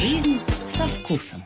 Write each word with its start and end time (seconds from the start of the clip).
Жизнь 0.00 0.38
со 0.64 0.86
вкусом. 0.86 1.42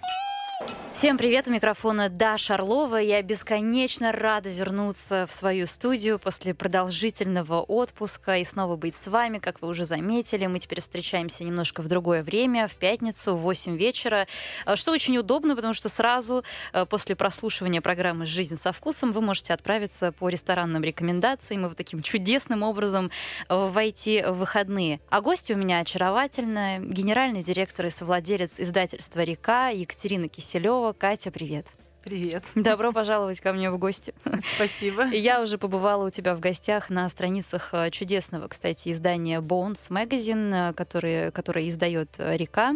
Всем 1.02 1.18
привет, 1.18 1.48
у 1.48 1.50
микрофона 1.50 2.08
Даша 2.08 2.54
Орлова. 2.54 2.98
Я 2.98 3.20
бесконечно 3.22 4.12
рада 4.12 4.50
вернуться 4.50 5.26
в 5.26 5.32
свою 5.32 5.66
студию 5.66 6.20
после 6.20 6.54
продолжительного 6.54 7.60
отпуска 7.60 8.36
и 8.38 8.44
снова 8.44 8.76
быть 8.76 8.94
с 8.94 9.08
вами. 9.08 9.38
Как 9.38 9.60
вы 9.60 9.66
уже 9.66 9.84
заметили, 9.84 10.46
мы 10.46 10.60
теперь 10.60 10.80
встречаемся 10.80 11.42
немножко 11.42 11.82
в 11.82 11.88
другое 11.88 12.22
время, 12.22 12.68
в 12.68 12.76
пятницу 12.76 13.34
в 13.34 13.40
8 13.40 13.76
вечера, 13.76 14.28
э, 14.64 14.76
что 14.76 14.92
очень 14.92 15.18
удобно, 15.18 15.56
потому 15.56 15.74
что 15.74 15.88
сразу 15.88 16.44
э, 16.72 16.86
после 16.86 17.16
прослушивания 17.16 17.80
программы 17.80 18.24
«Жизнь 18.24 18.54
со 18.54 18.70
вкусом» 18.70 19.10
вы 19.10 19.22
можете 19.22 19.54
отправиться 19.54 20.12
по 20.12 20.28
ресторанным 20.28 20.84
рекомендациям 20.84 21.64
и 21.64 21.68
вот 21.68 21.76
таким 21.76 22.00
чудесным 22.02 22.62
образом 22.62 23.10
э, 23.48 23.56
войти 23.56 24.22
в 24.22 24.34
выходные. 24.34 25.00
А 25.10 25.20
гости 25.20 25.52
у 25.52 25.56
меня 25.56 25.80
очаровательная, 25.80 26.78
генеральный 26.78 27.42
директор 27.42 27.86
и 27.86 27.90
совладелец 27.90 28.60
издательства 28.60 29.24
«Река» 29.24 29.70
Екатерина 29.70 30.28
Киселева. 30.28 30.91
Катя, 30.98 31.30
привет. 31.30 31.66
Привет. 32.02 32.44
Добро 32.56 32.92
пожаловать 32.94 33.40
ко 33.40 33.52
мне 33.52 33.70
в 33.70 33.78
гости. 33.78 34.12
Спасибо. 34.56 35.04
Я 35.06 35.40
уже 35.40 35.56
побывала 35.56 36.06
у 36.06 36.10
тебя 36.10 36.34
в 36.34 36.40
гостях 36.40 36.90
на 36.90 37.08
страницах 37.08 37.68
э, 37.72 37.90
чудесного, 37.90 38.48
кстати, 38.48 38.90
издания 38.90 39.40
Bones 39.40 39.88
Magazine, 39.88 40.70
э, 40.70 40.72
который, 40.72 41.30
который 41.30 41.68
издает 41.68 42.16
э, 42.18 42.36
Река. 42.36 42.74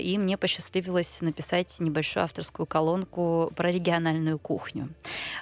И 0.00 0.18
мне 0.18 0.36
посчастливилось 0.36 1.22
написать 1.22 1.74
небольшую 1.80 2.24
авторскую 2.24 2.66
колонку 2.66 3.50
про 3.56 3.70
региональную 3.70 4.38
кухню. 4.38 4.90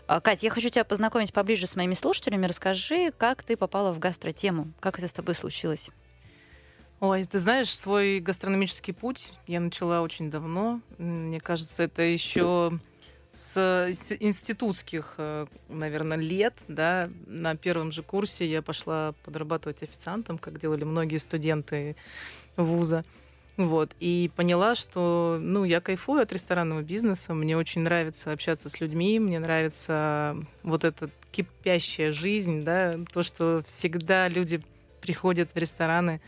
Катя, 0.06 0.46
я 0.46 0.50
хочу 0.50 0.68
тебя 0.68 0.84
познакомить 0.84 1.32
поближе 1.32 1.66
с 1.66 1.74
моими 1.74 1.94
слушателями. 1.94 2.46
Расскажи, 2.46 3.12
как 3.16 3.42
ты 3.42 3.56
попала 3.56 3.92
в 3.92 3.98
гастротему? 3.98 4.72
Как 4.80 4.98
это 4.98 5.08
с 5.08 5.12
тобой 5.12 5.34
случилось? 5.34 5.90
Ой, 7.02 7.24
ты 7.24 7.40
знаешь, 7.40 7.76
свой 7.76 8.20
гастрономический 8.20 8.94
путь 8.94 9.34
я 9.48 9.58
начала 9.58 10.02
очень 10.02 10.30
давно. 10.30 10.80
Мне 10.98 11.40
кажется, 11.40 11.82
это 11.82 12.02
еще 12.02 12.78
с, 13.32 13.90
институтских, 14.20 15.14
э, 15.18 15.46
наверное, 15.68 16.16
лет, 16.16 16.54
да, 16.68 17.10
на 17.26 17.56
первом 17.56 17.90
же 17.90 18.04
курсе 18.04 18.46
я 18.46 18.62
пошла 18.62 19.14
подрабатывать 19.24 19.82
официантом, 19.82 20.38
как 20.38 20.60
делали 20.60 20.84
многие 20.84 21.16
студенты 21.16 21.96
вуза. 22.56 23.04
Вот, 23.56 23.96
и 23.98 24.30
поняла, 24.36 24.76
что, 24.76 25.38
ну, 25.40 25.64
я 25.64 25.80
кайфую 25.80 26.22
от 26.22 26.32
ресторанного 26.32 26.82
бизнеса, 26.82 27.34
мне 27.34 27.56
очень 27.56 27.80
нравится 27.80 28.30
общаться 28.30 28.68
с 28.68 28.80
людьми, 28.80 29.18
мне 29.18 29.40
нравится 29.40 30.36
вот 30.62 30.84
эта 30.84 31.10
кипящая 31.32 32.12
жизнь, 32.12 32.62
да, 32.62 32.94
то, 33.12 33.24
что 33.24 33.64
всегда 33.66 34.28
люди 34.28 34.62
приходят 35.00 35.52
в 35.52 35.56
рестораны, 35.56 36.20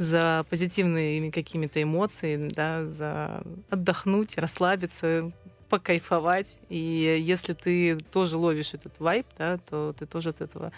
за 0.00 0.46
позитивными 0.48 1.28
какими-то 1.28 1.82
эмоциями, 1.82 2.48
да, 2.48 2.86
за 2.86 3.42
отдохнуть, 3.68 4.38
расслабиться, 4.38 5.30
покайфовать. 5.68 6.56
И 6.70 6.76
если 7.22 7.52
ты 7.52 7.98
тоже 8.10 8.38
ловишь 8.38 8.72
этот 8.72 8.98
вайб, 8.98 9.26
да, 9.36 9.58
то 9.58 9.94
ты 9.96 10.06
тоже 10.06 10.30
от 10.30 10.40
этого 10.40 10.72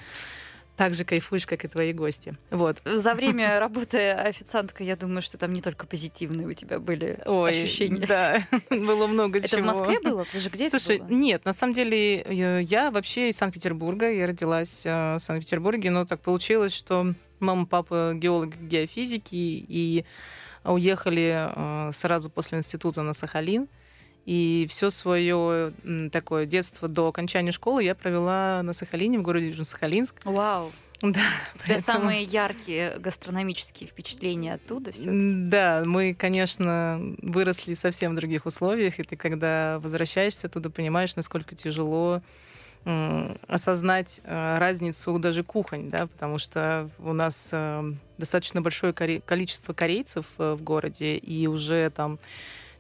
так 0.77 0.95
же 0.95 1.05
кайфуешь, 1.05 1.47
как 1.47 1.65
и 1.65 1.69
твои 1.69 1.93
гости. 1.93 2.35
Вот. 2.51 2.83
За 2.85 3.15
время 3.15 3.61
работы 3.61 4.11
официанткой, 4.11 4.89
я 4.89 4.97
думаю, 4.97 5.23
что 5.23 5.39
там 5.39 5.53
не 5.53 5.61
только 5.61 5.87
позитивные 5.87 6.49
у 6.49 6.53
тебя 6.53 6.81
были 6.81 7.21
Ой, 7.25 7.51
ощущения. 7.51 8.05
Да, 8.05 8.45
было 8.71 9.07
много 9.07 9.39
это 9.39 9.49
чего. 9.49 9.61
Это 9.61 9.73
в 9.73 9.79
Москве 9.79 10.01
было? 10.01 10.25
Ты 10.25 10.41
же 10.41 10.51
где 10.51 10.69
Слушай, 10.69 10.97
это 10.97 11.05
было? 11.05 11.17
нет, 11.17 11.45
на 11.45 11.53
самом 11.53 11.75
деле 11.75 12.63
я 12.63 12.91
вообще 12.91 13.29
из 13.29 13.37
Санкт-Петербурга, 13.37 14.11
я 14.11 14.27
родилась 14.27 14.85
э, 14.85 15.15
в 15.15 15.21
Санкт-Петербурге, 15.21 15.93
но 15.93 16.07
так 16.07 16.21
получилось, 16.21 16.75
что 16.75 17.15
Мама, 17.43 17.67
папа 17.67 18.13
геолог 18.15 18.57
геофизики, 18.57 19.35
и 19.69 20.05
уехали 20.65 21.51
э, 21.55 21.93
сразу 21.93 22.31
после 22.31 22.59
института 22.59 23.03
на 23.03 23.13
Сахалин. 23.13 23.69
И 24.25 24.67
все 24.71 24.91
свое 24.91 25.73
такое 26.13 26.47
детство 26.47 26.89
до 26.89 27.09
окончания 27.09 27.51
школы 27.51 27.83
я 27.83 27.97
провела 27.97 28.63
на 28.63 28.73
Сахалине, 28.73 29.19
в 29.19 29.23
городе 29.23 29.49
Южно-Сахалинск. 29.49 30.21
Вау. 30.25 30.71
Да, 31.03 31.09
У 31.09 31.59
тебя 31.59 31.75
поэтому... 31.75 31.99
самые 31.99 32.23
яркие 32.23 32.97
гастрономические 33.01 33.89
впечатления 33.89 34.55
оттуда 34.55 34.93
все? 34.93 35.11
Да, 35.11 35.83
мы, 35.85 36.15
конечно, 36.15 37.01
выросли 37.23 37.75
совсем 37.75 38.13
в 38.13 38.15
других 38.15 38.47
условиях, 38.47 39.01
и 39.01 39.03
ты, 39.03 39.17
когда 39.17 39.81
возвращаешься 39.81 40.47
оттуда, 40.47 40.71
понимаешь, 40.71 41.17
насколько 41.17 41.57
тяжело 41.57 42.23
осознать 42.85 44.21
э, 44.25 44.59
разницу 44.59 45.19
даже 45.19 45.45
кухонь, 45.45 45.91
да, 45.91 46.07
потому 46.07 46.39
что 46.39 46.91
у 46.99 47.13
нас 47.13 47.51
э, 47.53 47.93
достаточно 48.19 48.61
большое 48.61 48.93
количество 48.93 49.73
корейцев 49.73 50.27
э, 50.39 50.55
в 50.55 50.63
городе, 50.63 51.17
и 51.17 51.47
уже 51.47 51.91
там 51.91 52.19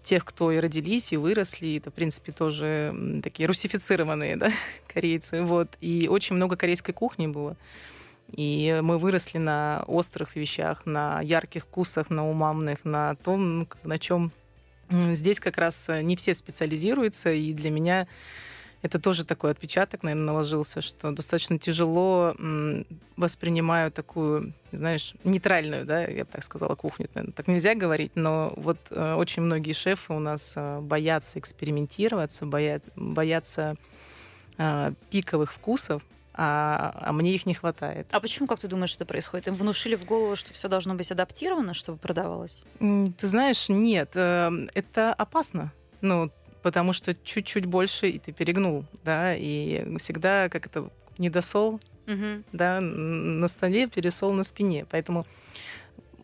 тех, 0.02 0.24
кто 0.24 0.50
и 0.50 0.58
родились, 0.58 1.12
и 1.12 1.16
выросли, 1.16 1.76
это, 1.76 1.90
в 1.92 1.94
принципе, 1.94 2.32
тоже 2.32 2.92
такие 3.22 3.46
русифицированные 3.46 4.36
да, 4.36 4.50
корейцы. 4.92 5.42
Вот. 5.42 5.68
И 5.80 6.08
очень 6.10 6.34
много 6.34 6.56
корейской 6.56 6.92
кухни 6.92 7.28
было. 7.28 7.56
И 8.32 8.80
мы 8.82 8.98
выросли 8.98 9.38
на 9.38 9.84
острых 9.86 10.34
вещах, 10.34 10.84
на 10.86 11.20
ярких 11.20 11.64
вкусах, 11.64 12.10
на 12.10 12.28
умамных, 12.28 12.84
на 12.84 13.14
том, 13.16 13.69
на 13.84 13.98
чем 14.00 14.32
здесь 14.90 15.38
как 15.38 15.58
раз 15.58 15.88
не 15.88 16.16
все 16.16 16.34
специализируются. 16.34 17.30
И 17.30 17.52
для 17.52 17.70
меня 17.70 18.08
это 18.82 18.98
тоже 18.98 19.25
такой 19.25 19.53
отпечаток, 19.53 20.03
наверное, 20.03 20.26
наложился, 20.26 20.81
что 20.81 21.12
достаточно 21.12 21.59
тяжело 21.59 22.34
воспринимаю 23.16 23.93
такую, 23.93 24.54
знаешь, 24.72 25.15
нейтральную, 25.22 25.84
да, 25.84 26.04
я 26.04 26.25
бы 26.25 26.31
так 26.31 26.43
сказала, 26.43 26.75
кухню. 26.75 27.09
Наверное, 27.15 27.32
так 27.32 27.47
нельзя 27.47 27.75
говорить, 27.75 28.12
но 28.16 28.53
вот 28.56 28.78
э, 28.91 29.15
очень 29.15 29.43
многие 29.43 29.72
шефы 29.72 30.12
у 30.12 30.19
нас 30.19 30.54
э, 30.56 30.81
боятся 30.81 31.38
экспериментироваться, 31.38 32.44
боят, 32.44 32.82
боятся 32.97 33.76
э, 34.59 34.93
пиковых 35.10 35.53
вкусов, 35.53 36.03
а, 36.34 36.93
а 37.00 37.12
мне 37.12 37.34
их 37.34 37.47
не 37.47 37.54
хватает. 37.54 38.09
А 38.10 38.19
почему, 38.19 38.49
как 38.49 38.59
ты 38.59 38.66
думаешь, 38.66 38.97
это 38.97 39.04
происходит? 39.04 39.47
Им 39.47 39.54
внушили 39.54 39.94
в 39.94 40.04
голову, 40.04 40.34
что 40.34 40.53
все 40.54 40.66
должно 40.66 40.94
быть 40.94 41.12
адаптировано, 41.12 41.75
чтобы 41.75 41.99
продавалось? 41.99 42.64
Ты 42.78 43.26
знаешь, 43.26 43.69
нет, 43.69 44.16
это 44.16 45.14
опасно. 45.16 45.72
Ну, 46.00 46.32
потому 46.62 46.92
что 46.92 47.14
чуть-чуть 47.14 47.66
больше, 47.66 48.08
и 48.08 48.18
ты 48.18 48.32
перегнул, 48.32 48.84
да, 49.04 49.34
и 49.34 49.96
всегда 49.98 50.48
как 50.48 50.66
это 50.66 50.90
недосол, 51.18 51.80
угу. 52.06 52.42
да, 52.52 52.80
на 52.80 53.48
столе, 53.48 53.88
пересол 53.88 54.32
на 54.32 54.44
спине. 54.44 54.86
Поэтому 54.90 55.26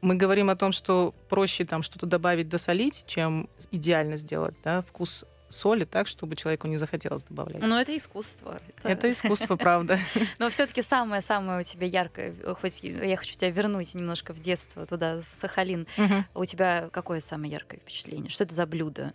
мы 0.00 0.14
говорим 0.14 0.50
о 0.50 0.56
том, 0.56 0.72
что 0.72 1.14
проще 1.28 1.64
там 1.64 1.82
что-то 1.82 2.06
добавить, 2.06 2.48
досолить, 2.48 3.04
чем 3.06 3.48
идеально 3.70 4.16
сделать, 4.16 4.54
да, 4.62 4.82
вкус 4.82 5.24
соли 5.48 5.84
так, 5.84 6.06
чтобы 6.08 6.36
человеку 6.36 6.66
не 6.66 6.76
захотелось 6.76 7.22
добавлять. 7.24 7.60
Но 7.60 7.80
это 7.80 7.96
искусство. 7.96 8.60
Это, 8.78 8.88
это 8.88 9.10
искусство, 9.10 9.56
правда. 9.56 9.98
Но 10.38 10.50
все-таки 10.50 10.82
самое-самое 10.82 11.60
у 11.60 11.62
тебя 11.62 11.86
яркое, 11.86 12.34
хоть 12.60 12.82
я 12.82 13.16
хочу 13.16 13.34
тебя 13.34 13.50
вернуть 13.50 13.94
немножко 13.94 14.34
в 14.34 14.40
детство 14.40 14.84
туда, 14.84 15.20
в 15.20 15.24
Сахалин. 15.24 15.86
У 16.34 16.44
тебя 16.44 16.90
какое 16.92 17.20
самое 17.20 17.50
яркое 17.50 17.80
впечатление? 17.80 18.30
Что 18.30 18.44
это 18.44 18.54
за 18.54 18.66
блюдо? 18.66 19.12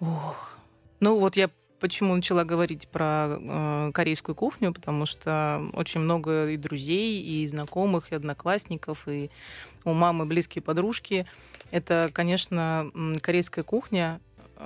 Ох. 0.00 0.56
Ну 1.00 1.18
вот 1.18 1.36
я 1.36 1.50
почему 1.80 2.14
начала 2.14 2.44
говорить 2.44 2.88
про 2.88 3.38
э, 3.40 3.90
корейскую 3.92 4.34
кухню, 4.34 4.72
потому 4.72 5.06
что 5.06 5.62
очень 5.74 6.00
много 6.00 6.48
и 6.48 6.56
друзей, 6.56 7.22
и 7.22 7.46
знакомых, 7.46 8.12
и 8.12 8.14
одноклассников, 8.14 9.06
и 9.06 9.30
у 9.84 9.92
мамы 9.92 10.26
близкие 10.26 10.62
подружки. 10.62 11.26
Это, 11.70 12.10
конечно, 12.12 12.90
корейская 13.20 13.62
кухня. 13.62 14.20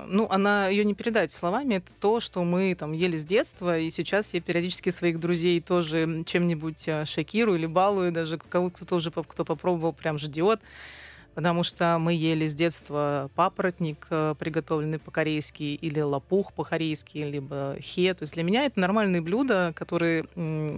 Ну, 0.06 0.26
она 0.30 0.68
ее 0.68 0.86
не 0.86 0.94
передать 0.94 1.30
словами. 1.30 1.76
Это 1.76 1.92
то, 2.00 2.20
что 2.20 2.42
мы 2.44 2.74
там 2.74 2.92
ели 2.92 3.18
с 3.18 3.24
детства, 3.26 3.78
и 3.78 3.90
сейчас 3.90 4.32
я 4.32 4.40
периодически 4.40 4.88
своих 4.88 5.20
друзей 5.20 5.60
тоже 5.60 6.24
чем-нибудь 6.24 6.88
э, 6.88 7.04
шокирую 7.04 7.58
или 7.58 7.66
балую, 7.66 8.12
даже 8.12 8.38
кого-то 8.38 8.86
тоже 8.86 9.10
кто 9.10 9.44
попробовал, 9.44 9.92
прям 9.92 10.18
ждет 10.18 10.60
потому 11.34 11.62
что 11.62 11.98
мы 11.98 12.14
ели 12.14 12.46
с 12.46 12.54
детства 12.54 13.30
папоротник, 13.34 14.06
э, 14.10 14.34
приготовленный 14.38 14.98
по-корейски, 14.98 15.62
или 15.62 16.00
лопух 16.00 16.52
по-корейски, 16.52 17.18
либо 17.18 17.76
хе. 17.80 18.14
То 18.14 18.22
есть 18.22 18.34
для 18.34 18.42
меня 18.42 18.64
это 18.64 18.80
нормальные 18.80 19.20
блюда, 19.20 19.72
которые 19.74 20.24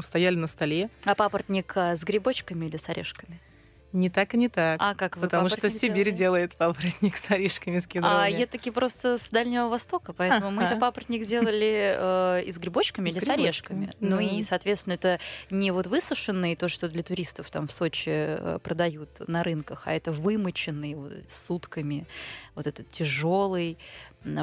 стояли 0.00 0.36
на 0.36 0.46
столе. 0.46 0.90
А 1.04 1.14
папоротник 1.14 1.72
э, 1.76 1.96
с 1.96 2.04
грибочками 2.04 2.66
или 2.66 2.76
с 2.76 2.88
орешками? 2.88 3.40
Не 3.94 4.10
так 4.10 4.34
и 4.34 4.36
не 4.36 4.48
так. 4.48 4.80
А 4.82 4.96
как 4.96 5.16
вы 5.16 5.22
Потому 5.22 5.48
что 5.48 5.70
Сибирь 5.70 6.06
делали? 6.06 6.24
делает 6.24 6.56
папоротник 6.56 7.16
с 7.16 7.30
орешками, 7.30 7.78
с 7.78 7.86
кедровыми. 7.86 8.24
А 8.24 8.28
я 8.28 8.46
таки 8.46 8.72
просто 8.72 9.18
с 9.18 9.30
Дальнего 9.30 9.68
Востока, 9.68 10.12
поэтому 10.12 10.50
мы 10.50 10.64
этот 10.64 10.80
папоротник 10.80 11.24
делали 11.26 11.94
э, 11.96 12.42
и 12.44 12.50
с 12.50 12.58
грибочками 12.58 13.10
или 13.10 13.20
с 13.20 13.28
орешками. 13.28 13.92
Ну 14.00 14.18
и, 14.18 14.42
соответственно, 14.42 14.94
это 14.94 15.20
не 15.50 15.70
вот 15.70 15.86
высушенный, 15.86 16.56
то, 16.56 16.66
что 16.66 16.88
для 16.88 17.04
туристов 17.04 17.50
там 17.50 17.68
в 17.68 17.72
Сочи 17.72 18.10
э, 18.10 18.58
продают 18.64 19.28
на 19.28 19.44
рынках, 19.44 19.82
а 19.86 19.92
это 19.92 20.10
вымоченный 20.10 20.94
вот, 20.94 21.12
сутками, 21.28 22.06
вот 22.56 22.66
этот 22.66 22.90
тяжелый 22.90 23.78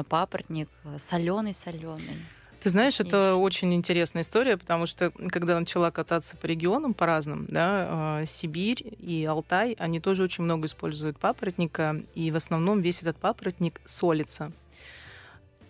папоротник, 0.08 0.70
соленый-соленый. 0.96 2.24
Ты 2.62 2.70
знаешь, 2.70 3.00
это 3.00 3.34
очень 3.34 3.74
интересная 3.74 4.22
история, 4.22 4.56
потому 4.56 4.86
что 4.86 5.10
когда 5.30 5.58
начала 5.58 5.90
кататься 5.90 6.36
по 6.36 6.46
регионам 6.46 6.94
по 6.94 7.06
разным, 7.06 7.48
да, 7.50 8.20
э, 8.20 8.26
Сибирь 8.26 8.84
и 9.00 9.24
Алтай, 9.24 9.74
они 9.80 9.98
тоже 9.98 10.22
очень 10.22 10.44
много 10.44 10.66
используют 10.66 11.18
папоротника, 11.18 12.00
и 12.14 12.30
в 12.30 12.36
основном 12.36 12.80
весь 12.80 13.02
этот 13.02 13.16
папоротник 13.16 13.80
солится. 13.84 14.52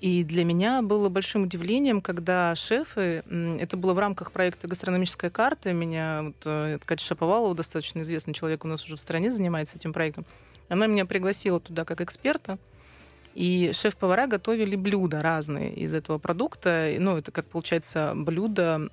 И 0.02 0.22
для 0.22 0.44
меня 0.44 0.82
было 0.82 1.08
большим 1.08 1.44
удивлением, 1.44 2.02
когда 2.02 2.54
шефы, 2.54 3.24
это 3.58 3.78
было 3.78 3.94
в 3.94 3.98
рамках 3.98 4.30
проекта 4.30 4.68
«Гастрономическая 4.68 5.30
карта», 5.30 5.72
меня 5.72 6.24
вот, 6.24 6.36
э, 6.44 6.78
Катя 6.84 7.04
Шаповалова, 7.06 7.54
достаточно 7.54 8.02
известный 8.02 8.34
человек 8.34 8.66
у 8.66 8.68
нас 8.68 8.84
уже 8.84 8.96
в 8.96 9.00
стране, 9.00 9.30
занимается 9.30 9.78
этим 9.78 9.94
проектом, 9.94 10.26
она 10.68 10.86
меня 10.88 11.06
пригласила 11.06 11.58
туда 11.58 11.86
как 11.86 12.02
эксперта, 12.02 12.58
и 13.34 13.70
шеф-повара 13.73 14.26
готовили 14.26 14.76
блюда 14.76 15.23
разные 15.23 15.75
из 15.75 15.94
этого 15.94 16.19
продукта. 16.19 16.94
Ну, 16.99 17.19
это, 17.19 17.32
как 17.32 17.46
получается, 17.46 18.12
блюдо, 18.14 18.90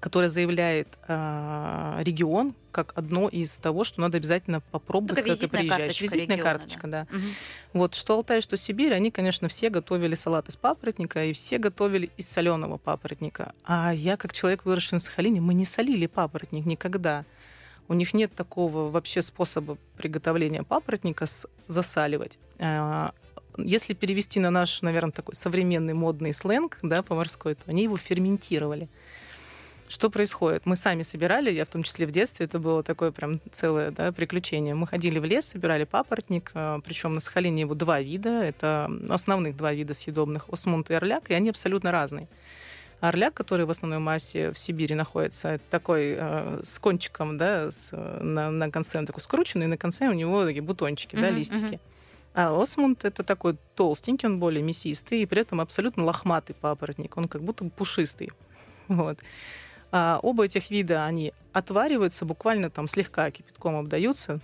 которое 0.00 0.28
заявляет 0.28 0.88
э, 1.08 2.00
регион 2.02 2.54
как 2.72 2.92
одно 2.94 3.28
из 3.28 3.56
того, 3.56 3.84
что 3.84 4.00
надо 4.02 4.18
обязательно 4.18 4.60
попробовать, 4.60 5.24
Только 5.24 5.38
когда 5.38 5.58
приезжаешь. 5.58 6.00
Визитная 6.00 6.36
региона, 6.36 6.42
карточка, 6.42 6.86
да. 6.88 7.06
да. 7.10 7.16
Угу. 7.16 7.26
Вот 7.72 7.94
что 7.94 8.16
Алтай, 8.16 8.40
что 8.42 8.56
Сибирь, 8.58 8.92
они, 8.92 9.10
конечно, 9.10 9.48
все 9.48 9.70
готовили 9.70 10.14
салат 10.14 10.48
из 10.48 10.56
папоротника, 10.56 11.24
и 11.24 11.32
все 11.32 11.56
готовили 11.58 12.10
из 12.18 12.28
соленого 12.28 12.76
папоротника. 12.76 13.54
А 13.64 13.94
я, 13.94 14.16
как 14.16 14.32
человек, 14.34 14.66
выросший 14.66 14.96
на 14.96 15.00
Сахалине, 15.00 15.40
мы 15.40 15.54
не 15.54 15.64
солили 15.64 16.06
папоротник 16.06 16.66
никогда. 16.66 17.24
У 17.88 17.94
них 17.94 18.12
нет 18.12 18.34
такого 18.34 18.90
вообще 18.90 19.22
способа 19.22 19.78
приготовления 19.96 20.64
папоротника 20.64 21.26
с 21.26 21.46
засаливать. 21.66 22.38
Если 23.56 23.94
перевести 23.94 24.40
на 24.40 24.50
наш, 24.50 24.82
наверное, 24.82 25.12
такой 25.12 25.34
современный 25.34 25.94
модный 25.94 26.32
сленг, 26.32 26.78
да, 26.82 27.02
поварской, 27.02 27.54
то 27.54 27.62
они 27.66 27.84
его 27.84 27.96
ферментировали. 27.96 28.88
Что 29.86 30.08
происходит? 30.10 30.64
Мы 30.64 30.76
сами 30.76 31.02
собирали, 31.02 31.52
я 31.52 31.64
в 31.64 31.68
том 31.68 31.82
числе 31.82 32.06
в 32.06 32.10
детстве, 32.10 32.46
это 32.46 32.58
было 32.58 32.82
такое 32.82 33.12
прям 33.12 33.38
целое 33.52 33.90
да, 33.90 34.12
приключение. 34.12 34.74
Мы 34.74 34.86
ходили 34.86 35.18
в 35.18 35.24
лес, 35.24 35.44
собирали 35.44 35.84
папоротник, 35.84 36.50
а, 36.54 36.80
причем 36.80 37.14
на 37.14 37.20
Сахалине 37.20 37.60
его 37.60 37.74
два 37.74 38.00
вида, 38.00 38.42
это 38.42 38.90
основных 39.10 39.56
два 39.56 39.72
вида 39.72 39.92
съедобных, 39.92 40.46
осмунт 40.50 40.90
и 40.90 40.94
орляк, 40.94 41.30
и 41.30 41.34
они 41.34 41.50
абсолютно 41.50 41.92
разные. 41.92 42.28
Орляк, 43.00 43.34
который 43.34 43.66
в 43.66 43.70
основной 43.70 43.98
массе 43.98 44.52
в 44.52 44.58
Сибири 44.58 44.94
находится, 44.94 45.60
такой 45.70 46.14
э, 46.16 46.60
с 46.62 46.78
кончиком, 46.78 47.36
да, 47.36 47.70
с, 47.70 47.92
на, 47.92 48.50
на 48.50 48.70
конце 48.70 48.98
он 48.98 49.04
такой 49.04 49.20
скрученный, 49.20 49.66
и 49.66 49.68
на 49.68 49.76
конце 49.76 50.08
у 50.08 50.14
него 50.14 50.44
такие 50.44 50.62
бутончики, 50.62 51.14
mm-hmm, 51.14 51.20
да, 51.20 51.30
листики. 51.30 51.74
Mm-hmm. 51.74 51.80
А 52.34 52.60
осмунд 52.60 53.04
это 53.04 53.22
такой 53.22 53.56
толстенький, 53.76 54.28
он 54.28 54.40
более 54.40 54.62
мясистый, 54.62 55.22
и 55.22 55.26
при 55.26 55.40
этом 55.40 55.60
абсолютно 55.60 56.04
лохматый 56.04 56.54
папоротник. 56.54 57.16
Он 57.16 57.28
как 57.28 57.42
будто 57.42 57.64
пушистый. 57.64 58.32
Вот. 58.88 59.18
А 59.92 60.18
оба 60.22 60.44
этих 60.44 60.70
вида, 60.70 61.06
они 61.06 61.32
отвариваются, 61.52 62.24
буквально 62.24 62.68
там 62.68 62.88
слегка 62.88 63.30
кипятком 63.30 63.76
обдаются. 63.76 64.40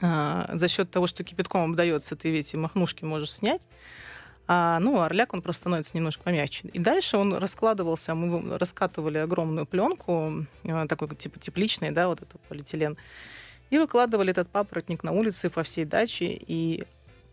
А, 0.00 0.48
за 0.54 0.68
счет 0.68 0.90
того, 0.90 1.06
что 1.06 1.22
кипятком 1.22 1.70
обдается, 1.70 2.16
ты 2.16 2.36
эти 2.36 2.56
махнушки 2.56 3.04
можешь 3.04 3.32
снять. 3.32 3.62
А, 4.46 4.78
ну, 4.80 5.02
орляк, 5.02 5.34
он 5.34 5.42
просто 5.42 5.62
становится 5.62 5.94
немножко 5.94 6.22
помягче. 6.22 6.68
И 6.72 6.78
дальше 6.78 7.18
он 7.18 7.34
раскладывался, 7.34 8.14
мы 8.14 8.56
раскатывали 8.56 9.18
огромную 9.18 9.66
пленку, 9.66 10.46
а, 10.66 10.86
такой 10.86 11.14
типа 11.16 11.38
тепличный, 11.38 11.90
да, 11.90 12.08
вот 12.08 12.22
этот 12.22 12.40
полиэтилен, 12.48 12.96
и 13.68 13.78
выкладывали 13.78 14.30
этот 14.30 14.48
папоротник 14.48 15.02
на 15.02 15.12
улице 15.12 15.50
по 15.50 15.62
всей 15.62 15.84
даче, 15.84 16.26
и 16.30 16.84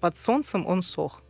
под 0.06 0.18
солнцем 0.18 0.68
он 0.68 0.84
сох. 0.84 1.24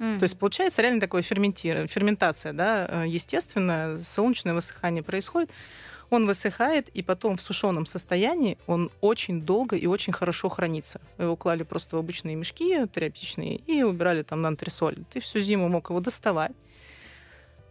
Mm. 0.00 0.18
То 0.18 0.24
есть 0.24 0.36
получается 0.36 0.82
реально 0.82 1.00
такое 1.00 1.22
ферментирование, 1.22 1.86
ферментация, 1.86 2.52
да, 2.52 2.88
э, 2.90 3.04
естественно, 3.06 3.96
солнечное 3.98 4.52
высыхание 4.52 5.04
происходит. 5.04 5.50
Он 6.10 6.26
высыхает, 6.26 6.88
и 6.88 7.02
потом 7.02 7.36
в 7.36 7.40
сушеном 7.40 7.86
состоянии 7.86 8.58
он 8.66 8.90
очень 9.00 9.42
долго 9.42 9.76
и 9.76 9.86
очень 9.86 10.12
хорошо 10.12 10.48
хранится. 10.48 11.00
Его 11.18 11.36
клали 11.36 11.62
просто 11.62 11.94
в 11.94 12.00
обычные 12.00 12.34
мешки 12.34 12.84
терапевтичные 12.92 13.58
и 13.58 13.84
убирали 13.84 14.24
там 14.24 14.42
на 14.42 14.48
антресоль. 14.48 14.96
Ты 15.08 15.20
всю 15.20 15.38
зиму 15.38 15.68
мог 15.68 15.90
его 15.90 16.00
доставать, 16.00 16.56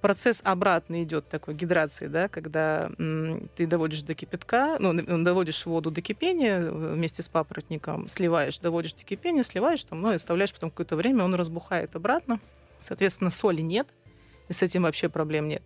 процесс 0.01 0.41
обратный 0.43 1.03
идет 1.03 1.27
такой 1.27 1.53
гидрации, 1.53 2.07
да, 2.07 2.27
когда 2.27 2.89
м, 2.99 3.49
ты 3.55 3.65
доводишь 3.65 4.01
до 4.03 4.13
кипятка, 4.13 4.77
ну, 4.79 4.93
доводишь 5.23 5.65
воду 5.65 5.91
до 5.91 6.01
кипения 6.01 6.59
э, 6.59 6.69
вместе 6.93 7.21
с 7.21 7.27
папоротником, 7.27 8.07
сливаешь, 8.07 8.59
доводишь 8.59 8.93
до 8.93 9.03
кипения, 9.03 9.43
сливаешь 9.43 9.83
там, 9.83 10.01
ну, 10.01 10.11
и 10.11 10.15
оставляешь 10.15 10.53
потом 10.53 10.69
какое-то 10.69 10.95
время, 10.95 11.23
он 11.23 11.35
разбухает 11.35 11.95
обратно. 11.95 12.39
Соответственно, 12.77 13.29
соли 13.29 13.61
нет, 13.61 13.87
и 14.47 14.53
с 14.53 14.61
этим 14.61 14.83
вообще 14.83 15.09
проблем 15.09 15.47
нет. 15.47 15.63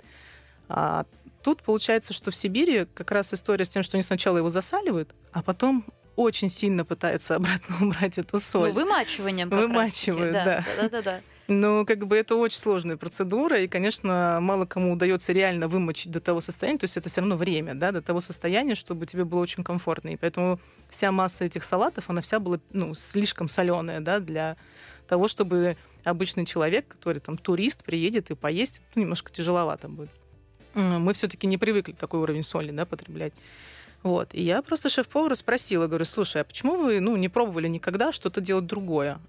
А 0.69 1.05
тут 1.43 1.63
получается, 1.63 2.13
что 2.13 2.31
в 2.31 2.35
Сибири 2.35 2.85
как 2.93 3.11
раз 3.11 3.33
история 3.33 3.65
с 3.65 3.69
тем, 3.69 3.83
что 3.83 3.97
они 3.97 4.03
сначала 4.03 4.37
его 4.37 4.49
засаливают, 4.49 5.13
а 5.31 5.41
потом 5.41 5.83
очень 6.15 6.49
сильно 6.49 6.85
пытаются 6.85 7.35
обратно 7.37 7.75
убрать 7.81 8.17
эту 8.17 8.39
соль. 8.39 8.69
Ну, 8.69 8.75
вымачиванием. 8.75 9.49
Вымачивают, 9.49 10.33
да. 10.33 10.65
Да, 10.77 10.89
да, 10.89 11.01
да. 11.01 11.21
Но 11.49 11.83
как 11.83 12.05
бы 12.05 12.15
это 12.15 12.35
очень 12.35 12.59
сложная 12.59 12.95
процедура, 12.95 13.59
и, 13.59 13.67
конечно, 13.67 14.37
мало 14.39 14.65
кому 14.65 14.93
удается 14.93 15.33
реально 15.33 15.67
вымочить 15.67 16.11
до 16.11 16.19
того 16.19 16.41
состояния, 16.41 16.77
то 16.77 16.83
есть 16.83 16.95
это 16.95 17.09
все 17.09 17.21
равно 17.21 17.37
время, 17.37 17.73
да, 17.73 17.91
до 17.91 18.03
того 18.03 18.21
состояния, 18.21 18.75
чтобы 18.75 19.07
тебе 19.07 19.25
было 19.25 19.39
очень 19.39 19.63
комфортно. 19.63 20.09
И 20.09 20.15
поэтому 20.15 20.59
вся 20.89 21.11
масса 21.11 21.45
этих 21.45 21.63
салатов, 21.63 22.07
она 22.07 22.21
вся 22.21 22.39
была 22.39 22.59
ну, 22.71 22.93
слишком 22.93 23.47
соленая, 23.47 23.99
да, 23.99 24.19
для 24.19 24.57
того, 25.07 25.27
чтобы 25.27 25.75
обычный 26.03 26.45
человек, 26.45 26.87
который 26.87 27.19
там 27.19 27.35
турист, 27.35 27.83
приедет 27.83 28.29
и 28.29 28.35
поесть, 28.35 28.83
ну, 28.93 29.01
немножко 29.01 29.31
тяжеловато 29.31 29.89
будет. 29.89 30.11
Мы 30.75 31.13
все-таки 31.13 31.47
не 31.47 31.57
привыкли 31.57 31.93
такой 31.93 32.19
уровень 32.19 32.43
соли, 32.43 32.69
да, 32.69 32.85
потреблять. 32.85 33.33
Вот. 34.03 34.29
И 34.33 34.43
я 34.43 34.61
просто 34.61 34.87
шеф-повара 34.87 35.33
спросила, 35.33 35.87
говорю, 35.87 36.05
слушай, 36.05 36.41
а 36.43 36.45
почему 36.45 36.77
вы 36.77 36.99
ну, 36.99 37.17
не 37.17 37.27
пробовали 37.27 37.67
никогда 37.67 38.11
что-то 38.11 38.39
делать 38.39 38.67
другое? 38.67 39.19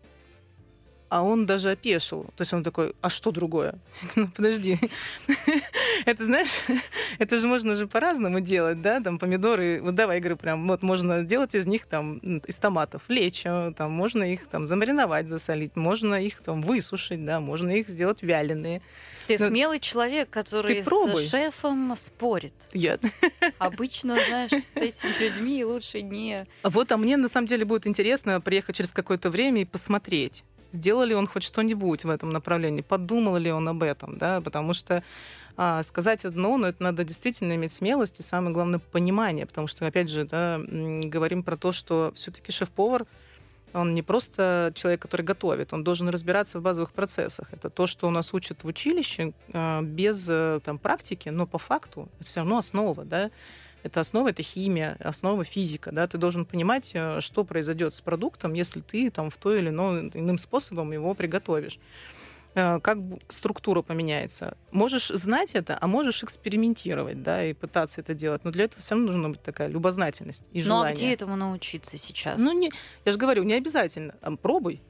А 1.10 1.22
он 1.22 1.44
даже 1.44 1.72
опешил. 1.72 2.24
То 2.36 2.42
есть 2.42 2.52
он 2.52 2.62
такой, 2.62 2.94
а 3.00 3.10
что 3.10 3.32
другое? 3.32 3.74
ну, 4.16 4.28
подожди. 4.28 4.78
это, 6.06 6.24
знаешь, 6.24 6.60
это 7.18 7.36
же 7.38 7.46
можно 7.46 7.74
же 7.74 7.86
по-разному 7.86 8.40
делать, 8.40 8.80
да, 8.80 9.00
там 9.00 9.18
помидоры, 9.18 9.80
вот 9.82 9.96
давай, 9.96 10.20
говорю, 10.20 10.36
прям, 10.36 10.66
вот 10.68 10.82
можно 10.82 11.24
делать 11.24 11.54
из 11.54 11.66
них 11.66 11.86
там, 11.86 12.18
из 12.18 12.56
томатов 12.56 13.02
лечо, 13.08 13.74
там, 13.76 13.92
можно 13.92 14.22
их 14.22 14.46
там 14.46 14.66
замариновать, 14.66 15.28
засолить, 15.28 15.74
можно 15.74 16.14
их 16.14 16.40
там 16.40 16.62
высушить, 16.62 17.24
да, 17.24 17.40
можно 17.40 17.70
их 17.70 17.88
сделать 17.88 18.22
вяленые. 18.22 18.80
Ты 19.26 19.36
Но... 19.38 19.48
смелый 19.48 19.80
человек, 19.80 20.30
который 20.30 20.82
с 20.82 21.28
шефом 21.28 21.94
спорит. 21.96 22.54
Я. 22.72 22.98
Обычно, 23.58 24.16
знаешь, 24.28 24.50
с 24.50 24.76
этими 24.76 25.22
людьми 25.22 25.64
лучше 25.64 26.02
не... 26.02 26.46
Вот, 26.62 26.90
а 26.92 26.96
мне 26.96 27.16
на 27.16 27.28
самом 27.28 27.46
деле 27.46 27.64
будет 27.64 27.86
интересно 27.86 28.40
приехать 28.40 28.76
через 28.76 28.92
какое-то 28.92 29.30
время 29.30 29.62
и 29.62 29.64
посмотреть 29.64 30.44
сделал 30.72 31.04
ли 31.04 31.14
он 31.14 31.26
хоть 31.26 31.42
что-нибудь 31.42 32.04
в 32.04 32.10
этом 32.10 32.30
направлении, 32.30 32.82
подумал 32.82 33.36
ли 33.36 33.50
он 33.50 33.68
об 33.68 33.82
этом, 33.82 34.18
да, 34.18 34.40
потому 34.40 34.74
что 34.74 35.02
а, 35.56 35.82
сказать 35.82 36.24
одно, 36.24 36.56
но 36.56 36.68
это 36.68 36.82
надо 36.82 37.04
действительно 37.04 37.54
иметь 37.54 37.72
смелость 37.72 38.20
и 38.20 38.22
самое 38.22 38.52
главное 38.52 38.78
понимание, 38.78 39.46
потому 39.46 39.66
что, 39.66 39.86
опять 39.86 40.08
же, 40.08 40.24
да, 40.24 40.58
говорим 40.58 41.42
про 41.42 41.56
то, 41.56 41.72
что 41.72 42.12
все-таки 42.14 42.52
шеф-повар 42.52 43.06
он 43.72 43.94
не 43.94 44.02
просто 44.02 44.72
человек, 44.74 45.02
который 45.02 45.22
готовит, 45.22 45.72
он 45.72 45.84
должен 45.84 46.08
разбираться 46.08 46.58
в 46.58 46.62
базовых 46.62 46.92
процессах. 46.92 47.52
Это 47.52 47.70
то, 47.70 47.86
что 47.86 48.08
у 48.08 48.10
нас 48.10 48.34
учат 48.34 48.64
в 48.64 48.66
училище 48.66 49.32
а, 49.52 49.82
без 49.82 50.26
э, 50.28 50.60
там, 50.64 50.78
практики, 50.78 51.28
но 51.28 51.46
по 51.46 51.58
факту 51.58 52.08
это 52.18 52.28
все 52.28 52.40
равно 52.40 52.58
основа, 52.58 53.04
да, 53.04 53.30
это 53.82 54.00
основа, 54.00 54.28
это 54.28 54.42
химия, 54.42 54.96
основа 55.00 55.44
физика, 55.44 55.92
да, 55.92 56.06
ты 56.06 56.18
должен 56.18 56.44
понимать, 56.44 56.90
э, 56.94 57.20
что 57.20 57.44
произойдет 57.44 57.94
с 57.94 58.00
продуктом, 58.00 58.52
если 58.52 58.80
ты 58.80 59.10
там 59.10 59.30
в 59.30 59.36
то 59.36 59.54
или 59.54 59.68
ином, 59.68 60.08
иным 60.08 60.38
способом 60.38 60.92
его 60.92 61.14
приготовишь 61.14 61.78
э, 62.54 62.80
как 62.80 62.98
структура 63.28 63.82
поменяется. 63.82 64.56
Можешь 64.70 65.08
знать 65.08 65.54
это, 65.54 65.78
а 65.80 65.86
можешь 65.86 66.22
экспериментировать, 66.22 67.22
да, 67.22 67.44
и 67.44 67.52
пытаться 67.52 68.00
это 68.00 68.14
делать. 68.14 68.44
Но 68.44 68.50
для 68.50 68.64
этого 68.64 68.80
все 68.80 68.94
равно 68.94 69.12
нужна 69.12 69.28
быть 69.30 69.42
такая 69.42 69.68
любознательность 69.68 70.44
и 70.52 70.60
желание. 70.60 70.90
Ну 70.90 70.92
а 70.92 70.96
где 70.96 71.12
этому 71.12 71.36
научиться 71.36 71.96
сейчас? 71.98 72.40
Ну, 72.40 72.52
не, 72.52 72.70
я 73.04 73.12
же 73.12 73.18
говорю, 73.18 73.42
не 73.44 73.54
обязательно. 73.54 74.14
Пробуй. 74.42 74.82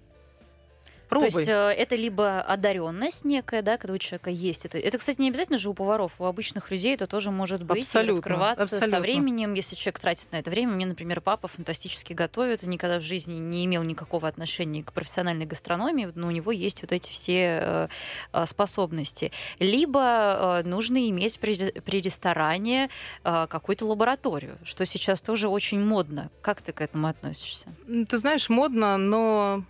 Пробуй. 1.11 1.31
То 1.31 1.39
есть 1.39 1.51
э, 1.51 1.53
это 1.53 1.97
либо 1.97 2.41
одаренность 2.41 3.25
некая, 3.25 3.63
да, 3.63 3.77
когда 3.79 3.95
у 3.95 3.99
человека 3.99 4.31
есть 4.31 4.65
это. 4.65 4.79
Это, 4.79 4.97
кстати, 4.97 5.21
не 5.21 5.29
обязательно 5.29 5.59
же 5.59 5.69
у 5.69 5.75
поваров, 5.75 6.21
у 6.21 6.25
обычных 6.25 6.71
людей 6.71 6.95
это 6.95 7.09
тоже 7.09 7.33
может 7.33 7.65
быть 7.65 7.81
абсолютно, 7.81 8.17
раскрываться 8.17 8.65
абсолютно. 8.65 8.91
со 8.91 9.01
временем, 9.01 9.55
если 9.55 9.75
человек 9.75 9.99
тратит 9.99 10.31
на 10.31 10.37
это 10.37 10.51
время. 10.51 10.73
Мне, 10.73 10.87
например, 10.87 11.21
папа 11.21 11.49
фантастически 11.49 12.13
готовит, 12.13 12.63
никогда 12.63 13.01
в 13.01 13.03
жизни 13.03 13.35
не 13.41 13.67
имел 13.67 13.83
никакого 13.83 14.29
отношения 14.29 14.85
к 14.85 14.93
профессиональной 14.93 15.47
гастрономии, 15.47 16.13
но 16.15 16.29
у 16.29 16.31
него 16.31 16.53
есть 16.53 16.83
вот 16.83 16.93
эти 16.93 17.11
все 17.11 17.59
э, 17.61 17.89
э, 18.33 18.47
способности. 18.47 19.33
Либо 19.59 20.63
нужно 20.65 21.09
иметь 21.09 21.41
при, 21.41 22.01
ресторане 22.01 22.89
какую-то 23.25 23.85
лабораторию, 23.85 24.57
что 24.63 24.87
сейчас 24.87 25.21
тоже 25.21 25.49
очень 25.49 25.83
модно. 25.83 26.31
Как 26.41 26.63
ты 26.63 26.73
к 26.73 26.81
этому 26.81 27.09
относишься? 27.09 27.67
Ты 28.09 28.17
знаешь, 28.17 28.49
модно, 28.49 28.97
но 28.97 29.65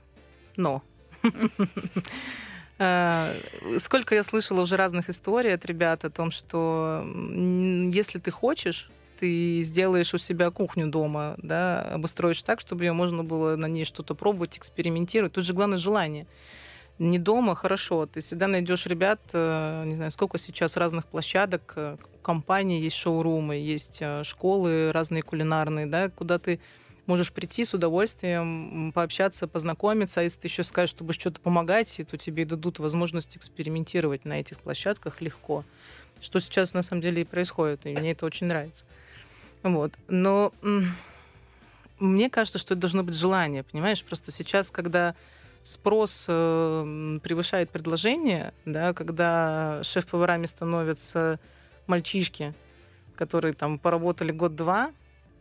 но 0.57 0.83
сколько 3.79 4.15
я 4.15 4.23
слышала 4.23 4.63
уже 4.63 4.77
разных 4.77 5.11
историй 5.11 5.55
от 5.55 5.65
ребят 5.67 6.05
о 6.05 6.11
том, 6.11 6.31
что 6.31 7.05
если 7.93 8.19
ты 8.19 8.31
хочешь, 8.31 8.91
ты 9.21 9.61
сделаешь 9.61 10.15
у 10.15 10.19
себя 10.19 10.51
кухню 10.51 10.87
дома, 10.89 11.35
да, 11.37 11.83
обустроишь 11.83 12.43
так, 12.43 12.59
чтобы 12.61 12.85
ее 12.85 12.95
можно 12.95 13.23
было 13.23 13.55
на 13.55 13.67
ней 13.67 13.85
что-то 13.85 14.15
пробовать, 14.15 14.57
экспериментировать. 14.57 15.35
Тут 15.35 15.45
же 15.45 15.53
главное 15.53 15.77
желание. 15.77 16.27
Не 16.99 17.19
дома, 17.19 17.55
хорошо. 17.55 18.07
Ты 18.07 18.21
всегда 18.21 18.47
найдешь 18.47 18.87
ребят, 18.87 19.21
э, 19.33 19.85
не 19.87 19.97
знаю, 19.97 20.11
сколько 20.11 20.39
сейчас 20.39 20.77
разных 20.77 21.07
площадок, 21.07 21.75
э, 21.77 21.97
компаний, 22.23 22.81
есть 22.81 22.97
шоурумы, 22.97 23.57
есть 23.57 23.99
э, 24.01 24.23
школы 24.25 24.91
разные 24.93 25.23
кулинарные, 25.23 25.87
да, 25.87 26.09
куда 26.09 26.39
ты 26.39 26.61
можешь 27.07 27.33
прийти 27.33 27.65
с 27.65 27.75
удовольствием, 27.75 28.93
пообщаться, 28.93 29.49
познакомиться, 29.49 30.21
а 30.21 30.23
если 30.23 30.41
ты 30.41 30.49
еще 30.49 30.63
скажешь, 30.63 30.91
что 30.91 31.05
будешь 31.05 31.21
что-то 31.21 31.41
помогать, 31.41 32.01
то 32.09 32.17
тебе 32.17 32.45
дадут 32.45 32.79
возможность 32.79 33.37
экспериментировать 33.37 34.25
на 34.25 34.41
этих 34.41 34.59
площадках 34.59 35.21
легко. 35.21 35.65
Что 36.21 36.39
сейчас 36.39 36.75
на 36.75 36.83
самом 36.83 37.03
деле 37.03 37.23
и 37.23 37.25
происходит, 37.25 37.87
и 37.87 37.95
мне 37.95 38.13
это 38.13 38.27
очень 38.27 38.47
нравится. 38.47 38.85
Вот. 39.63 39.93
Но 40.09 40.53
мне 41.99 42.31
кажется, 42.31 42.59
что 42.59 42.75
это 42.75 42.81
должно 42.81 43.03
быть 43.03 43.15
желание, 43.15 43.63
понимаешь? 43.63 44.03
Просто 44.05 44.31
сейчас, 44.31 44.71
когда 44.71 45.15
спрос 45.63 46.25
э, 46.29 47.19
превышает 47.23 47.71
предложение, 47.71 48.55
да, 48.65 48.95
когда 48.95 49.81
шеф-поварами 49.83 50.47
становятся 50.47 51.39
мальчишки, 51.87 52.55
которые 53.17 53.53
там 53.53 53.79
поработали 53.79 54.33
год-два, 54.33 54.93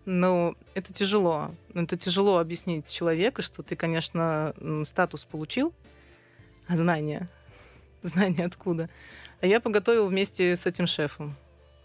но 0.10 0.56
это 0.74 0.92
тяжело. 0.92 1.54
Это 1.76 1.96
тяжело 1.96 2.40
объяснить 2.40 2.90
человеку, 2.90 3.44
что 3.44 3.62
ты, 3.62 3.76
конечно, 3.76 4.56
статус 4.84 5.24
получил, 5.24 5.72
а 6.68 6.76
знания? 6.78 7.30
Знания 8.02 8.46
откуда? 8.46 8.90
А 9.40 9.46
я 9.46 9.60
поготовил 9.60 10.08
вместе 10.08 10.56
с 10.56 10.66
этим 10.66 10.88
шефом. 10.88 11.36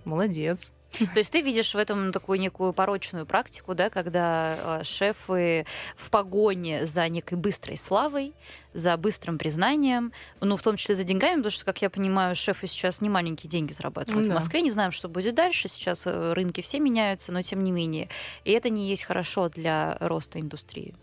Молодец. 0.06 0.72
То 1.14 1.18
есть 1.18 1.32
ты 1.32 1.40
видишь 1.40 1.74
в 1.74 1.78
этом 1.78 2.12
такую 2.12 2.38
некую 2.38 2.72
порочную 2.72 3.26
практику, 3.26 3.74
да, 3.74 3.90
когда 3.90 4.56
а, 4.62 4.84
шефы 4.84 5.66
в 5.96 6.10
погоне 6.10 6.86
за 6.86 7.08
некой 7.08 7.38
быстрой 7.38 7.76
славой, 7.76 8.32
за 8.72 8.96
быстрым 8.96 9.38
признанием, 9.38 10.12
ну, 10.40 10.56
в 10.56 10.62
том 10.62 10.76
числе 10.76 10.94
за 10.94 11.04
деньгами, 11.04 11.36
потому 11.36 11.50
что, 11.50 11.64
как 11.64 11.82
я 11.82 11.90
понимаю, 11.90 12.34
шефы 12.36 12.66
сейчас 12.66 13.00
не 13.00 13.08
маленькие 13.08 13.50
деньги 13.50 13.72
зарабатывают. 13.72 14.26
Да. 14.26 14.32
В 14.32 14.34
Москве 14.34 14.62
не 14.62 14.70
знаем, 14.70 14.92
что 14.92 15.08
будет 15.08 15.34
дальше. 15.34 15.68
Сейчас 15.68 16.06
э, 16.06 16.32
рынки 16.32 16.60
все 16.60 16.80
меняются, 16.80 17.32
но 17.32 17.42
тем 17.42 17.62
не 17.64 17.72
менее. 17.72 18.08
И 18.44 18.52
это 18.52 18.70
не 18.70 18.88
есть 18.88 19.04
хорошо 19.04 19.48
для 19.48 19.96
роста 20.00 20.40
индустрии. 20.40 20.94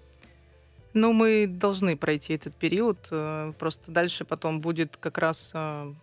Ну, 0.93 1.13
мы 1.13 1.47
должны 1.47 1.95
пройти 1.95 2.33
этот 2.33 2.53
период. 2.55 3.07
Э, 3.11 3.53
просто 3.57 3.91
дальше 3.91 4.25
потом 4.25 4.59
будет 4.61 4.97
как 4.97 5.17
раз 5.17 5.51
э, 5.53 5.93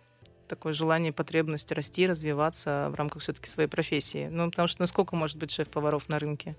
такое 0.49 0.73
желание, 0.73 1.13
потребность 1.13 1.71
расти, 1.71 2.07
развиваться 2.07 2.89
в 2.91 2.95
рамках 2.95 3.21
все-таки 3.21 3.47
своей 3.47 3.69
профессии. 3.69 4.27
Ну, 4.29 4.49
потому 4.49 4.67
что 4.67 4.81
насколько 4.81 5.15
может 5.15 5.37
быть 5.37 5.51
шеф-поваров 5.51 6.09
на 6.09 6.19
рынке? 6.19 6.55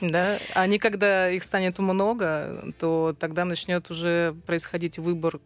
Да, 0.00 0.38
они, 0.54 0.78
когда 0.78 1.30
их 1.30 1.42
станет 1.42 1.78
много, 1.78 2.72
то 2.78 3.14
тогда 3.18 3.44
начнет 3.44 3.90
уже 3.90 4.34
происходить 4.46 4.98
выбор 4.98 5.40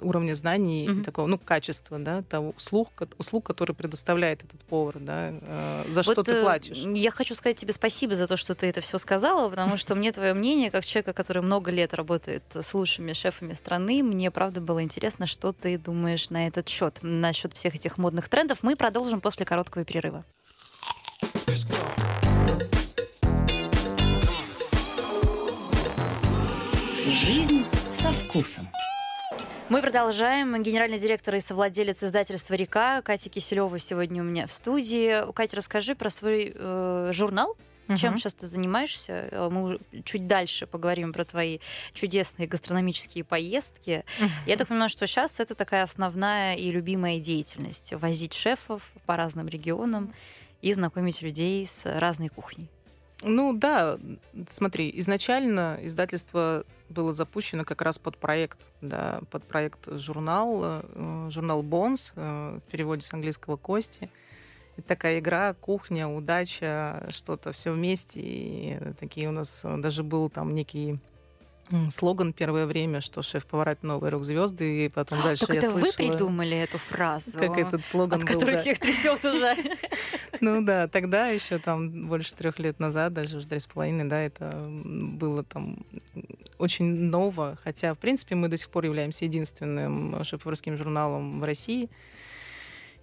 уровня 0.00 0.34
знаний 0.34 0.88
mm-hmm. 0.88 1.04
такого, 1.04 1.26
ну, 1.26 1.38
качества, 1.38 1.98
да, 1.98 2.22
того 2.22 2.54
услуг, 2.56 2.90
услуг, 3.18 3.46
который 3.46 3.74
предоставляет 3.74 4.44
этот 4.44 4.60
повар, 4.64 4.98
да, 4.98 5.30
э, 5.32 5.84
за 5.88 6.02
вот 6.02 6.12
что 6.12 6.22
ты 6.22 6.32
э, 6.32 6.42
платишь. 6.42 6.78
Я 6.78 7.10
хочу 7.10 7.34
сказать 7.34 7.56
тебе 7.56 7.72
спасибо 7.72 8.14
за 8.14 8.26
то, 8.26 8.36
что 8.36 8.54
ты 8.54 8.66
это 8.66 8.80
все 8.80 8.98
сказала, 8.98 9.48
потому 9.48 9.76
что 9.76 9.94
мне 9.94 10.12
твое 10.12 10.34
мнение, 10.34 10.70
как 10.70 10.84
человека, 10.84 11.12
который 11.12 11.42
много 11.42 11.70
лет 11.70 11.94
работает 11.94 12.42
с 12.52 12.74
лучшими 12.74 13.12
шефами 13.12 13.52
страны, 13.52 14.02
мне 14.02 14.30
правда 14.30 14.60
было 14.60 14.82
интересно, 14.82 15.26
что 15.26 15.52
ты 15.52 15.78
думаешь 15.78 16.30
на 16.30 16.46
этот 16.46 16.68
счет, 16.68 16.98
насчет 17.02 17.52
всех 17.52 17.74
этих 17.74 17.98
модных 17.98 18.28
трендов. 18.28 18.58
Мы 18.62 18.76
продолжим 18.76 19.20
после 19.20 19.44
короткого 19.44 19.84
перерыва. 19.84 20.24
Жизнь 27.06 27.64
со 27.90 28.10
вкусом. 28.12 28.68
Мы 29.68 29.80
продолжаем. 29.80 30.62
Генеральный 30.62 30.98
директор 30.98 31.34
и 31.34 31.40
совладелец 31.40 32.02
издательства 32.02 32.54
«Река» 32.54 33.00
Катя 33.02 33.30
Киселева 33.30 33.78
сегодня 33.78 34.22
у 34.22 34.24
меня 34.24 34.46
в 34.46 34.52
студии. 34.52 35.32
Катя, 35.32 35.56
расскажи 35.56 35.94
про 35.94 36.10
свой 36.10 36.52
э, 36.54 37.10
журнал. 37.12 37.56
Угу. 37.88 37.96
Чем 37.96 38.16
сейчас 38.16 38.34
ты 38.34 38.46
занимаешься? 38.46 39.28
Э, 39.30 39.48
мы 39.50 39.78
чуть 40.04 40.26
дальше 40.26 40.66
поговорим 40.66 41.12
про 41.12 41.24
твои 41.24 41.58
чудесные 41.94 42.48
гастрономические 42.48 43.24
поездки. 43.24 44.04
Угу. 44.20 44.30
Я 44.46 44.56
так 44.56 44.68
понимаю, 44.68 44.90
что 44.90 45.06
сейчас 45.06 45.40
это 45.40 45.54
такая 45.54 45.84
основная 45.84 46.56
и 46.56 46.70
любимая 46.70 47.18
деятельность. 47.18 47.92
Возить 47.94 48.34
шефов 48.34 48.92
по 49.06 49.16
разным 49.16 49.48
регионам 49.48 50.12
и 50.60 50.72
знакомить 50.72 51.22
людей 51.22 51.64
с 51.66 51.86
разной 51.98 52.28
кухней. 52.28 52.68
Ну 53.24 53.52
да, 53.52 53.98
смотри, 54.48 54.92
изначально 54.96 55.78
издательство 55.82 56.64
было 56.88 57.12
запущено 57.12 57.64
как 57.64 57.82
раз 57.82 57.98
под 57.98 58.18
проект, 58.18 58.58
да, 58.80 59.20
под 59.30 59.44
проект 59.44 59.88
журнал, 59.92 60.60
э, 60.64 61.28
журнал 61.30 61.62
Бонс, 61.62 62.12
э, 62.16 62.58
в 62.58 62.70
переводе 62.70 63.02
с 63.02 63.12
английского 63.12 63.56
Кости. 63.56 64.10
Это 64.76 64.88
такая 64.88 65.18
игра, 65.18 65.54
кухня, 65.54 66.08
удача, 66.08 67.06
что-то 67.10 67.52
все 67.52 67.72
вместе. 67.72 68.20
И 68.20 68.78
такие 68.98 69.28
у 69.28 69.32
нас 69.32 69.64
даже 69.78 70.02
был 70.02 70.30
там 70.30 70.54
некий 70.54 70.98
слоган 71.90 72.32
первое 72.32 72.66
время, 72.66 73.00
что 73.00 73.22
шеф-повар 73.22 73.70
это 73.70 73.86
новые 73.86 74.10
рок-звезды, 74.10 74.86
и 74.86 74.88
потом 74.88 75.20
а, 75.20 75.22
дальше 75.22 75.46
так 75.46 75.56
я 75.56 75.60
это 75.60 75.70
слышала... 75.70 75.90
вы 75.90 75.96
придумали 75.96 76.56
эту 76.56 76.78
фразу? 76.78 77.38
Как 77.38 77.56
этот 77.56 77.84
слоган 77.86 78.18
От 78.18 78.26
был, 78.26 78.34
которой 78.34 78.52
да. 78.52 78.58
всех 78.58 78.78
трясет 78.78 79.24
уже. 79.24 79.56
Ну 80.40 80.64
да, 80.64 80.88
тогда 80.88 81.28
еще 81.28 81.58
там 81.58 82.08
больше 82.08 82.34
трех 82.34 82.58
лет 82.58 82.80
назад, 82.80 83.12
даже 83.12 83.36
уже 83.36 83.46
три 83.46 83.60
с 83.60 83.66
половиной, 83.66 84.08
да, 84.08 84.20
это 84.20 84.50
было 84.84 85.44
там 85.44 85.86
очень 86.58 86.84
ново, 86.84 87.56
хотя, 87.62 87.94
в 87.94 87.98
принципе, 87.98 88.34
мы 88.34 88.48
до 88.48 88.56
сих 88.56 88.68
пор 88.68 88.84
являемся 88.84 89.24
единственным 89.24 90.24
шеф-поварским 90.24 90.76
журналом 90.76 91.38
в 91.38 91.44
России. 91.44 91.88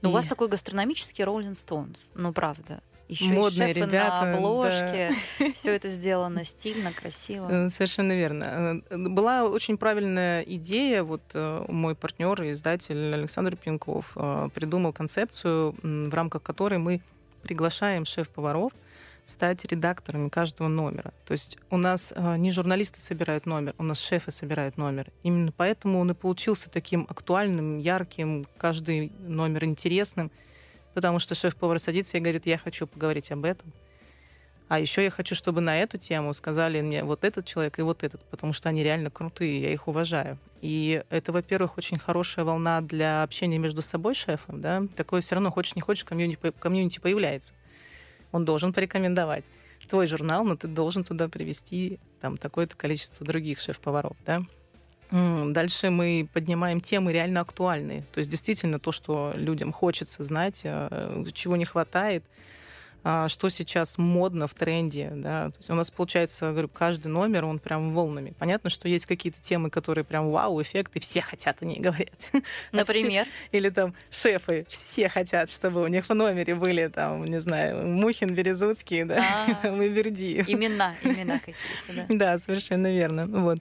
Но 0.02 0.10
и... 0.10 0.12
у 0.12 0.14
вас 0.14 0.28
такой 0.28 0.50
гастрономический 0.50 1.24
Rolling 1.24 1.52
Stones, 1.52 2.12
ну 2.14 2.34
правда 2.34 2.82
еще 3.10 3.34
модные 3.34 3.72
и 3.72 3.74
шефы 3.74 3.88
ребята, 3.88 4.26
на 4.26 4.38
обложке. 4.38 5.12
Да. 5.40 5.52
Все 5.54 5.76
это 5.76 5.90
сделано 5.90 6.44
стильно, 6.44 6.94
красиво. 6.94 7.50
Э, 7.50 7.70
совершенно 7.70 8.14
верно. 8.14 8.82
Э, 8.90 8.98
была 8.98 9.46
очень 9.46 9.78
правильная 9.78 10.44
идея. 10.44 11.04
Вот 11.04 11.24
э, 11.34 11.66
мой 11.68 11.96
партнер 11.96 12.42
и 12.44 12.52
издатель 12.52 13.14
Александр 13.16 13.56
Пинков 13.56 14.16
придумал 14.54 14.94
концепцию, 14.94 15.76
в 15.82 16.14
рамках 16.14 16.44
которой 16.44 16.78
мы 16.78 17.02
приглашаем 17.42 18.06
шеф-поваров 18.06 18.74
стать 19.26 19.66
редакторами 19.66 20.30
каждого 20.30 20.68
номера. 20.68 21.14
То 21.26 21.32
есть 21.32 21.58
у 21.70 21.78
нас 21.78 22.14
не 22.38 22.52
журналисты 22.52 23.00
собирают 23.00 23.46
номер, 23.46 23.74
у 23.78 23.84
нас 23.84 24.00
шефы 24.00 24.32
собирают 24.32 24.78
номер. 24.78 25.08
Именно 25.24 25.52
поэтому 25.56 26.00
он 26.00 26.12
и 26.12 26.14
получился 26.14 26.70
таким 26.70 27.06
актуальным, 27.10 27.80
ярким, 27.80 28.46
каждый 28.58 29.12
номер 29.20 29.66
интересным 29.66 30.32
потому 31.00 31.20
что 31.20 31.34
шеф-повар 31.34 31.80
садится 31.80 32.18
и 32.18 32.20
говорит, 32.20 32.46
я 32.46 32.58
хочу 32.58 32.86
поговорить 32.86 33.32
об 33.32 33.46
этом. 33.46 33.72
А 34.68 34.82
еще 34.82 35.02
я 35.02 35.10
хочу, 35.10 35.34
чтобы 35.34 35.62
на 35.62 35.82
эту 35.82 35.98
тему 35.98 36.34
сказали 36.34 36.82
мне 36.82 37.06
вот 37.06 37.24
этот 37.24 37.46
человек 37.46 37.80
и 37.80 37.84
вот 37.84 38.04
этот, 38.04 38.22
потому 38.26 38.52
что 38.52 38.68
они 38.68 38.84
реально 38.84 39.10
крутые, 39.10 39.62
я 39.62 39.72
их 39.72 39.88
уважаю. 39.88 40.38
И 40.60 41.02
это, 41.10 41.32
во-первых, 41.32 41.78
очень 41.78 41.98
хорошая 41.98 42.44
волна 42.44 42.82
для 42.82 43.24
общения 43.24 43.58
между 43.58 43.82
собой 43.82 44.14
шефом, 44.14 44.60
да. 44.60 44.84
Такое 44.98 45.22
все 45.22 45.36
равно, 45.36 45.52
хочешь 45.52 45.78
не 45.78 45.82
хочешь, 45.82 46.04
комьюнити, 46.04 46.52
комьюнити 46.60 47.00
появляется. 47.00 47.54
Он 48.34 48.44
должен 48.44 48.74
порекомендовать 48.74 49.46
твой 49.88 50.06
журнал, 50.06 50.44
но 50.44 50.58
ты 50.58 50.68
должен 50.68 51.06
туда 51.06 51.30
привести 51.30 51.98
там 52.20 52.36
такое-то 52.36 52.76
количество 52.76 53.26
других 53.26 53.62
шеф-поваров, 53.62 54.18
да. 54.26 54.42
Дальше 55.12 55.90
мы 55.90 56.28
поднимаем 56.32 56.82
темы 56.82 57.12
реально 57.12 57.42
актуальные. 57.42 58.04
То 58.14 58.20
есть 58.20 58.30
действительно 58.30 58.80
то, 58.80 58.92
что 58.92 59.34
людям 59.36 59.72
хочется 59.72 60.24
знать, 60.24 60.62
э, 60.64 61.26
чего 61.34 61.56
не 61.56 61.66
хватает, 61.66 62.24
а, 63.04 63.28
что 63.30 63.50
сейчас 63.50 63.98
модно 63.98 64.48
в 64.48 64.54
тренде. 64.54 65.12
Да? 65.14 65.50
То 65.50 65.58
есть 65.58 65.70
у 65.70 65.76
нас 65.76 65.90
получается, 65.90 66.52
говорю, 66.52 66.68
каждый 66.68 67.08
номер, 67.08 67.46
он 67.46 67.60
прям 67.60 67.94
волнами. 67.94 68.34
Понятно, 68.38 68.70
что 68.70 68.90
есть 68.90 69.06
какие-то 69.06 69.42
темы, 69.42 69.70
которые 69.70 70.04
прям 70.04 70.30
вау, 70.32 70.62
эффекты, 70.62 71.00
все 71.00 71.22
хотят 71.22 71.58
о 71.62 71.66
ней 71.66 71.80
говорить. 71.80 72.30
А 72.34 72.40
Например? 72.76 73.26
Или 73.52 73.70
там 73.70 73.94
шефы, 74.12 74.66
все 74.70 75.08
хотят, 75.08 75.50
чтобы 75.50 75.82
у 75.82 75.88
них 75.88 76.10
в 76.10 76.14
номере 76.14 76.56
были 76.56 76.88
там, 76.88 77.26
не 77.26 77.40
знаю, 77.40 77.88
Мухин, 77.88 78.34
Березуцкий, 78.34 79.04
да, 79.06 79.24
и 79.64 79.90
Верди. 79.90 80.44
Имена, 80.48 80.94
имена 81.04 81.40
какие-то, 81.40 81.94
да. 81.96 82.06
Да, 82.10 82.38
совершенно 82.38 82.92
верно. 82.92 83.26
Вот. 83.28 83.60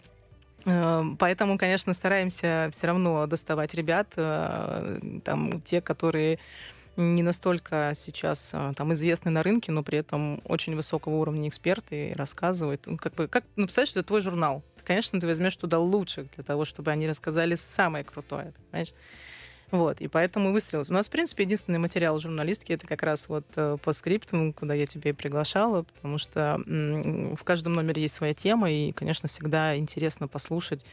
Эм, 0.68 1.16
поэтому, 1.16 1.56
конечно, 1.56 1.94
стараемся 1.94 2.68
все 2.72 2.88
равно 2.88 3.26
доставать 3.26 3.72
ребят, 3.74 4.12
э, 4.16 5.20
там, 5.24 5.62
те, 5.62 5.80
которые 5.80 6.38
не 6.96 7.22
настолько 7.22 7.92
сейчас 7.94 8.50
э, 8.52 8.72
там 8.76 8.92
известны 8.92 9.30
на 9.30 9.42
рынке, 9.42 9.72
но 9.72 9.82
при 9.82 9.98
этом 9.98 10.42
очень 10.44 10.74
высокого 10.76 11.14
уровня 11.14 11.48
эксперты 11.48 12.10
и 12.10 12.12
рассказывают. 12.12 12.82
Ну, 12.86 12.98
как 12.98 13.14
бы, 13.14 13.28
как 13.28 13.44
написать, 13.56 13.88
что 13.88 14.00
это 14.00 14.08
твой 14.08 14.20
журнал. 14.20 14.62
конечно, 14.84 15.18
ты 15.18 15.26
возьмешь 15.26 15.56
туда 15.56 15.78
лучших 15.78 16.30
для 16.34 16.44
того, 16.44 16.64
чтобы 16.66 16.90
они 16.90 17.08
рассказали 17.08 17.54
самое 17.54 18.04
крутое, 18.04 18.52
понимаешь? 18.70 18.92
Вот, 19.70 20.00
и 20.00 20.08
поэтому 20.08 20.52
выстрелилось. 20.52 20.90
У 20.90 20.94
нас, 20.94 21.08
в 21.08 21.10
принципе, 21.10 21.44
единственный 21.44 21.78
материал 21.78 22.18
журналистки 22.18 22.72
это 22.72 22.86
как 22.86 23.02
раз 23.02 23.28
вот 23.28 23.44
э, 23.56 23.76
по 23.82 23.92
скриптам, 23.92 24.52
куда 24.52 24.74
я 24.74 24.86
тебя 24.86 25.10
и 25.10 25.12
приглашала, 25.12 25.82
потому 25.82 26.18
что 26.18 26.60
в 26.66 27.44
каждом 27.44 27.74
номере 27.74 28.02
есть 28.02 28.14
своя 28.14 28.34
тема, 28.34 28.70
и, 28.70 28.92
конечно, 28.92 29.28
всегда 29.28 29.76
интересно 29.76 30.26
послушать 30.28 30.84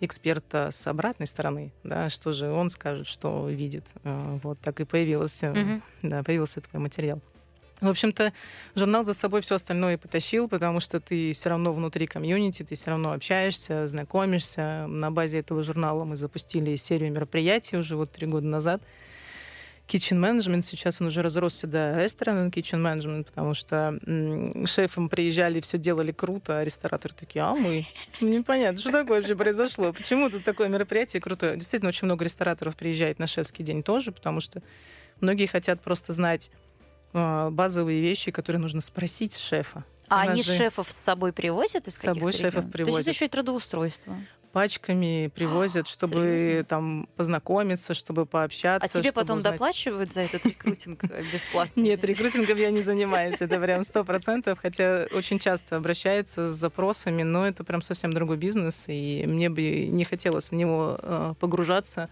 эксперта 0.00 0.70
с 0.70 0.86
обратной 0.86 1.26
стороны, 1.26 1.72
да, 1.82 2.10
что 2.10 2.32
же 2.32 2.50
он 2.50 2.68
скажет, 2.70 3.06
что 3.06 3.48
видит. 3.48 3.84
Э, 4.04 4.38
вот 4.42 4.58
так 4.60 4.80
и 4.80 4.84
появился, 4.84 5.46
mm-hmm. 5.46 5.82
да, 6.02 6.22
появился 6.22 6.60
твой 6.60 6.82
материал. 6.82 7.20
В 7.80 7.88
общем-то, 7.88 8.32
журнал 8.74 9.04
за 9.04 9.12
собой 9.12 9.42
все 9.42 9.56
остальное 9.56 9.98
потащил, 9.98 10.48
потому 10.48 10.80
что 10.80 10.98
ты 10.98 11.32
все 11.32 11.50
равно 11.50 11.72
внутри 11.74 12.06
комьюнити, 12.06 12.62
ты 12.62 12.74
все 12.74 12.90
равно 12.90 13.12
общаешься, 13.12 13.86
знакомишься. 13.86 14.86
На 14.86 15.10
базе 15.10 15.40
этого 15.40 15.62
журнала 15.62 16.04
мы 16.04 16.16
запустили 16.16 16.74
серию 16.76 17.12
мероприятий 17.12 17.76
уже 17.76 17.96
вот 17.96 18.12
три 18.12 18.26
года 18.26 18.46
назад. 18.46 18.82
Kitchen 19.86 20.18
Management, 20.18 20.62
сейчас 20.62 21.00
он 21.00 21.08
уже 21.08 21.22
разросся 21.22 21.66
до 21.68 22.02
ресторана 22.02 22.48
Kitchen 22.48 22.82
Management, 22.82 23.24
потому 23.24 23.54
что 23.54 23.98
шефам 24.66 25.08
приезжали, 25.08 25.60
все 25.60 25.78
делали 25.78 26.10
круто, 26.10 26.58
а 26.58 26.64
рестораторы 26.64 27.14
такие, 27.14 27.44
а 27.44 27.54
мы? 27.54 27.86
Непонятно, 28.20 28.80
что 28.80 28.90
такое 28.90 29.18
вообще 29.18 29.36
произошло? 29.36 29.92
Почему 29.92 30.28
тут 30.28 30.42
такое 30.42 30.68
мероприятие 30.68 31.20
крутое? 31.20 31.56
Действительно, 31.56 31.90
очень 31.90 32.06
много 32.06 32.24
рестораторов 32.24 32.74
приезжает 32.74 33.20
на 33.20 33.28
шефский 33.28 33.64
день 33.64 33.84
тоже, 33.84 34.10
потому 34.10 34.40
что 34.40 34.60
многие 35.20 35.46
хотят 35.46 35.80
просто 35.80 36.12
знать 36.12 36.50
базовые 37.12 38.00
вещи, 38.00 38.30
которые 38.30 38.60
нужно 38.60 38.80
спросить 38.80 39.36
шефа. 39.36 39.84
А 40.08 40.22
они 40.22 40.42
же... 40.42 40.54
шефов 40.54 40.90
с 40.90 40.96
собой 40.96 41.32
привозят 41.32 41.88
из 41.88 41.94
С 41.94 41.98
собой 41.98 42.32
шефов 42.32 42.70
привозят. 42.70 42.94
То 42.94 42.98
есть 42.98 43.08
это 43.08 43.10
еще 43.10 43.24
и 43.26 43.28
трудоустройство 43.28 44.16
пачками 44.56 45.30
привозят, 45.34 45.86
чтобы 45.86 46.14
Серьезно? 46.14 46.64
там 46.64 47.08
познакомиться, 47.14 47.92
чтобы 47.92 48.24
пообщаться. 48.24 48.98
А 48.98 49.02
тебе 49.02 49.12
потом 49.12 49.36
узнать... 49.36 49.52
доплачивают 49.52 50.14
за 50.14 50.22
этот 50.22 50.46
рекрутинг 50.46 51.04
бесплатно? 51.32 51.78
Нет, 51.78 52.02
рекрутингом 52.02 52.56
я 52.56 52.70
не 52.70 52.80
занимаюсь, 52.80 53.42
это 53.42 53.60
прям 53.60 53.84
сто 53.84 54.02
процентов, 54.02 54.58
хотя 54.62 55.08
очень 55.12 55.38
часто 55.38 55.76
обращается 55.76 56.48
с 56.48 56.54
запросами, 56.54 57.22
но 57.22 57.46
это 57.46 57.64
прям 57.64 57.82
совсем 57.82 58.14
другой 58.14 58.38
бизнес, 58.38 58.86
и 58.88 59.26
мне 59.28 59.50
бы 59.50 59.88
не 59.88 60.04
хотелось 60.04 60.50
в 60.50 60.54
него 60.54 60.98
э, 61.02 61.34
погружаться 61.38 62.08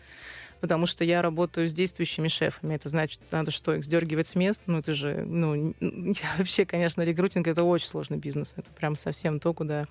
потому 0.64 0.86
что 0.86 1.04
я 1.04 1.20
работаю 1.20 1.68
с 1.68 1.74
действующими 1.74 2.26
шефами. 2.28 2.74
Это 2.74 2.88
значит, 2.88 3.20
надо 3.32 3.50
что, 3.50 3.74
их 3.74 3.84
сдергивать 3.84 4.26
с 4.26 4.34
мест? 4.34 4.62
Ну, 4.64 4.78
это 4.78 4.94
же, 4.94 5.22
ну, 5.26 5.74
я 5.78 6.34
вообще, 6.38 6.64
конечно, 6.64 7.02
рекрутинг— 7.02 7.46
это 7.48 7.62
очень 7.64 7.86
сложный 7.86 8.16
бизнес. 8.16 8.54
Это 8.56 8.70
прям 8.70 8.96
совсем 8.96 9.40
то, 9.40 9.52
куда 9.52 9.84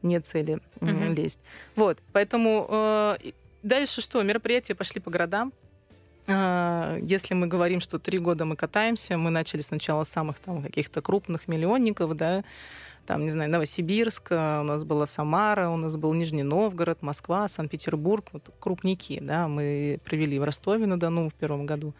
нет 0.00 0.26
цели 0.26 0.60
mm-hmm. 0.80 1.14
лезть. 1.14 1.38
Вот, 1.76 1.98
поэтому 2.14 2.66
э, 2.70 3.16
дальше 3.62 4.00
что? 4.00 4.22
Мероприятия 4.22 4.74
пошли 4.74 4.98
по 4.98 5.10
городам. 5.10 5.52
Э, 6.26 6.98
если 7.02 7.34
мы 7.34 7.46
говорим, 7.46 7.82
что 7.82 7.98
три 7.98 8.18
года 8.18 8.46
мы 8.46 8.56
катаемся, 8.56 9.18
мы 9.18 9.28
начали 9.28 9.60
сначала 9.60 10.04
с 10.04 10.08
самых 10.08 10.40
там 10.40 10.62
каких-то 10.62 11.02
крупных 11.02 11.48
миллионников, 11.48 12.16
да, 12.16 12.44
там, 13.06 13.22
не 13.24 13.30
знаю, 13.30 13.50
Новосибирск, 13.50 14.32
э, 14.32 14.60
у 14.60 14.64
нас 14.64 14.84
была 14.84 15.06
Самара, 15.06 15.68
у 15.68 15.76
нас 15.76 15.96
был 15.96 16.12
Нижний 16.14 16.42
Новгород, 16.42 17.02
Москва, 17.02 17.48
Санкт-Петербург, 17.48 18.26
вот 18.32 18.50
крупники, 18.58 19.18
да, 19.20 19.48
мы 19.48 20.00
провели 20.04 20.38
в 20.38 20.44
Ростове-на-Дону 20.44 21.30
в 21.30 21.34
первом 21.34 21.66
году. 21.66 21.94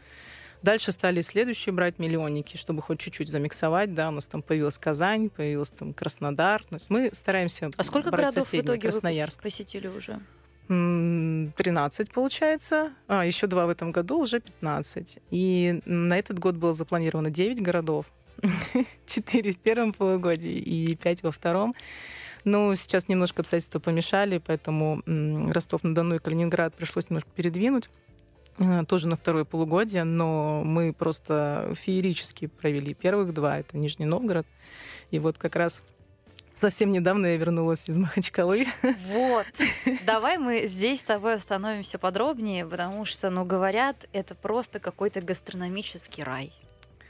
Дальше 0.63 0.93
стали 0.93 1.21
следующие 1.21 1.75
брать 1.75 1.99
миллионники, 1.99 2.57
чтобы 2.57 2.81
хоть 2.81 2.99
чуть-чуть 2.99 3.29
замиксовать, 3.29 3.93
да, 3.93 4.09
у 4.09 4.13
нас 4.13 4.27
там 4.27 4.41
появилась 4.41 4.79
Казань, 4.79 5.29
появился 5.29 5.75
там 5.75 5.93
Краснодар, 5.93 6.65
то 6.65 6.77
есть 6.77 6.89
мы 6.89 7.11
стараемся 7.13 7.71
А 7.77 7.85
сколько 7.85 8.11
брать 8.11 8.27
городов 8.29 8.45
соседние, 8.45 8.63
в 8.63 8.65
итоге 8.65 8.89
Красноярск. 8.89 9.41
вы 9.41 9.43
посетили 9.43 9.89
уже? 9.89 10.21
13 10.69 12.11
получается, 12.11 12.95
а 13.07 13.27
еще 13.27 13.47
два 13.47 13.67
в 13.67 13.69
этом 13.69 13.93
году, 13.93 14.21
уже 14.21 14.41
15. 14.41 15.19
И 15.31 15.83
на 15.85 16.19
этот 16.19 16.39
год 16.39 16.55
было 16.55 16.73
запланировано 16.73 17.31
9 17.31 17.61
городов, 17.61 18.07
Четыре 19.07 19.53
в 19.53 19.59
первом 19.59 19.93
полугодии 19.93 20.53
и 20.53 20.95
пять 20.97 21.23
во 21.23 21.31
втором. 21.31 21.75
Ну, 22.44 22.75
сейчас 22.75 23.09
немножко 23.09 23.40
обстоятельства 23.40 23.79
помешали, 23.79 24.38
поэтому 24.38 25.03
Ростов-на-Дону 25.07 26.16
и 26.16 26.18
Калининград 26.18 26.75
пришлось 26.75 27.09
немножко 27.09 27.31
передвинуть 27.35 27.88
э, 28.59 28.85
тоже 28.87 29.09
на 29.09 29.16
второе 29.16 29.44
полугодие, 29.44 30.05
но 30.05 30.62
мы 30.62 30.92
просто 30.92 31.73
феерически 31.75 32.47
провели 32.49 32.92
первых 32.92 33.33
два. 33.33 33.59
Это 33.59 33.79
Нижний 33.79 34.05
Новгород. 34.05 34.47
И 35.11 35.18
вот 35.18 35.38
как 35.38 35.57
раз 35.57 35.83
Совсем 36.55 36.92
недавно 36.92 37.27
я 37.27 37.37
вернулась 37.37 37.88
из 37.88 37.99
Махачкалы. 37.99 38.66
Вот. 39.09 39.47
Давай 40.07 40.38
мы 40.38 40.66
здесь 40.66 41.01
с 41.01 41.05
тобой 41.05 41.35
остановимся 41.35 41.99
подробнее, 41.99 42.64
потому 42.64 43.05
что, 43.05 43.29
ну, 43.31 43.44
говорят, 43.44 44.07
это 44.12 44.37
просто 44.37 44.79
какой-то 44.79 45.20
гастрономический 45.20 46.23
рай. 46.23 46.53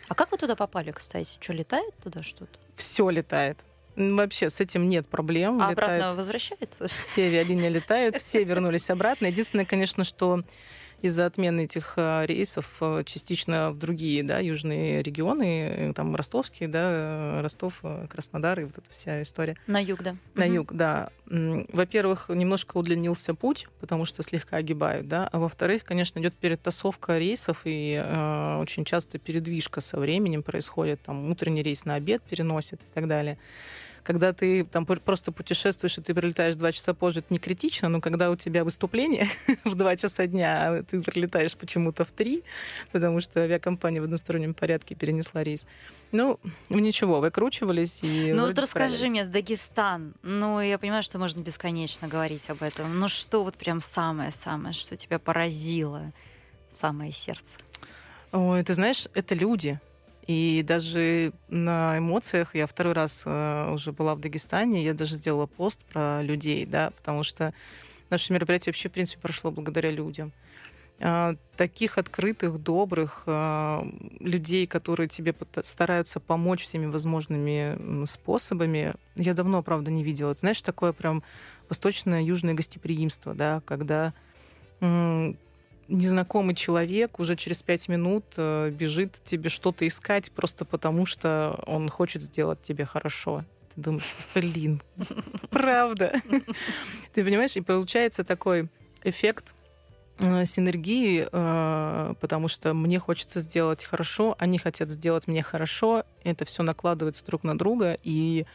А 0.09 0.15
как 0.15 0.31
вы 0.33 0.39
туда 0.39 0.55
попали, 0.57 0.91
кстати? 0.91 1.37
Что, 1.41 1.53
летает 1.53 1.95
туда 2.03 2.23
что-то? 2.23 2.59
Все 2.77 3.09
летает. 3.11 3.59
Вообще 3.97 4.51
с 4.51 4.61
этим 4.61 4.89
нет 4.89 5.07
проблем. 5.07 5.63
А 5.63 5.71
летает. 5.71 6.03
обратно 6.03 6.17
возвращается? 6.17 6.89
Все 6.89 7.27
авиалинии 7.27 7.69
летают, 7.69 8.17
все 8.17 8.43
вернулись 8.43 8.91
обратно. 8.91 9.27
Единственное, 9.27 9.65
конечно, 9.65 10.05
что 10.05 10.43
из-за 11.05 11.27
отмены 11.27 11.65
этих 11.65 11.95
э, 11.97 12.25
рейсов 12.27 12.77
э, 12.81 13.03
частично 13.05 13.71
в 13.71 13.79
другие 13.79 14.23
да, 14.23 14.39
южные 14.39 15.03
регионы, 15.03 15.69
э, 15.69 15.93
там 15.93 16.17
ростовские, 16.17 16.69
да, 16.69 17.43
Ростов, 17.43 17.83
Краснодар 18.09 18.61
и 18.61 18.65
вот 18.65 18.79
эта 18.79 18.89
вся 18.89 19.23
история. 19.23 19.57
На 19.67 19.83
юг, 19.83 20.03
да. 20.03 20.17
На 20.35 20.47
угу. 20.47 20.55
юг, 20.55 20.73
да. 20.73 21.11
Во-первых, 21.27 22.31
немножко 22.31 22.77
удлинился 22.77 23.35
путь, 23.35 23.67
потому 23.81 24.07
что 24.07 24.23
слегка 24.23 24.57
огибают, 24.57 25.07
да, 25.09 25.29
а 25.31 25.39
во-вторых, 25.39 25.85
конечно, 25.85 26.19
идет 26.19 26.35
перетасовка 26.35 27.19
рейсов, 27.19 27.63
и 27.65 28.03
э, 28.03 28.59
очень 28.61 28.85
часто 28.85 29.19
передвижка 29.19 29.81
со 29.81 29.99
временем 29.99 30.43
происходит, 30.43 31.03
там 31.03 31.31
утренний 31.31 31.63
рейс 31.63 31.85
на 31.85 31.97
обед 31.97 32.23
переносит 32.23 32.81
и 32.83 32.95
так 32.95 33.09
далее 33.09 33.39
когда 34.05 34.33
ты 34.33 34.65
там 34.65 34.87
просто 34.87 35.33
путешествуешь, 35.33 35.99
и 35.99 36.03
ты 36.03 36.15
прилетаешь 36.15 36.55
два 36.55 36.71
часа 36.71 36.95
позже, 36.95 37.21
это 37.21 37.33
не 37.33 37.39
критично, 37.39 37.89
но 37.89 38.01
когда 38.01 38.31
у 38.31 38.37
тебя 38.37 38.63
выступление 38.63 39.29
в 39.65 39.75
два 39.75 39.97
часа 39.97 40.27
дня, 40.27 40.69
а 40.69 40.83
ты 40.83 41.03
прилетаешь 41.03 41.57
почему-то 41.57 42.05
в 42.05 42.13
три, 42.13 42.45
потому 42.93 43.21
что 43.21 43.41
авиакомпания 43.41 44.01
в 44.01 44.05
одностороннем 44.05 44.55
порядке 44.55 44.95
перенесла 44.95 45.43
рейс. 45.43 45.67
Ну, 46.13 46.39
ничего, 46.69 47.21
выкручивались 47.21 48.03
и 48.03 48.33
Ну 48.33 48.47
вот 48.47 48.59
расскажи 48.59 49.07
мне, 49.07 49.25
Дагестан. 49.25 50.15
Ну, 50.23 50.61
я 50.61 50.79
понимаю, 50.79 51.03
что 51.03 51.19
можно 51.19 51.41
бесконечно 51.41 52.07
говорить 52.07 52.49
об 52.51 52.63
этом. 52.63 53.01
Ну 53.01 53.09
что 53.09 53.43
вот 53.43 53.57
прям 53.57 53.81
самое-самое, 53.81 54.75
что 54.75 54.97
тебя 54.97 55.19
поразило, 55.19 56.13
самое 56.69 57.11
сердце? 57.11 57.59
Ой, 58.33 58.63
ты 58.63 58.75
знаешь, 58.75 59.09
это 59.15 59.35
люди. 59.35 59.81
И 60.27 60.65
даже 60.67 61.33
на 61.49 61.99
эмоциях 61.99 62.55
я 62.55 62.67
второй 62.67 62.95
раз 62.95 63.25
э, 63.27 63.71
уже 63.73 63.93
была 63.93 64.15
в 64.15 64.21
Дагестане, 64.21 64.83
я 64.83 64.95
даже 64.95 65.17
сделала 65.17 65.47
пост 65.47 65.81
про 65.85 66.23
людей, 66.23 66.65
да, 66.65 66.91
потому 66.91 67.23
что 67.25 67.53
наше 68.09 68.33
мероприятие 68.33 68.71
вообще, 68.73 68.89
в 68.89 68.93
принципе, 68.93 69.21
прошло 69.21 69.51
благодаря 69.51 69.91
людям. 69.91 70.33
Э, 70.99 71.35
таких 71.59 71.99
открытых, 71.99 72.57
добрых 72.59 73.25
э, 73.27 73.83
людей, 74.21 74.67
которые 74.67 75.09
тебе 75.09 75.35
стараются 75.63 76.21
помочь 76.21 76.63
всеми 76.63 76.87
возможными 76.87 78.07
способами, 78.07 78.95
я 79.17 79.35
давно, 79.35 79.63
правда, 79.63 79.91
не 79.91 80.03
видела. 80.03 80.31
Это, 80.31 80.41
знаешь, 80.41 80.63
такое 80.63 80.95
прям 80.95 81.23
восточное 81.69 82.23
южное 82.23 82.55
гостеприимство, 82.55 83.35
да, 83.35 83.61
когда 83.67 84.15
незнакомый 85.89 86.55
человек 86.55 87.19
уже 87.19 87.37
через 87.37 87.63
пять 87.63 87.89
минут 87.89 88.25
э, 88.37 88.71
бежит 88.71 89.21
тебе 89.25 89.49
что-то 89.49 89.87
искать 89.87 90.31
просто 90.33 90.65
потому, 90.65 91.07
что 91.07 91.63
он 91.67 91.89
хочет 91.89 92.23
сделать 92.23 92.63
тебе 92.63 92.85
хорошо. 92.85 93.45
Ты 93.75 93.81
думаешь, 93.81 94.15
блин, 94.35 94.83
правда. 95.51 96.13
Ты 97.13 97.25
понимаешь, 97.25 97.57
и 97.57 97.61
получается 97.61 98.25
такой 98.25 98.69
эффект 99.03 99.55
э, 100.19 100.45
синергии, 100.45 101.29
э, 101.31 102.15
потому 102.21 102.49
что 102.49 102.75
мне 102.75 102.99
хочется 102.99 103.41
сделать 103.41 103.85
хорошо, 103.85 104.37
они 104.39 104.59
хотят 104.59 104.91
сделать 104.91 105.27
мне 105.27 105.43
хорошо, 105.43 106.05
это 106.23 106.45
все 106.45 106.63
накладывается 106.63 107.25
друг 107.25 107.45
на 107.45 107.59
друга, 107.59 107.97
и 108.03 108.47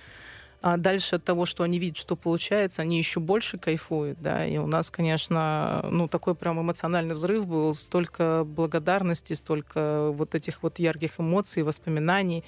а 0.62 0.78
дальше 0.78 1.16
от 1.16 1.24
того, 1.24 1.46
что 1.46 1.64
они 1.64 1.80
видят, 1.80 1.98
что 1.98 2.16
получается, 2.18 2.82
они 2.82 2.98
еще 2.98 3.20
больше 3.20 3.58
кайфуют, 3.58 4.22
да, 4.22 4.46
и 4.46 4.58
у 4.58 4.68
нас, 4.68 4.92
конечно, 4.92 5.86
ну, 5.90 6.10
такой 6.10 6.36
прям 6.36 6.60
эмоциональный 6.60 7.16
взрыв 7.16 7.46
был, 7.48 7.74
столько 7.74 8.44
благодарности, 8.46 9.34
столько 9.34 10.12
вот 10.12 10.36
этих 10.36 10.62
вот 10.62 10.80
ярких 10.80 11.20
эмоций, 11.20 11.64
воспоминаний. 11.64 12.44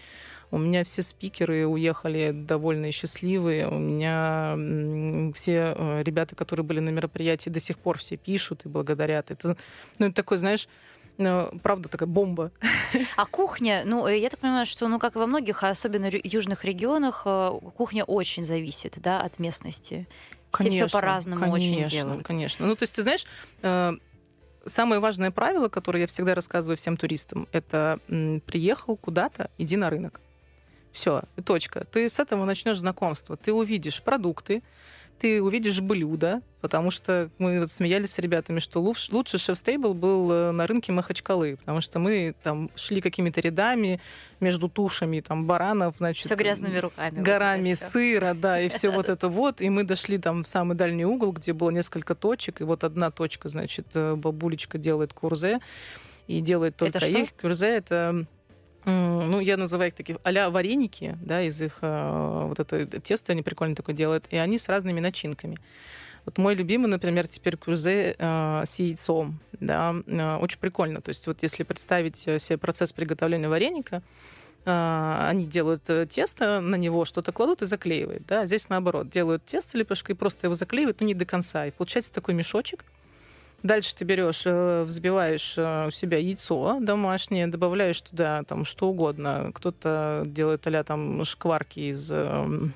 У 0.54 0.58
меня 0.58 0.84
все 0.84 1.02
спикеры 1.02 1.65
уехали 1.65 2.32
довольно 2.34 2.91
счастливые. 2.91 3.69
У 3.69 3.80
меня 3.80 5.34
все 5.34 5.74
э, 5.78 6.04
ребята, 6.04 6.36
которые 6.36 6.65
были 6.65 6.82
на 6.82 6.89
мероприятии, 6.89 7.50
до 7.50 7.62
сих 7.62 7.80
пор 7.80 7.97
все 7.97 8.17
пишут 8.17 8.65
и 8.65 8.69
благодарят. 8.69 9.32
Это, 9.32 9.56
ну, 9.97 10.08
это 10.08 10.15
такой, 10.15 10.36
знаешь, 10.36 10.67
правда 11.17 11.89
такая 11.89 12.08
бомба. 12.08 12.52
А 13.15 13.26
кухня, 13.26 13.84
ну, 13.86 14.08
э, 14.08 14.19
я 14.19 14.30
так 14.30 14.39
понимаю, 14.39 14.65
что, 14.65 14.88
ну, 14.88 15.00
как 15.00 15.15
и 15.15 15.19
во 15.19 15.28
многих, 15.28 15.63
особенно 15.63 16.10
южных 16.12 16.65
регионах, 16.65 17.24
э, 17.26 17.52
кухня 17.78 18.04
очень 18.04 18.45
зависит, 18.45 18.97
да, 19.02 19.21
от 19.21 19.39
местности. 19.39 20.08
Конечно, 20.52 20.88
все 20.88 20.97
по-разному 20.97 21.52
очень 21.52 21.86
делают. 21.88 22.26
Конечно. 22.26 22.65
Ну, 22.67 22.76
то 22.76 22.84
есть, 22.84 22.95
ты 22.95 23.04
знаешь, 23.04 23.26
э, 23.62 23.93
самое 24.65 25.00
важное 25.00 25.32
правило, 25.32 25.69
которое 25.69 26.02
я 26.02 26.08
всегда 26.08 26.36
рассказываю 26.36 26.78
всем 26.78 26.97
туристам, 26.97 27.47
это 27.52 28.00
приехал 28.45 28.97
куда-то, 28.97 29.50
иди 29.58 29.78
на 29.78 29.89
рынок. 29.89 30.19
Все, 30.91 31.21
точка. 31.45 31.86
Ты 31.86 32.10
с 32.10 32.19
этого 32.19 32.43
начнешь 32.43 32.80
знакомство. 32.80 33.38
Ты 33.38 33.54
увидишь 33.54 34.04
продукты, 34.04 34.62
ты 35.21 35.39
увидишь 35.39 35.81
блюда, 35.81 36.41
потому 36.62 36.89
что 36.89 37.29
мы 37.38 37.60
вот 37.60 37.69
смеялись 37.69 38.12
с 38.12 38.17
ребятами, 38.17 38.57
что 38.57 38.81
лучше 38.81 39.38
шеф-стейбл 39.38 39.93
был 39.93 40.31
э, 40.31 40.51
на 40.51 40.65
рынке 40.65 40.91
Махачкалы, 40.91 41.57
потому 41.57 41.79
что 41.79 41.99
мы 41.99 42.34
там 42.41 42.71
шли 42.73 43.01
какими-то 43.01 43.39
рядами 43.39 44.01
между 44.39 44.67
тушами 44.67 45.19
там 45.19 45.45
баранов, 45.45 45.93
значит... 45.99 46.25
Все 46.25 46.34
грязными 46.34 46.75
руками. 46.79 47.21
Горами 47.21 47.69
вот 47.69 47.77
сыра, 47.77 48.34
да, 48.34 48.60
и 48.60 48.67
все 48.67 48.89
вот 48.89 49.10
это 49.10 49.29
вот. 49.29 49.62
И 49.62 49.69
мы 49.69 49.84
дошли 49.84 50.17
там 50.17 50.41
в 50.41 50.47
самый 50.47 50.75
дальний 50.75 51.05
угол, 51.05 51.34
где 51.34 51.53
было 51.53 51.69
несколько 51.69 52.15
точек, 52.15 52.62
и 52.62 52.63
вот 52.63 52.84
одна 52.84 53.12
точка, 53.12 53.47
значит, 53.47 53.89
э, 53.93 54.15
бабулечка 54.15 54.79
делает 54.79 55.13
курзе, 55.13 55.60
и 56.25 56.41
делает 56.41 56.77
только 56.77 56.97
это 56.97 57.05
их. 57.05 57.36
Курзе— 57.36 57.67
это 57.77 58.25
ну, 58.85 59.39
я 59.39 59.57
называю 59.57 59.89
их 59.89 59.95
такие 59.95 60.17
а 60.23 60.49
вареники, 60.49 61.17
да, 61.21 61.41
из 61.41 61.61
их 61.61 61.79
э, 61.81 62.45
вот 62.47 62.59
это 62.59 62.85
тесто 62.99 63.31
они 63.31 63.41
прикольно 63.41 63.75
такое 63.75 63.95
делают, 63.95 64.27
и 64.31 64.37
они 64.37 64.57
с 64.57 64.67
разными 64.69 64.99
начинками. 64.99 65.57
Вот 66.25 66.37
мой 66.37 66.53
любимый, 66.53 66.87
например, 66.87 67.27
теперь 67.27 67.57
курзе 67.57 68.15
э, 68.17 68.61
с 68.65 68.79
яйцом, 68.79 69.39
да, 69.59 69.95
э, 70.05 70.35
очень 70.37 70.59
прикольно. 70.59 71.01
То 71.01 71.09
есть 71.09 71.25
вот 71.27 71.41
если 71.41 71.63
представить 71.63 72.17
себе 72.17 72.57
процесс 72.57 72.93
приготовления 72.93 73.49
вареника, 73.49 74.03
э, 74.65 75.25
они 75.29 75.45
делают 75.45 75.89
э, 75.89 76.05
тесто, 76.07 76.59
на 76.59 76.75
него 76.75 77.05
что-то 77.05 77.31
кладут 77.31 77.61
и 77.63 77.65
заклеивают, 77.65 78.25
да, 78.27 78.45
здесь 78.45 78.69
наоборот, 78.69 79.09
делают 79.09 79.45
тесто 79.45 79.77
лепешкой 79.77 80.15
и 80.15 80.17
просто 80.17 80.47
его 80.47 80.53
заклеивают, 80.53 80.99
но 81.01 81.07
не 81.07 81.15
до 81.15 81.25
конца, 81.25 81.65
и 81.65 81.71
получается 81.71 82.11
такой 82.13 82.35
мешочек, 82.35 82.85
Дальше 83.63 83.95
ты 83.95 84.06
берешь, 84.06 84.43
э, 84.45 84.84
взбиваешь 84.84 85.54
э, 85.58 85.88
у 85.88 85.91
себя 85.91 86.17
яйцо 86.17 86.80
домашнее, 86.82 87.47
добавляешь 87.47 88.02
туда 88.02 88.43
там 88.43 88.65
что 88.65 88.89
угодно. 88.89 89.52
Кто-то 89.54 90.24
делает 90.26 90.65
а 90.65 90.84
там 90.84 91.24
шкварки 91.26 91.91
из 91.91 92.12
эм, 92.12 92.74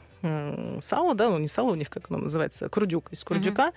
сала, 0.80 1.15
да, 1.15 1.30
ну 1.30 1.39
не 1.39 1.48
сало 1.48 1.71
у 1.71 1.76
них, 1.76 1.89
как 1.89 2.10
оно 2.10 2.19
называется, 2.19 2.69
курдюк, 2.69 3.12
из 3.12 3.24
курдюка. 3.24 3.69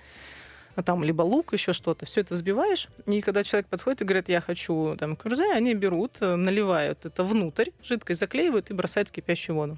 Uh-huh. 0.75 0.83
Там 0.83 1.03
либо 1.03 1.23
лук, 1.23 1.53
еще 1.53 1.73
что-то. 1.73 2.05
Все 2.05 2.21
это 2.21 2.35
взбиваешь, 2.35 2.87
и 3.05 3.21
когда 3.21 3.43
человек 3.43 3.67
подходит 3.67 4.01
и 4.01 4.05
говорит, 4.05 4.29
я 4.29 4.39
хочу 4.39 4.95
там 4.97 5.15
курзе, 5.15 5.51
они 5.51 5.73
берут, 5.73 6.17
э, 6.21 6.35
наливают 6.35 7.05
это 7.05 7.23
внутрь, 7.23 7.71
жидкость 7.83 8.19
заклеивают 8.19 8.69
и 8.69 8.73
бросают 8.73 9.09
в 9.09 9.11
кипящую 9.11 9.55
воду. 9.55 9.77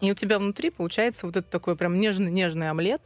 И 0.00 0.10
у 0.10 0.14
тебя 0.14 0.38
внутри 0.38 0.70
получается 0.70 1.26
вот 1.26 1.36
этот 1.36 1.50
такой 1.50 1.76
прям 1.76 1.98
нежный-нежный 2.00 2.70
омлет, 2.70 3.02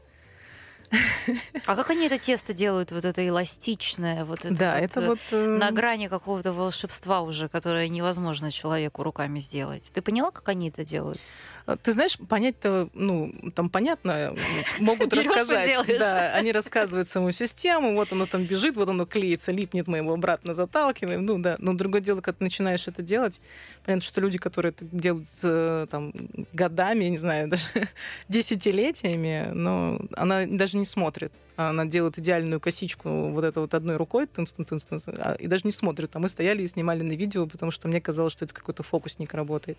а 1.66 1.76
как 1.76 1.90
они 1.90 2.06
это 2.06 2.18
тесто 2.18 2.52
делают, 2.52 2.92
вот 2.92 3.04
это 3.04 3.26
эластичное, 3.26 4.24
вот 4.24 4.44
это, 4.44 4.54
да, 4.54 4.74
вот, 4.74 4.82
это 4.82 5.00
вот 5.00 5.18
э, 5.30 5.46
на 5.58 5.70
грани 5.70 6.08
какого-то 6.08 6.52
волшебства 6.52 7.22
уже, 7.22 7.48
которое 7.48 7.88
невозможно 7.88 8.50
человеку 8.50 9.02
руками 9.02 9.40
сделать. 9.40 9.90
Ты 9.92 10.02
поняла, 10.02 10.30
как 10.30 10.48
они 10.48 10.68
это 10.68 10.84
делают? 10.84 11.20
А, 11.66 11.76
ты 11.76 11.92
знаешь, 11.92 12.18
понять-то, 12.18 12.88
ну, 12.92 13.32
там 13.54 13.70
понятно, 13.70 14.34
могут 14.78 15.12
рассказать. 15.14 15.74
Да, 15.98 16.34
они 16.34 16.52
рассказывают 16.52 17.08
саму 17.08 17.32
систему, 17.32 17.94
вот 17.94 18.12
оно 18.12 18.26
там 18.26 18.44
бежит, 18.44 18.76
вот 18.76 18.88
оно 18.88 19.06
клеится, 19.06 19.50
липнет, 19.50 19.88
мы 19.88 19.98
его 19.98 20.12
обратно 20.12 20.52
заталкиваем. 20.52 21.24
Ну 21.24 21.38
да, 21.38 21.56
но 21.58 21.72
другое 21.72 22.02
дело, 22.02 22.20
когда 22.20 22.38
ты 22.38 22.44
начинаешь 22.44 22.86
это 22.86 23.02
делать, 23.02 23.40
понятно, 23.84 24.04
что 24.04 24.20
люди, 24.20 24.38
которые 24.38 24.72
это 24.72 24.84
делают 24.84 25.90
там 25.90 26.12
годами, 26.52 27.04
я 27.04 27.10
не 27.10 27.16
знаю, 27.16 27.48
даже 27.48 27.64
десятилетиями, 28.28 29.50
но 29.54 30.00
она 30.16 30.46
даже 30.46 30.76
не 30.76 30.83
смотрит. 30.84 31.32
Она 31.56 31.84
делает 31.84 32.18
идеальную 32.18 32.60
косичку 32.60 33.30
вот 33.30 33.44
это 33.44 33.60
вот 33.60 33.74
одной 33.74 33.96
рукой, 33.96 34.26
тынс 34.26 34.54
-тынс 34.58 34.76
-тынс, 34.76 35.14
а, 35.18 35.34
и 35.34 35.46
даже 35.46 35.62
не 35.64 35.72
смотрит. 35.72 36.14
А 36.16 36.18
мы 36.18 36.28
стояли 36.28 36.62
и 36.62 36.66
снимали 36.66 37.02
на 37.02 37.12
видео, 37.12 37.46
потому 37.46 37.70
что 37.70 37.88
мне 37.88 38.00
казалось, 38.00 38.32
что 38.32 38.44
это 38.44 38.54
какой-то 38.54 38.82
фокусник 38.82 39.34
работает. 39.34 39.78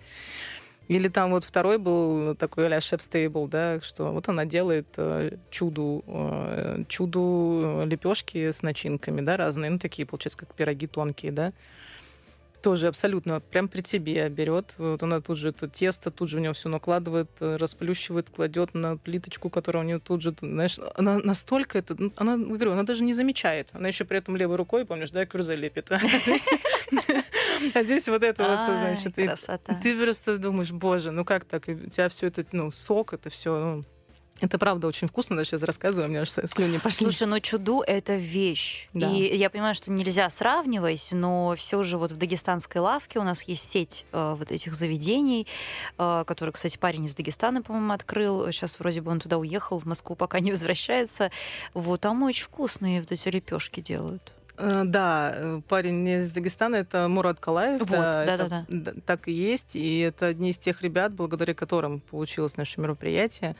Или 0.87 1.07
там 1.07 1.31
вот 1.31 1.43
второй 1.43 1.79
был 1.79 2.35
такой 2.35 2.67
а 2.67 2.79
шеф 2.79 3.01
стейбл, 3.01 3.47
да, 3.47 3.81
что 3.81 4.11
вот 4.11 4.29
она 4.29 4.45
делает 4.45 4.87
э, 4.97 5.37
чуду, 5.49 6.03
э, 6.05 6.83
чуду 6.87 7.61
э, 7.63 7.85
лепешки 7.85 8.51
с 8.51 8.61
начинками, 8.61 9.21
да, 9.21 9.35
разные, 9.35 9.71
ну 9.71 9.79
такие, 9.79 10.05
получается, 10.05 10.37
как 10.37 10.53
пироги 10.53 10.85
тонкие, 10.85 11.31
да 11.31 11.53
тоже 12.65 12.87
абсолютно 12.87 13.41
прям 13.41 13.67
при 13.67 13.81
тебе 13.81 14.27
берет. 14.27 14.73
Вот 14.79 15.03
она 15.03 15.21
тут 15.21 15.37
же 15.37 15.49
это 15.49 15.67
тесто, 15.67 16.09
тут 16.09 16.29
же 16.29 16.37
у 16.37 16.39
нее 16.39 16.51
все 16.51 16.67
накладывает, 16.67 17.29
э, 17.39 17.57
расплющивает, 17.57 18.31
кладет 18.31 18.73
на 18.73 18.97
плиточку, 18.97 19.51
которая 19.51 19.83
у 19.83 19.85
нее 19.85 19.99
тут 19.99 20.23
же, 20.23 20.33
знаешь, 20.41 20.79
она 20.95 21.19
настолько 21.19 21.77
это, 21.77 21.95
ну, 21.95 22.11
она, 22.15 22.37
говорю, 22.37 22.71
она 22.71 22.81
даже 22.81 23.03
не 23.03 23.13
замечает. 23.13 23.69
Она 23.73 23.89
еще 23.89 24.03
при 24.03 24.17
этом 24.17 24.35
левой 24.35 24.55
рукой, 24.55 24.83
помнишь, 24.83 25.11
да, 25.11 25.27
кюрзе 25.27 25.55
лепит. 25.55 25.91
А 27.73 27.83
здесь 27.83 28.07
вот 28.09 28.21
это 28.21 28.43
вот, 28.43 28.79
значит, 28.79 29.15
ты 29.81 29.97
просто 29.97 30.37
думаешь, 30.37 30.71
боже, 30.71 31.11
ну 31.11 31.23
как 31.23 31.45
так? 31.45 31.67
У 31.67 31.89
тебя 31.89 32.09
все 32.09 32.27
это, 32.27 32.43
ну, 32.51 32.69
сок, 32.69 33.13
это 33.13 33.29
все, 33.29 33.57
ну, 33.57 33.83
это 34.41 34.57
правда 34.57 34.87
очень 34.87 35.07
вкусно, 35.07 35.37
даже 35.37 35.51
сейчас 35.51 35.63
рассказываю, 35.63 36.07
у 36.07 36.09
меня 36.09 36.21
аж 36.21 36.29
слюни 36.29 36.77
пошли. 36.77 37.05
Слушай, 37.05 37.27
ну 37.27 37.39
чуду— 37.39 37.81
это 37.87 38.15
вещь. 38.15 38.89
Да. 38.93 39.09
И 39.09 39.37
я 39.37 39.49
понимаю, 39.49 39.75
что 39.75 39.91
нельзя 39.91 40.29
сравнивать, 40.29 41.09
но 41.11 41.55
все 41.55 41.83
же 41.83 41.97
вот 41.97 42.11
в 42.11 42.17
дагестанской 42.17 42.81
лавке 42.81 43.19
у 43.19 43.23
нас 43.23 43.43
есть 43.43 43.69
сеть 43.69 44.05
э, 44.11 44.35
вот 44.37 44.51
этих 44.51 44.75
заведений, 44.75 45.47
э, 45.97 46.23
которые, 46.27 46.51
кстати, 46.51 46.77
парень 46.77 47.05
из 47.05 47.15
Дагестана, 47.15 47.61
по-моему, 47.61 47.93
открыл. 47.93 48.51
Сейчас 48.51 48.77
вроде 48.77 48.99
бы 48.99 49.11
он 49.11 49.19
туда 49.19 49.37
уехал, 49.37 49.79
в 49.79 49.85
Москву 49.85 50.17
пока 50.17 50.41
не 50.41 50.51
возвращается. 50.51 51.31
Вот 51.73 52.01
там 52.01 52.21
очень 52.23 52.43
вкусные 52.43 52.99
вот 52.99 53.11
эти 53.13 53.29
лепешки 53.29 53.79
делают. 53.79 54.33
Э, 54.57 54.83
да, 54.85 55.31
э, 55.33 55.61
парень 55.67 56.07
из 56.07 56.31
Дагестана, 56.31 56.75
это 56.75 57.07
Мурат 57.07 57.39
Калаев. 57.39 57.79
Вот, 57.79 57.89
да, 57.89 58.37
да, 58.37 58.65
да. 58.67 58.93
Так 59.05 59.27
и 59.27 59.31
есть. 59.31 59.75
И 59.75 59.99
это 59.99 60.27
одни 60.27 60.49
из 60.49 60.57
тех 60.57 60.81
ребят, 60.81 61.13
благодаря 61.13 61.53
которым 61.53 61.99
получилось 61.99 62.57
наше 62.57 62.79
мероприятие. 62.81 63.55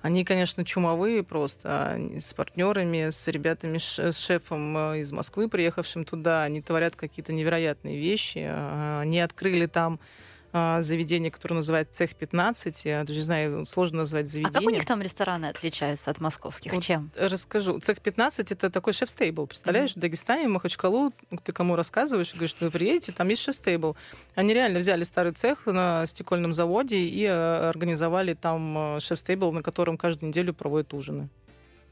Они, 0.00 0.24
конечно, 0.24 0.64
чумовые 0.64 1.22
просто. 1.24 1.98
с 2.18 2.32
партнерами, 2.32 3.10
с 3.10 3.26
ребятами, 3.28 3.78
с 3.78 4.16
шефом 4.16 4.76
э, 4.76 5.00
из 5.00 5.10
Москвы, 5.10 5.48
приехавшим 5.48 6.04
туда. 6.04 6.44
Они 6.44 6.62
творят 6.62 6.94
какие-то 6.94 7.32
невероятные 7.32 7.98
вещи. 7.98 8.46
А, 8.48 9.00
они 9.00 9.20
открыли 9.20 9.66
там 9.66 9.98
заведение, 10.52 11.30
которое 11.30 11.56
называется 11.56 11.94
Цех 11.94 12.14
15. 12.14 12.84
Я 12.84 13.04
даже 13.04 13.18
не 13.18 13.24
знаю, 13.24 13.66
сложно 13.66 13.98
назвать 13.98 14.28
заведение. 14.28 14.50
А 14.50 14.60
как 14.60 14.62
у 14.62 14.70
них 14.70 14.84
там 14.86 15.02
рестораны 15.02 15.46
отличаются 15.46 16.10
от 16.10 16.20
московских? 16.20 16.72
Вот 16.72 16.82
Чем? 16.82 17.10
Расскажу. 17.16 17.78
Цех 17.80 18.00
15 18.00 18.52
это 18.52 18.70
такой 18.70 18.92
шеф-стейбл. 18.92 19.46
Представляешь, 19.46 19.90
mm-hmm. 19.90 19.98
в 19.98 20.00
Дагестане, 20.00 20.48
в 20.48 20.50
Махачкалу, 20.52 21.12
ты 21.44 21.52
кому 21.52 21.76
рассказываешь, 21.76 22.32
говоришь, 22.32 22.50
что 22.50 22.64
вы 22.64 22.70
приедете, 22.70 23.12
там 23.12 23.28
есть 23.28 23.42
шеф-стейбл. 23.42 23.96
Они 24.34 24.54
реально 24.54 24.78
взяли 24.78 25.02
старый 25.02 25.32
цех 25.32 25.66
на 25.66 26.06
стекольном 26.06 26.52
заводе 26.52 26.98
и 26.98 27.24
э, 27.24 27.68
организовали 27.68 28.34
там 28.34 28.96
э, 28.96 29.00
шеф-стейбл, 29.00 29.52
на 29.52 29.62
котором 29.62 29.96
каждую 29.98 30.28
неделю 30.28 30.54
проводят 30.54 30.94
ужины. 30.94 31.28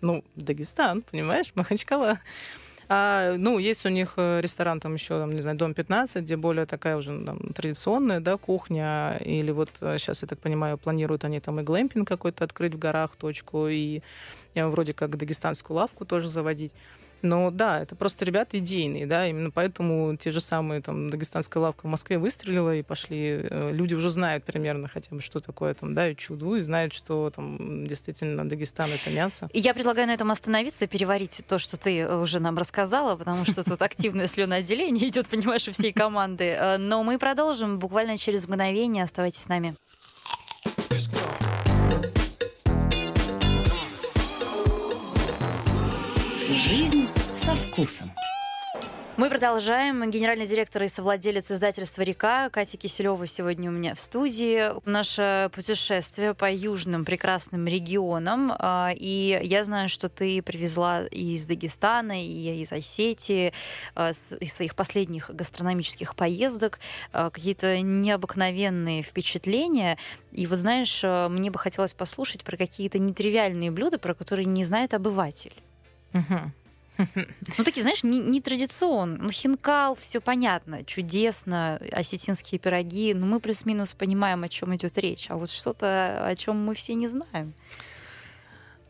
Ну, 0.01 0.25
Дагестан, 0.35 1.03
понимаешь, 1.03 1.53
Махачкала. 1.55 2.19
А, 2.89 3.35
ну, 3.37 3.59
есть 3.59 3.85
у 3.85 3.89
них 3.89 4.15
э, 4.17 4.41
ресторан 4.41 4.79
там 4.79 4.95
еще, 4.95 5.19
там, 5.19 5.33
не 5.35 5.43
знаю, 5.43 5.57
Дом 5.57 5.75
15, 5.75 6.23
где 6.23 6.37
более 6.37 6.67
такая 6.67 6.97
уже 6.97 7.19
там, 7.25 7.39
традиционная, 7.53 8.21
да, 8.21 8.37
кухня. 8.37 9.19
Или 9.25 9.51
вот 9.51 9.71
сейчас, 9.81 10.23
э, 10.23 10.27
я 10.27 10.29
так 10.29 10.39
понимаю, 10.39 10.79
планируют 10.79 11.25
они 11.25 11.41
там 11.41 11.59
и 11.61 11.63
глэмпинг 11.65 12.07
какой-то 12.07 12.45
открыть 12.45 12.75
в 12.75 12.79
горах, 12.79 13.17
точку, 13.17 13.67
и 13.67 14.03
вроде 14.55 14.93
как 14.93 15.17
дагестанскую 15.17 15.77
лавку 15.77 16.05
тоже 16.05 16.29
заводить. 16.29 16.73
Но 17.23 17.51
да, 17.51 17.81
это 17.81 17.97
просто 17.97 18.25
ребята 18.25 18.59
идейные, 18.59 19.07
да, 19.07 19.27
именно 19.27 19.51
поэтому 19.51 20.17
те 20.17 20.31
же 20.31 20.41
самые 20.41 20.81
там 20.81 21.11
дагестанская 21.11 21.63
лавка 21.63 21.87
в 21.87 21.89
Москве 21.89 22.19
выстрелила 22.19 22.75
и 22.75 22.83
пошли. 22.83 23.47
Э, 23.51 23.71
люди 23.73 23.95
уже 23.95 24.11
знают 24.11 24.45
примерно 24.45 24.89
хотя 24.89 25.15
бы, 25.15 25.21
что 25.21 25.41
такое 25.41 25.75
там, 25.75 25.95
да, 25.95 26.15
чуду, 26.15 26.57
и 26.57 26.63
знают, 26.63 26.93
что 26.93 27.31
там 27.35 27.87
действительно 27.87 28.49
Дагестан 28.49 28.91
это 28.93 29.11
мясо. 29.11 29.49
И 29.53 29.61
я 29.61 29.75
предлагаю 29.75 30.07
на 30.09 30.15
этом 30.15 30.31
остановиться 30.31 30.85
и 30.85 30.89
переварить 30.89 31.43
то, 31.49 31.59
что 31.59 31.77
ты 31.77 32.07
уже 32.09 32.39
нам 32.39 32.57
рассказала, 32.59 33.17
потому 33.17 33.45
что 33.45 33.65
тут 33.65 33.81
активное 33.83 34.27
слюноотделение 34.27 35.09
идет, 35.09 35.27
понимаешь, 35.29 35.67
у 35.69 35.73
всей 35.73 35.93
команды. 35.93 36.45
Э, 36.45 36.77
но 36.77 37.03
мы 37.03 37.19
продолжим 37.19 37.79
буквально 37.79 38.19
через 38.19 38.47
мгновение. 38.47 39.05
Оставайтесь 39.05 39.43
с 39.43 39.49
нами. 39.49 39.75
Со 47.47 47.55
вкусом. 47.55 48.11
Мы 49.17 49.31
продолжаем. 49.31 50.11
Генеральный 50.11 50.47
директор 50.47 50.83
и 50.83 50.89
совладелец 50.89 51.53
издательства 51.53 52.03
«Река» 52.03 52.51
Катя 52.51 52.77
Киселева 52.77 53.25
сегодня 53.29 53.71
у 53.71 53.73
меня 53.73 53.95
в 53.95 54.01
студии. 54.01 54.73
Наше 54.85 55.49
путешествие 55.55 56.35
по 56.35 56.51
южным 56.51 57.05
прекрасным 57.05 57.69
регионам. 57.69 58.53
А, 58.59 58.91
и 58.93 59.39
я 59.45 59.63
знаю, 59.63 59.89
что 59.89 60.09
ты 60.09 60.43
привезла 60.43 61.07
из 61.07 61.47
Дагестана, 61.47 62.21
и 62.21 62.61
из 62.63 62.73
Осетии, 62.73 63.53
а, 63.95 64.11
из 64.11 64.53
своих 64.53 64.75
последних 64.75 65.31
гастрономических 65.33 66.17
поездок 66.17 66.81
а, 67.13 67.31
какие-то 67.31 67.81
необыкновенные 67.81 69.05
впечатления. 69.05 69.99
И 70.33 70.49
вот 70.49 70.59
знаешь, 70.59 71.05
мне 71.05 71.53
бы 71.53 71.61
хотелось 71.61 71.95
послушать 71.95 72.43
про 72.43 72.57
какие-то 72.57 72.99
нетривиальные 72.99 73.71
блюда, 73.71 74.01
про 74.01 74.15
которые 74.15 74.47
не 74.47 74.65
знает 74.65 74.95
обыватель. 74.95 75.55
Угу. 76.13 76.51
Ну, 76.99 77.65
такие, 77.65 77.83
знаешь, 77.83 78.03
не, 78.03 78.21
не. 78.21 78.43
Ну, 79.19 79.31
хинкал, 79.31 79.95
все 79.95 80.21
понятно, 80.21 80.85
чудесно, 80.85 81.81
осетинские 81.93 82.59
пироги. 82.59 83.15
Но 83.15 83.27
мы 83.27 83.41
плюс-минус 83.41 83.95
понимаем, 83.95 84.43
о 84.45 84.49
чем 84.49 84.75
идет 84.75 84.99
речь. 84.99 85.27
А 85.31 85.37
вот 85.37 85.51
что-то, 85.51 86.27
о 86.27 86.35
чем 86.37 86.65
мы 86.65 86.75
все 86.75 86.95
не 86.95 87.09
знаем. 87.09 87.55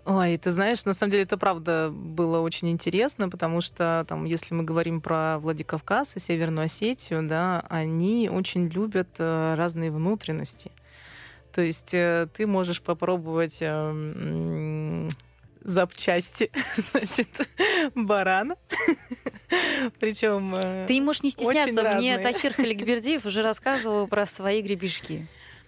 Ой, 0.04 0.38
ты 0.38 0.52
знаешь, 0.52 0.84
на 0.84 0.92
самом 0.92 1.10
деле 1.10 1.24
это 1.24 1.36
правда 1.36 1.90
было 1.92 2.38
очень 2.38 2.70
интересно, 2.70 3.28
потому 3.28 3.60
что 3.60 4.04
там, 4.08 4.24
если 4.24 4.54
мы 4.54 4.62
говорим 4.62 5.00
про 5.00 5.40
Владикавказ 5.40 6.14
и 6.14 6.20
Северную 6.20 6.66
Осетию, 6.66 7.26
да, 7.26 7.64
они 7.68 8.30
очень 8.32 8.68
любят 8.68 9.08
э, 9.18 9.54
разные 9.56 9.90
внутренности. 9.90 10.70
То 11.52 11.60
есть 11.60 11.92
э, 11.92 12.28
ты 12.36 12.46
можешь 12.46 12.82
попробовать 12.82 13.58
э, 13.60 15.08
запчасти, 15.66 16.50
значит, 16.76 17.28
барана. 17.94 18.56
Причем 20.00 20.54
э, 20.54 20.86
Ты 20.86 21.00
можешь 21.00 21.22
не 21.22 21.30
стесняться. 21.30 21.94
Мне 21.94 22.18
Тахир 22.18 22.54
Халикбердиев 22.54 23.24
уже 23.26 23.42
рассказывал 23.42 24.06
про 24.06 24.26
свои 24.26 24.62
гребешки 24.62 25.26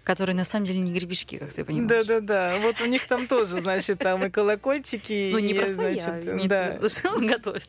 которые 0.09 0.35
на 0.35 0.45
самом 0.45 0.65
деле 0.65 0.79
не 0.79 0.91
гребешки, 0.91 1.37
как 1.37 1.53
ты 1.53 1.67
понимаешь. 1.67 2.07
Да-да-да. 2.07 2.57
Вот 2.63 2.81
у 2.81 2.87
них 2.87 3.07
там 3.07 3.27
тоже, 3.27 3.61
значит, 3.61 3.99
там 3.99 4.25
и 4.25 4.31
колокольчики. 4.31 5.29
Ну, 5.39 5.39
не 5.39 5.53
про 5.53 5.67
свои, 5.67 5.99
а 5.99 7.19
готовит. 7.21 7.69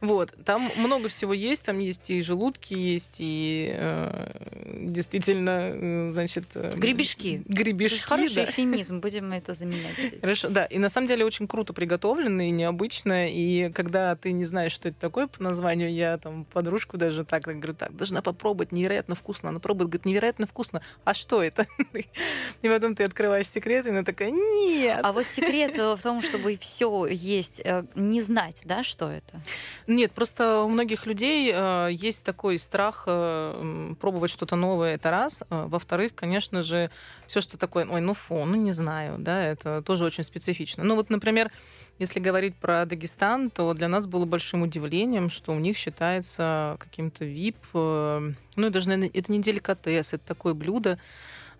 Вот. 0.00 0.34
Там 0.44 0.68
много 0.76 1.08
всего 1.08 1.32
есть. 1.32 1.64
Там 1.66 1.78
есть 1.78 2.10
и 2.10 2.20
желудки, 2.20 2.74
есть 2.74 3.16
и 3.20 3.72
э, 3.72 4.32
действительно, 4.80 5.70
э, 5.72 6.10
значит... 6.10 6.46
Э, 6.54 6.72
гребешки. 6.76 7.44
Гребешки, 7.46 8.04
Хороший 8.04 8.44
эфемизм, 8.46 8.98
будем 8.98 9.32
это 9.32 9.54
заменять. 9.54 9.96
Хорошо, 10.20 10.48
да. 10.48 10.64
И 10.64 10.78
на 10.78 10.88
самом 10.88 11.06
деле 11.06 11.24
очень 11.24 11.46
круто 11.46 11.72
приготовлено 11.72 12.42
и 12.42 12.50
необычно. 12.50 13.30
И 13.30 13.70
когда 13.70 14.16
ты 14.16 14.32
не 14.32 14.44
знаешь, 14.44 14.72
что 14.72 14.88
это 14.88 14.98
такое 14.98 15.28
по 15.28 15.40
названию, 15.40 15.92
я 15.92 16.18
там 16.18 16.46
подружку 16.46 16.96
даже 16.96 17.24
так 17.24 17.44
говорю, 17.44 17.74
так, 17.74 17.94
должна 17.96 18.22
попробовать, 18.22 18.72
невероятно 18.72 19.14
вкусно. 19.14 19.50
Она 19.50 19.60
пробует, 19.60 19.90
говорит, 19.90 20.06
невероятно 20.06 20.48
вкусно. 20.48 20.82
А 21.04 21.14
что 21.14 21.44
это? 21.44 21.66
И 22.62 22.68
потом 22.68 22.94
ты 22.94 23.04
открываешь 23.04 23.48
секрет, 23.48 23.86
и 23.86 23.90
она 23.90 24.02
такая, 24.02 24.30
нет. 24.30 25.00
А 25.02 25.12
вот 25.12 25.24
секрет 25.26 25.76
в 25.76 26.02
том, 26.02 26.22
чтобы 26.22 26.56
все 26.56 27.06
есть, 27.06 27.60
э, 27.64 27.84
не 27.94 28.22
знать, 28.22 28.62
да, 28.64 28.82
что 28.82 29.08
это? 29.08 29.40
Нет, 29.86 30.12
просто 30.12 30.60
у 30.60 30.68
многих 30.68 31.06
людей 31.06 31.52
э, 31.54 31.88
есть 31.92 32.24
такой 32.24 32.58
страх 32.58 33.04
э, 33.06 33.94
пробовать 34.00 34.30
что-то 34.30 34.56
новое, 34.56 34.94
это 34.94 35.10
раз. 35.10 35.42
Во-вторых, 35.50 36.14
конечно 36.14 36.62
же, 36.62 36.90
все, 37.26 37.40
что 37.40 37.58
такое, 37.58 37.86
ой, 37.86 38.00
ну 38.00 38.14
фу, 38.14 38.44
ну 38.44 38.56
не 38.56 38.72
знаю, 38.72 39.16
да, 39.18 39.42
это 39.42 39.82
тоже 39.82 40.04
очень 40.04 40.24
специфично. 40.24 40.84
Ну 40.84 40.96
вот, 40.96 41.10
например, 41.10 41.50
если 41.98 42.20
говорить 42.20 42.56
про 42.56 42.84
Дагестан, 42.84 43.50
то 43.50 43.72
для 43.74 43.88
нас 43.88 44.06
было 44.06 44.24
большим 44.24 44.62
удивлением, 44.62 45.30
что 45.30 45.52
у 45.52 45.58
них 45.58 45.76
считается 45.76 46.76
каким-то 46.78 47.24
VIP, 47.24 48.34
ну, 48.56 48.70
даже, 48.70 48.88
наверное, 48.88 49.10
это 49.12 49.32
не 49.32 49.40
деликатес, 49.40 50.14
это 50.14 50.26
такое 50.26 50.54
блюдо, 50.54 50.98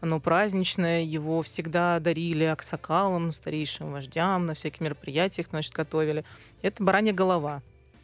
оно 0.00 0.20
праздничное, 0.20 1.02
его 1.02 1.42
всегда 1.42 1.98
дарили 2.00 2.44
аксакалам, 2.44 3.32
старейшим 3.32 3.92
вождям, 3.92 4.46
на 4.46 4.54
всяких 4.54 4.80
мероприятиях, 4.80 5.48
значит, 5.50 5.72
готовили. 5.72 6.24
Это 6.62 6.82
баранья 6.82 7.12
голова 7.12 7.62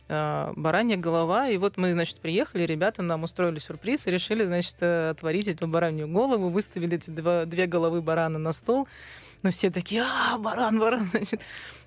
э, 0.08 0.52
баранья 0.56 0.96
голова. 0.96 1.48
И 1.48 1.56
вот 1.56 1.76
мы, 1.76 1.92
значит, 1.92 2.18
приехали, 2.18 2.64
ребята 2.64 3.02
нам 3.02 3.22
устроили 3.22 3.58
сюрприз 3.58 4.06
и 4.06 4.10
решили, 4.10 4.44
значит, 4.44 4.76
э, 4.80 5.10
отварить 5.10 5.48
эту 5.48 5.66
баранью 5.66 6.08
голову, 6.08 6.48
выставили 6.48 6.96
эти 6.96 7.10
два, 7.10 7.44
две 7.44 7.66
головы 7.66 8.02
барана 8.02 8.38
на 8.38 8.52
стол. 8.52 8.86
Но 9.42 9.50
все 9.50 9.70
такие, 9.70 10.02
а, 10.02 10.38
баран, 10.38 10.78
баран, 10.78 11.06
значит. 11.10 11.40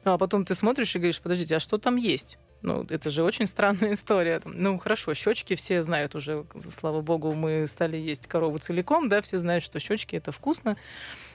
А 0.04 0.18
потом 0.18 0.46
ты 0.46 0.54
смотришь 0.56 0.96
и 0.96 1.00
говоришь, 1.00 1.22
подождите, 1.22 1.56
а 1.56 1.60
что 1.60 1.78
там 1.78 1.96
есть? 1.96 2.38
Ну, 2.62 2.86
это 2.90 3.10
же 3.10 3.24
очень 3.24 3.48
странная 3.48 3.94
история. 3.94 4.42
Ну, 4.46 4.78
хорошо, 4.78 5.14
щечки 5.14 5.56
все 5.56 5.84
знают 5.84 6.16
уже, 6.16 6.46
слава 6.60 7.02
богу, 7.02 7.34
мы 7.34 7.66
стали 7.68 7.98
есть 7.98 8.28
корову 8.28 8.58
целиком, 8.58 9.10
да, 9.10 9.22
все 9.22 9.38
знают, 9.38 9.64
что 9.64 9.80
щечки 9.80 10.16
это 10.16 10.32
вкусно. 10.32 10.78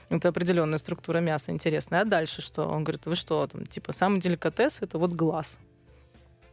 Это 0.09 0.29
определенная 0.29 0.77
структура 0.77 1.19
мяса 1.19 1.51
интересная. 1.51 2.01
А 2.01 2.05
дальше 2.05 2.41
что? 2.41 2.65
Он 2.65 2.83
говорит, 2.83 3.05
вы 3.05 3.15
что, 3.15 3.47
там, 3.47 3.65
типа, 3.65 3.91
самый 3.93 4.19
деликатес 4.19 4.81
это 4.81 4.97
вот 4.97 5.13
глаз 5.13 5.57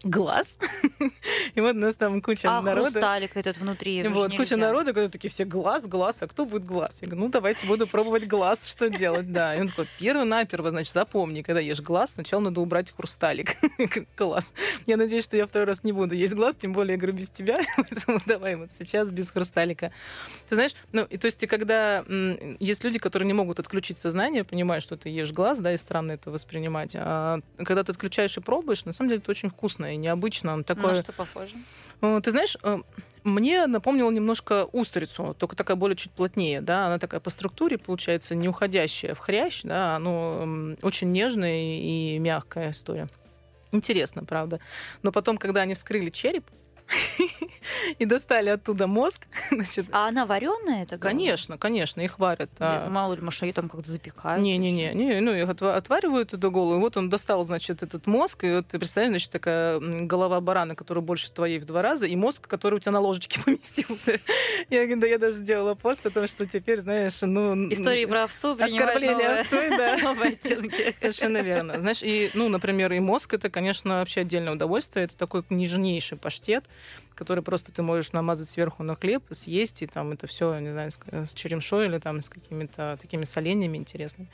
глаз. 0.03 0.59
и 1.55 1.61
вот 1.61 1.77
у 1.77 1.79
нас 1.79 1.97
там 1.97 2.21
куча 2.23 2.49
а 2.49 2.63
народа. 2.63 2.91
хрусталик 2.91 3.37
этот 3.37 3.59
внутри. 3.59 4.07
Вот, 4.09 4.35
куча 4.37 4.57
народа, 4.57 4.87
которые 4.87 5.11
такие 5.11 5.31
все 5.31 5.45
глаз, 5.45 5.87
глаз, 5.87 6.23
а 6.23 6.29
кто 6.29 6.45
будет 6.45 6.65
глаз? 6.65 6.99
Я 7.01 7.09
говорю, 7.09 7.27
ну 7.27 7.31
давайте 7.31 7.67
буду 7.67 7.87
пробовать 7.87 8.27
глаз, 8.27 8.69
что 8.69 8.89
делать, 8.89 9.33
да. 9.33 9.55
И 9.55 9.61
он 9.61 9.69
такой, 9.69 9.87
первый-наперво, 9.99 10.71
значит, 10.71 10.93
запомни, 10.93 11.43
когда 11.43 11.61
ешь 11.61 11.81
глаз, 11.81 12.13
сначала 12.13 12.41
надо 12.41 12.61
убрать 12.61 12.93
хрусталик. 12.93 13.57
Класс. 14.17 14.55
Я 14.87 14.97
надеюсь, 14.97 15.25
что 15.25 15.37
я 15.37 15.47
второй 15.47 15.67
раз 15.67 15.85
не 15.85 15.93
буду 15.93 16.15
есть 16.15 16.35
глаз, 16.35 16.57
тем 16.57 16.73
более, 16.73 16.95
я 16.95 16.99
говорю, 16.99 17.17
без 17.17 17.31
тебя, 17.31 17.61
поэтому 17.77 18.21
давай 18.27 18.57
вот 18.57 18.71
сейчас 18.71 19.11
без 19.11 19.31
хрусталика. 19.31 19.93
Ты 20.49 20.55
знаешь, 20.55 20.75
ну, 20.93 21.05
и 21.05 21.17
то 21.17 21.27
есть, 21.27 21.47
когда 21.47 22.05
есть 22.61 22.85
люди, 22.85 22.99
которые 22.99 23.27
не 23.27 23.33
могут 23.35 23.59
отключить 23.59 23.99
сознание, 23.99 24.45
понимают, 24.45 24.83
что 24.83 24.97
ты 24.97 25.09
ешь 25.09 25.33
глаз, 25.33 25.61
да, 25.61 25.73
и 25.73 25.77
странно 25.77 26.13
это 26.13 26.31
воспринимать, 26.31 26.95
а 26.97 27.41
когда 27.59 27.83
ты 27.83 27.93
отключаешь 27.93 28.37
и 28.37 28.41
пробуешь, 28.41 28.85
на 28.85 28.93
самом 28.93 29.11
деле 29.11 29.21
это 29.21 29.31
очень 29.31 29.51
вкусно 29.51 29.88
и 29.93 29.97
необычно. 29.97 30.63
Такое... 30.65 30.95
На 30.95 31.03
что 31.03 31.13
похоже? 31.13 31.53
Э, 32.01 32.21
ты 32.23 32.31
знаешь, 32.31 32.57
э, 32.63 32.79
мне 33.25 33.67
напомнило 33.67 34.11
немножко 34.11 34.67
устрицу, 34.73 35.35
только 35.39 35.57
такая 35.57 35.77
более 35.77 35.97
чуть 35.97 36.13
плотнее, 36.13 36.61
да, 36.61 36.87
она 36.87 36.99
такая 36.99 37.21
по 37.21 37.31
структуре, 37.31 37.79
получается, 37.79 38.35
не 38.35 38.49
уходящая 38.49 39.15
в 39.15 39.19
хрящ, 39.19 39.63
да, 39.63 39.97
оно 39.97 40.75
очень 40.83 41.13
нежная 41.13 41.79
и 41.79 42.19
мягкая 42.19 42.71
история. 42.71 43.09
Интересно, 43.73 44.25
правда. 44.25 44.61
Но 45.03 45.13
потом, 45.13 45.37
когда 45.37 45.63
они 45.63 45.75
вскрыли 45.75 46.11
череп, 46.11 46.47
и 47.99 48.05
достали 48.05 48.51
оттуда 48.51 48.87
мозг. 48.87 49.27
Значит, 49.51 49.87
а 49.93 50.09
она 50.09 50.27
вареная 50.27 50.85
это? 50.85 50.99
Конечно, 50.99 51.59
конечно, 51.59 52.01
их 52.01 52.19
варят. 52.19 52.51
А... 52.59 52.89
Мало 52.89 53.15
ли, 53.15 53.21
может, 53.21 53.43
ее 53.43 53.53
там 53.53 53.69
как-то 53.69 53.91
запекают? 53.91 54.43
Не-не-не, 54.43 54.95
не, 54.95 55.21
ну 55.21 55.35
их 55.35 55.49
отваривают 55.49 56.35
эту 56.35 56.51
голову. 56.51 56.77
И 56.77 56.81
вот 56.81 56.97
он 56.97 57.09
достал, 57.09 57.45
значит, 57.45 57.83
этот 57.83 58.07
мозг, 58.07 58.45
и 58.45 58.55
вот 58.55 58.69
ты 58.69 58.79
представляешь, 58.79 59.13
значит, 59.13 59.31
такая 59.31 59.79
голова 59.81 60.41
барана, 60.41 60.75
которая 60.75 61.05
больше 61.05 61.31
твоей 61.31 61.59
в 61.59 61.65
два 61.65 61.83
раза, 61.83 62.07
и 62.07 62.17
мозг, 62.17 62.47
который 62.47 62.77
у 62.77 62.79
тебя 62.79 62.93
на 62.93 63.01
ложечке 63.01 63.41
поместился. 63.45 64.21
Я, 64.71 64.97
да, 64.97 65.07
я 65.07 65.19
даже 65.19 65.37
сделала 65.37 65.75
пост 65.75 66.07
о 66.07 66.11
том, 66.11 66.27
что 66.27 66.47
теперь, 66.47 66.79
знаешь, 66.79 67.21
ну... 67.23 67.71
Истории 67.73 68.05
про 68.05 68.25
овцу 68.25 68.57
Оскорбление 68.59 69.41
овцой, 69.41 69.69
да. 69.71 69.99
Совершенно 70.97 71.43
верно. 71.43 71.81
Знаешь, 71.81 72.03
и, 72.03 72.31
ну, 72.35 72.49
например, 72.49 72.93
и 72.93 73.01
мозг, 73.01 73.35
это, 73.35 73.51
конечно, 73.51 73.99
вообще 73.99 74.23
отдельное 74.23 74.55
удовольствие. 74.55 75.05
Это 75.05 75.17
такой 75.17 75.45
нежнейший 75.51 76.19
паштет, 76.19 76.65
который 77.15 77.43
просто 77.43 77.73
ты 77.73 77.83
можешь 77.83 78.13
намазать 78.13 78.49
сверху 78.49 78.83
на 78.83 78.95
хлеб, 78.95 79.25
съесть, 79.31 79.83
и 79.83 79.87
там 79.87 80.13
это 80.13 80.27
все, 80.27 80.59
не 80.59 80.71
знаю, 80.71 80.91
с, 80.91 81.01
с 81.13 81.35
черемшой 81.35 81.87
или 81.87 81.99
там 81.99 82.21
с 82.21 82.29
какими-то 82.29 82.99
такими 83.01 83.25
соленьями 83.25 83.77
интересными. 83.77 84.31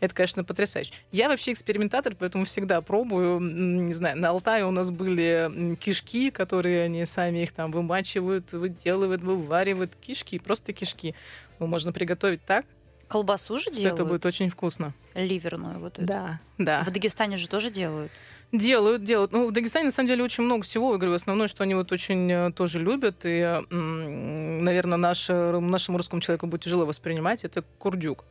Это, 0.00 0.14
конечно, 0.14 0.44
потрясающе. 0.44 0.92
Я 1.12 1.28
вообще 1.28 1.52
экспериментатор, 1.52 2.14
поэтому 2.18 2.44
всегда 2.44 2.80
пробую. 2.80 3.40
Не 3.40 3.94
знаю, 3.94 4.18
на 4.18 4.30
Алтае 4.30 4.66
у 4.66 4.70
нас 4.70 4.90
были 4.90 5.76
кишки, 5.80 6.30
которые 6.30 6.84
они 6.84 7.04
сами 7.04 7.44
их 7.44 7.52
там 7.52 7.70
вымачивают, 7.70 8.52
выделывают, 8.52 9.22
вываривают. 9.22 9.94
Кишки, 9.94 10.38
просто 10.38 10.72
кишки. 10.72 11.14
Ну, 11.60 11.66
можно 11.66 11.92
приготовить 11.92 12.44
так, 12.44 12.66
Колбасу 13.08 13.58
же 13.58 13.70
делают? 13.70 13.94
Это 13.94 14.04
будет 14.04 14.26
очень 14.26 14.50
вкусно. 14.50 14.92
Ливерную 15.14 15.78
вот 15.78 15.98
эту. 15.98 16.06
Да, 16.06 16.40
да. 16.58 16.82
В 16.84 16.90
Дагестане 16.90 17.36
же 17.36 17.48
тоже 17.48 17.70
делают? 17.70 18.10
Делают, 18.54 19.02
делают. 19.02 19.32
Ну, 19.32 19.48
в 19.48 19.52
Дагестане, 19.52 19.86
на 19.86 19.90
самом 19.90 20.06
деле, 20.06 20.22
очень 20.22 20.44
много 20.44 20.62
всего. 20.62 20.92
Я 20.92 20.98
говорю, 20.98 21.14
основное, 21.14 21.48
что 21.48 21.64
они 21.64 21.74
вот 21.74 21.90
очень 21.90 22.30
э, 22.30 22.52
тоже 22.52 22.78
любят, 22.78 23.22
и, 23.24 23.60
наверное, 23.68 24.96
наш, 24.96 25.28
нашему 25.28 25.98
русскому 25.98 26.20
человеку 26.20 26.46
будет 26.46 26.62
тяжело 26.62 26.86
воспринимать, 26.86 27.42
это 27.42 27.64
курдюк. 27.80 28.24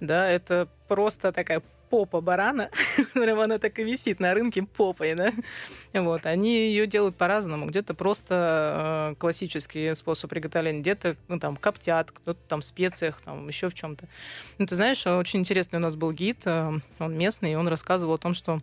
Да, 0.00 0.26
это 0.30 0.66
просто 0.88 1.30
такая 1.30 1.62
попа 1.90 2.22
барана, 2.22 2.70
прям 3.12 3.38
она 3.38 3.58
так 3.58 3.78
и 3.78 3.84
висит 3.84 4.18
на 4.18 4.32
рынке 4.32 4.62
попой, 4.62 5.14
да. 5.14 5.30
Вот, 5.92 6.24
они 6.24 6.56
ее 6.56 6.86
делают 6.86 7.16
по-разному. 7.16 7.66
Где-то 7.66 7.92
просто 7.92 9.10
э, 9.12 9.14
классический 9.18 9.94
способ 9.94 10.30
приготовления, 10.30 10.80
где-то 10.80 11.16
ну, 11.28 11.38
там 11.38 11.56
коптят, 11.56 12.12
кто-то 12.12 12.40
там 12.48 12.62
в 12.62 12.64
специях, 12.64 13.20
там 13.22 13.46
еще 13.48 13.68
в 13.68 13.74
чем-то. 13.74 14.08
Ну, 14.56 14.64
ты 14.64 14.74
знаешь, 14.74 15.06
очень 15.06 15.40
интересный 15.40 15.80
у 15.80 15.82
нас 15.82 15.96
был 15.96 16.12
гид, 16.12 16.46
э, 16.46 16.72
он 16.98 17.18
местный, 17.18 17.52
и 17.52 17.56
он 17.56 17.68
рассказывал 17.68 18.14
о 18.14 18.18
том, 18.18 18.32
что 18.32 18.62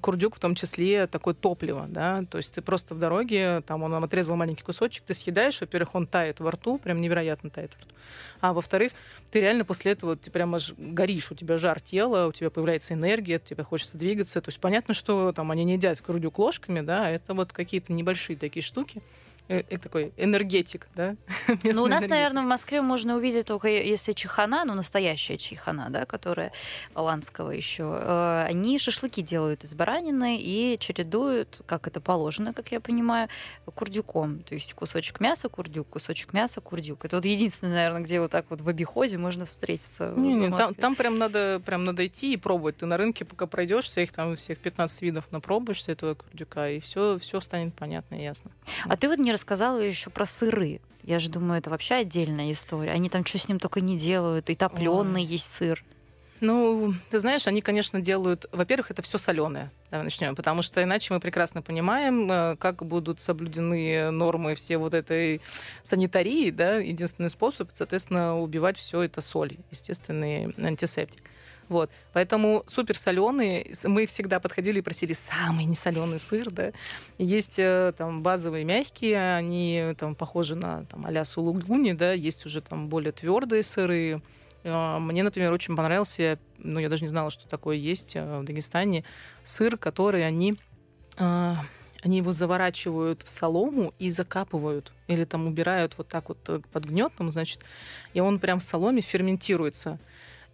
курдюк 0.00 0.36
в 0.36 0.38
том 0.38 0.54
числе 0.54 1.06
такое 1.06 1.34
топливо, 1.34 1.86
да, 1.88 2.24
то 2.30 2.38
есть 2.38 2.54
ты 2.54 2.62
просто 2.62 2.94
в 2.94 2.98
дороге, 2.98 3.62
там 3.66 3.82
он 3.82 3.92
вам 3.92 4.04
отрезал 4.04 4.36
маленький 4.36 4.62
кусочек, 4.62 5.04
ты 5.04 5.14
съедаешь, 5.14 5.60
во-первых, 5.60 5.94
он 5.94 6.06
тает 6.06 6.40
во 6.40 6.50
рту, 6.50 6.78
прям 6.78 7.00
невероятно 7.00 7.50
тает 7.50 7.72
во 7.74 7.82
рту, 7.82 7.94
а 8.40 8.52
во-вторых, 8.52 8.92
ты 9.30 9.40
реально 9.40 9.64
после 9.64 9.92
этого, 9.92 10.16
ты 10.16 10.30
прямо 10.30 10.58
горишь, 10.76 11.30
у 11.30 11.34
тебя 11.34 11.56
жар 11.56 11.80
тела, 11.80 12.26
у 12.26 12.32
тебя 12.32 12.50
появляется 12.50 12.94
энергия, 12.94 13.38
тебе 13.38 13.64
хочется 13.64 13.98
двигаться, 13.98 14.40
то 14.40 14.48
есть 14.48 14.60
понятно, 14.60 14.94
что 14.94 15.32
там 15.32 15.50
они 15.50 15.64
не 15.64 15.74
едят 15.74 16.00
курдюк 16.00 16.38
ложками, 16.38 16.80
да, 16.80 17.10
это 17.10 17.34
вот 17.34 17.52
какие-то 17.52 17.92
небольшие 17.92 18.36
такие 18.36 18.62
штуки, 18.62 19.02
э, 19.48 19.62
э, 19.68 19.78
такой 19.78 20.12
энергетик, 20.16 20.88
да? 20.94 21.16
ну, 21.64 21.82
у 21.82 21.86
нас, 21.86 22.06
наверное, 22.06 22.42
в 22.42 22.46
Москве 22.46 22.82
можно 22.82 23.16
увидеть 23.16 23.46
только 23.46 23.68
если 23.68 24.12
чехана, 24.12 24.64
ну, 24.64 24.74
настоящая 24.74 25.36
чехана, 25.36 25.88
да, 25.90 26.04
которая 26.04 26.52
Аланского 26.94 27.50
еще. 27.50 27.98
Э, 28.00 28.46
они 28.48 28.78
шашлыки 28.78 29.22
делают 29.22 29.64
из 29.64 29.74
баранины 29.74 30.38
и 30.40 30.76
чередуют, 30.78 31.60
как 31.66 31.86
это 31.86 32.00
положено, 32.00 32.52
как 32.52 32.72
я 32.72 32.80
понимаю, 32.80 33.28
курдюком. 33.74 34.40
То 34.40 34.54
есть 34.54 34.74
кусочек 34.74 35.20
мяса, 35.20 35.48
курдюк, 35.48 35.88
кусочек 35.88 36.32
мяса, 36.32 36.60
курдюк. 36.60 37.04
Это 37.04 37.16
вот 37.16 37.24
единственное, 37.24 37.74
наверное, 37.74 38.02
где 38.02 38.20
вот 38.20 38.30
так 38.30 38.46
вот 38.50 38.60
в 38.60 38.68
обиходе 38.68 39.18
можно 39.18 39.46
встретиться. 39.46 40.12
Не, 40.16 40.34
не, 40.34 40.56
там, 40.56 40.74
там 40.74 40.96
прям 40.96 41.18
надо 41.18 41.60
прям 41.64 41.84
надо 41.84 42.06
идти 42.06 42.32
и 42.32 42.36
пробовать. 42.36 42.78
Ты 42.78 42.86
на 42.86 42.96
рынке 42.96 43.24
пока 43.24 43.46
пройдешь, 43.46 43.86
всех 43.86 44.12
там 44.12 44.36
всех 44.36 44.58
15 44.58 45.02
видов 45.02 45.24
напробуешься 45.30 45.92
этого 45.92 46.14
курдюка, 46.14 46.70
и 46.70 46.80
все, 46.80 47.18
все 47.18 47.40
станет 47.40 47.74
понятно 47.74 48.14
и 48.16 48.22
ясно. 48.22 48.50
А 48.86 48.96
ты 48.96 49.08
вот 49.08 49.18
не 49.18 49.32
рассказала 49.34 49.78
еще 49.78 50.10
про 50.10 50.24
сыры. 50.24 50.80
Я 51.02 51.18
же 51.18 51.28
думаю, 51.28 51.58
это 51.58 51.68
вообще 51.68 51.96
отдельная 51.96 52.50
история. 52.50 52.92
Они 52.92 53.10
там 53.10 53.26
что 53.26 53.38
с 53.38 53.46
ним 53.46 53.58
только 53.58 53.82
не 53.82 53.98
делают. 53.98 54.48
И 54.48 54.54
топленый 54.54 55.22
есть 55.22 55.50
сыр. 55.50 55.84
Ну, 56.40 56.94
ты 57.10 57.18
знаешь, 57.18 57.46
они, 57.46 57.60
конечно, 57.60 58.00
делают... 58.00 58.46
Во-первых, 58.52 58.90
это 58.90 59.02
все 59.02 59.18
соленое. 59.18 59.70
Давай 59.90 60.04
начнем, 60.04 60.34
потому 60.34 60.62
что 60.62 60.82
иначе 60.82 61.14
мы 61.14 61.20
прекрасно 61.20 61.62
понимаем, 61.62 62.30
э, 62.30 62.56
как 62.56 62.84
будут 62.84 63.20
соблюдены 63.20 64.10
нормы 64.10 64.54
все 64.54 64.76
вот 64.76 64.94
этой 64.94 65.40
санитарии, 65.82 66.50
да, 66.50 66.78
единственный 66.78 67.30
способ, 67.30 67.70
соответственно, 67.72 68.38
убивать 68.40 68.76
все 68.76 69.02
это 69.02 69.20
соль, 69.20 69.56
естественный 69.70 70.52
антисептик. 70.58 71.22
Вот. 71.68 71.90
Поэтому 72.12 72.62
супер 72.66 72.96
соленые. 72.96 73.66
Мы 73.84 74.06
всегда 74.06 74.40
подходили 74.40 74.78
и 74.78 74.82
просили 74.82 75.12
самый 75.12 75.64
несоленый 75.64 76.18
сыр, 76.18 76.50
да. 76.50 76.72
Есть 77.18 77.58
э, 77.58 77.92
там 77.96 78.22
базовые 78.22 78.64
мягкие, 78.64 79.36
они 79.36 79.94
там 79.98 80.14
похожи 80.14 80.54
на 80.54 80.84
там 80.84 81.06
а-ля 81.06 81.24
сулугуни, 81.24 81.92
да. 81.92 82.12
Есть 82.12 82.46
уже 82.46 82.60
там 82.60 82.88
более 82.88 83.12
твердые 83.12 83.62
сыры. 83.62 84.22
Э, 84.62 84.98
мне, 84.98 85.22
например, 85.22 85.52
очень 85.52 85.76
понравился, 85.76 86.38
ну, 86.58 86.80
я 86.80 86.88
даже 86.88 87.02
не 87.02 87.08
знала, 87.08 87.30
что 87.30 87.48
такое 87.48 87.76
есть 87.76 88.16
э, 88.16 88.40
в 88.40 88.44
Дагестане, 88.44 89.04
сыр, 89.42 89.76
который 89.76 90.26
они 90.26 90.56
они 92.04 92.18
его 92.18 92.32
заворачивают 92.32 93.22
в 93.22 93.28
солому 93.28 93.94
и 93.98 94.10
закапывают. 94.10 94.92
Или 95.08 95.24
там 95.24 95.46
убирают 95.46 95.94
вот 95.96 96.08
так 96.08 96.28
вот 96.28 96.38
под 96.70 96.84
гнетом, 96.84 97.32
значит, 97.32 97.60
и 98.12 98.20
он 98.20 98.38
прям 98.38 98.58
в 98.58 98.62
соломе 98.62 99.00
ферментируется. 99.00 99.98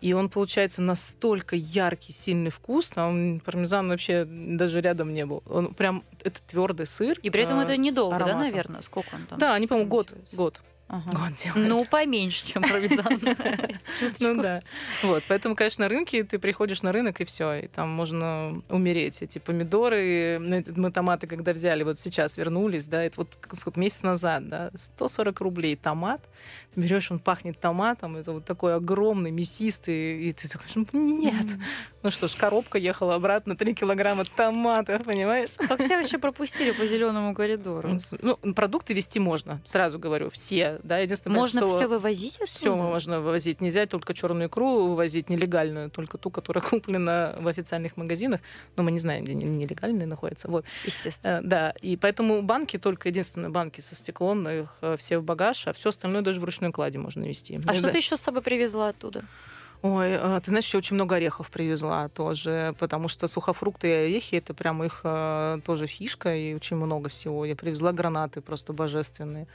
И 0.00 0.12
он 0.14 0.30
получается 0.30 0.80
настолько 0.80 1.56
яркий, 1.56 2.12
сильный 2.12 2.50
вкус, 2.50 2.90
там 2.90 3.40
пармезан 3.40 3.88
вообще 3.88 4.24
даже 4.24 4.80
рядом 4.80 5.12
не 5.12 5.26
был. 5.26 5.42
Он 5.46 5.74
прям, 5.74 6.02
это 6.24 6.40
твердый 6.46 6.86
сыр. 6.86 7.18
И 7.22 7.30
при 7.30 7.42
этом 7.42 7.58
э, 7.58 7.64
это 7.64 7.76
недолго, 7.76 8.18
да, 8.18 8.36
наверное? 8.36 8.80
Сколько 8.80 9.14
он 9.14 9.26
там? 9.26 9.38
Да, 9.38 9.54
они, 9.54 9.66
по-моему, 9.66 9.90
год, 9.90 10.14
год. 10.32 10.60
Ага. 10.92 11.12
Год 11.12 11.32
Ну, 11.54 11.84
поменьше, 11.84 12.44
чем 12.44 12.62
пармезан. 12.62 13.20
Ну 14.20 14.42
да. 14.42 14.60
Вот, 15.02 15.22
поэтому, 15.28 15.54
конечно, 15.54 15.84
на 15.84 15.88
рынке 15.88 16.24
ты 16.24 16.38
приходишь 16.38 16.82
на 16.82 16.90
рынок 16.90 17.20
и 17.20 17.24
все, 17.24 17.54
и 17.54 17.68
там 17.68 17.88
можно 17.88 18.60
умереть. 18.68 19.22
Эти 19.22 19.38
помидоры, 19.38 20.38
ну, 20.40 20.64
мы 20.74 20.90
томаты, 20.90 21.28
когда 21.28 21.52
взяли, 21.52 21.84
вот 21.84 21.96
сейчас 21.96 22.36
вернулись, 22.36 22.86
да, 22.86 23.04
это 23.04 23.18
вот 23.18 23.28
сколько 23.52 23.78
месяц 23.78 24.02
назад, 24.02 24.48
да, 24.48 24.70
140 24.74 25.40
рублей 25.40 25.76
томат, 25.76 26.22
берешь, 26.74 27.10
он 27.12 27.20
пахнет 27.20 27.60
томатом, 27.60 28.16
это 28.16 28.32
вот 28.32 28.44
такой 28.44 28.74
огромный, 28.74 29.30
мясистый, 29.30 30.24
и 30.24 30.32
ты 30.32 30.48
такой, 30.48 30.66
нет. 30.92 31.46
Ну 32.02 32.10
что 32.10 32.28
ж, 32.28 32.34
коробка 32.34 32.78
ехала 32.78 33.14
обратно, 33.14 33.56
3 33.56 33.74
килограмма 33.74 34.24
томатов, 34.24 35.04
понимаешь? 35.04 35.50
Как 35.56 35.78
тебя 35.84 35.98
вообще 35.98 36.18
пропустили 36.18 36.72
по 36.72 36.86
зеленому 36.86 37.34
коридору? 37.34 37.90
Ну, 38.22 38.36
продукты 38.54 38.94
вести 38.94 39.20
можно, 39.20 39.60
сразу 39.64 39.98
говорю, 39.98 40.30
все, 40.30 40.79
да, 40.84 40.98
единственное, 40.98 41.36
Можно 41.36 41.60
что 41.60 41.76
все 41.76 41.86
вывозить 41.88 42.38
Все 42.46 42.74
можно 42.76 43.20
вывозить, 43.20 43.60
нельзя 43.60 43.86
только 43.86 44.14
черную 44.14 44.48
икру 44.48 44.88
вывозить 44.88 45.28
нелегальную, 45.28 45.90
только 45.90 46.18
ту, 46.18 46.30
которая 46.30 46.62
куплена 46.70 47.36
в 47.40 47.48
официальных 47.48 47.96
магазинах, 47.96 48.40
но 48.76 48.82
мы 48.82 48.92
не 48.92 48.98
знаем, 48.98 49.24
где 49.24 49.34
нелегальные 49.34 50.06
находятся, 50.06 50.48
вот. 50.48 50.64
Естественно. 50.84 51.38
Э, 51.38 51.40
да, 51.42 51.70
и 51.80 51.96
поэтому 51.96 52.42
банки, 52.42 52.78
только 52.78 53.08
единственные 53.08 53.50
банки 53.50 53.80
со 53.80 53.94
стеклом, 53.94 54.48
их 54.48 54.76
э, 54.82 54.96
все 54.98 55.18
в 55.18 55.24
багаж, 55.24 55.66
а 55.66 55.72
все 55.72 55.88
остальное 55.88 56.22
даже 56.22 56.40
вручную 56.40 56.60
ручной 56.60 56.72
клади 56.72 56.98
можно 56.98 57.24
вести. 57.24 57.60
А 57.66 57.74
что 57.74 57.88
ты 57.88 57.98
еще 57.98 58.16
с 58.16 58.20
собой 58.20 58.42
привезла 58.42 58.88
оттуда? 58.88 59.22
Ой, 59.82 60.16
а, 60.16 60.40
ты 60.40 60.50
знаешь, 60.50 60.66
еще 60.66 60.78
очень 60.78 60.94
много 60.94 61.16
орехов 61.16 61.50
привезла 61.50 62.08
тоже, 62.08 62.74
потому 62.78 63.08
что 63.08 63.26
сухофрукты 63.26 63.88
и 63.88 63.92
орехи 63.92 64.34
это 64.34 64.52
прям 64.52 64.82
их 64.84 65.02
тоже 65.64 65.86
фишка, 65.86 66.36
и 66.36 66.54
очень 66.54 66.76
много 66.76 67.08
всего. 67.08 67.46
Я 67.46 67.56
привезла 67.56 67.92
гранаты 67.92 68.42
просто 68.42 68.74
божественные. 68.74 69.46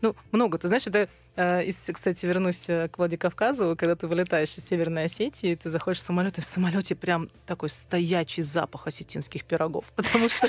Ну, 0.00 0.14
много. 0.32 0.58
Ты 0.58 0.68
знаешь, 0.68 0.86
это, 0.86 1.08
э, 1.36 1.70
кстати, 1.92 2.26
вернусь 2.26 2.68
э, 2.68 2.88
к 2.88 2.98
Владикавказу, 2.98 3.76
когда 3.76 3.96
ты 3.96 4.06
вылетаешь 4.06 4.56
из 4.56 4.66
Северной 4.66 5.04
Осетии, 5.04 5.54
ты 5.54 5.68
заходишь 5.70 5.98
в 5.98 6.02
самолет, 6.02 6.38
и 6.38 6.40
в 6.40 6.44
самолете 6.44 6.94
прям 6.94 7.28
такой 7.46 7.68
стоячий 7.68 8.42
запах 8.42 8.86
осетинских 8.86 9.44
пирогов, 9.44 9.92
потому 9.96 10.28
что 10.28 10.48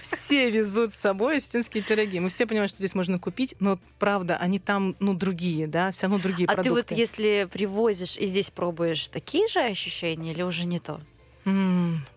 все 0.00 0.50
везут 0.50 0.92
с 0.92 0.96
собой 0.96 1.36
осетинские 1.36 1.82
пироги. 1.82 2.18
Мы 2.20 2.28
все 2.28 2.46
понимаем, 2.46 2.68
что 2.68 2.78
здесь 2.78 2.94
можно 2.94 3.18
купить, 3.18 3.54
но 3.60 3.78
правда, 3.98 4.36
они 4.36 4.58
там, 4.58 4.96
ну, 5.00 5.14
другие, 5.14 5.66
да, 5.66 5.90
все 5.92 6.06
равно 6.06 6.18
другие 6.18 6.46
а 6.48 6.54
продукты. 6.54 6.80
А 6.80 6.82
ты 6.82 6.94
вот 6.94 6.98
если 6.98 7.48
привозишь 7.52 8.16
и 8.16 8.26
здесь 8.26 8.50
пробуешь, 8.50 9.08
такие 9.08 9.46
же 9.48 9.60
ощущения 9.60 10.32
или 10.32 10.42
уже 10.42 10.64
не 10.64 10.78
то? 10.78 11.00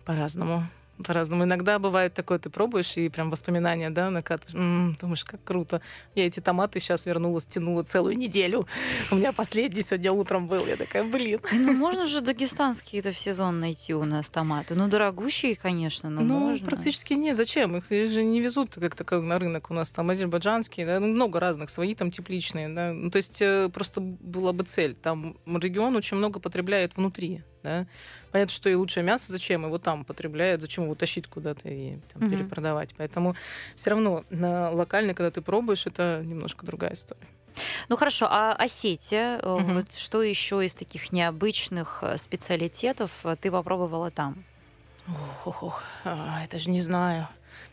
по-разному 0.04 0.68
по-разному. 1.04 1.44
Иногда 1.44 1.78
бывает 1.78 2.14
такое, 2.14 2.38
ты 2.38 2.50
пробуешь, 2.50 2.96
и 2.96 3.08
прям 3.08 3.30
воспоминания, 3.30 3.90
да, 3.90 4.10
накатываешь. 4.10 4.54
М-м, 4.54 4.96
думаешь, 5.00 5.24
как 5.24 5.42
круто. 5.44 5.80
Я 6.14 6.26
эти 6.26 6.40
томаты 6.40 6.80
сейчас 6.80 7.06
вернула, 7.06 7.40
стянула 7.40 7.82
целую 7.82 8.16
неделю. 8.16 8.66
У 9.10 9.16
меня 9.16 9.32
последний 9.32 9.82
сегодня 9.82 10.12
утром 10.12 10.46
был. 10.46 10.66
Я 10.66 10.76
такая, 10.76 11.04
блин. 11.04 11.40
Ну, 11.52 11.72
можно 11.72 12.06
же 12.06 12.20
дагестанские-то 12.20 13.12
в 13.12 13.18
сезон 13.18 13.60
найти 13.60 13.94
у 13.94 14.04
нас 14.04 14.30
томаты. 14.30 14.74
Ну, 14.74 14.88
дорогущие, 14.88 15.56
конечно, 15.56 16.10
но 16.10 16.22
ну, 16.22 16.38
можно. 16.38 16.66
практически 16.66 17.14
нет. 17.14 17.36
Зачем? 17.36 17.76
Их 17.76 17.90
же 17.90 18.22
не 18.24 18.40
везут 18.40 18.74
как-то 18.74 19.04
как 19.04 19.22
на 19.22 19.38
рынок. 19.38 19.70
У 19.70 19.74
нас 19.74 19.90
там 19.90 20.10
азербайджанские, 20.10 20.86
да, 20.86 21.00
ну, 21.00 21.08
много 21.08 21.40
разных, 21.40 21.70
свои 21.70 21.94
там 21.94 22.10
тепличные, 22.10 22.68
да. 22.68 22.92
Ну, 22.92 23.10
то 23.10 23.16
есть 23.16 23.40
э, 23.40 23.68
просто 23.72 24.00
была 24.00 24.52
бы 24.52 24.64
цель. 24.64 24.94
Там 24.94 25.36
регион 25.46 25.96
очень 25.96 26.16
много 26.16 26.40
потребляет 26.40 26.96
внутри 26.96 27.42
да. 27.66 27.86
Понятно, 28.30 28.54
что 28.54 28.70
и 28.70 28.74
лучшее 28.74 29.04
мясо 29.04 29.32
зачем 29.32 29.64
его 29.64 29.78
там 29.78 30.04
потребляют, 30.04 30.60
зачем 30.60 30.84
его 30.84 30.94
тащить 30.94 31.26
куда-то 31.26 31.68
и 31.68 31.98
там, 32.12 32.22
угу. 32.22 32.30
перепродавать. 32.30 32.90
Поэтому 32.96 33.34
все 33.74 33.90
равно 33.90 34.24
на 34.30 34.70
локально, 34.70 35.14
когда 35.14 35.30
ты 35.30 35.40
пробуешь, 35.40 35.86
это 35.86 36.22
немножко 36.24 36.64
другая 36.64 36.92
история. 36.92 37.26
Ну 37.88 37.96
хорошо, 37.96 38.26
а 38.30 38.52
Осетия, 38.52 39.38
угу. 39.38 39.72
вот 39.72 39.92
что 39.94 40.22
еще 40.22 40.64
из 40.64 40.74
таких 40.74 41.12
необычных 41.12 42.00
э, 42.02 42.18
специалитетов 42.18 43.10
э, 43.24 43.36
ты 43.40 43.50
попробовала 43.50 44.10
там? 44.10 44.44
Ох, 45.08 45.46
ох, 45.46 45.62
ох, 45.62 45.82
а, 46.04 46.44
это 46.44 46.58
же 46.58 46.68
не 46.70 46.82
знаю. 46.82 47.28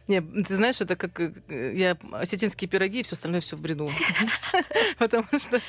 Не, 0.07 0.21
ты 0.21 0.55
знаешь, 0.55 0.81
это 0.81 0.95
как 0.95 1.19
э, 1.19 1.31
я 1.75 1.97
осетинские 2.11 2.67
пироги 2.67 2.99
и 2.99 3.03
все 3.03 3.13
остальное 3.13 3.39
все 3.39 3.55
в 3.55 3.61
бреду. 3.61 3.89
Потому 4.97 5.25
что 5.37 5.61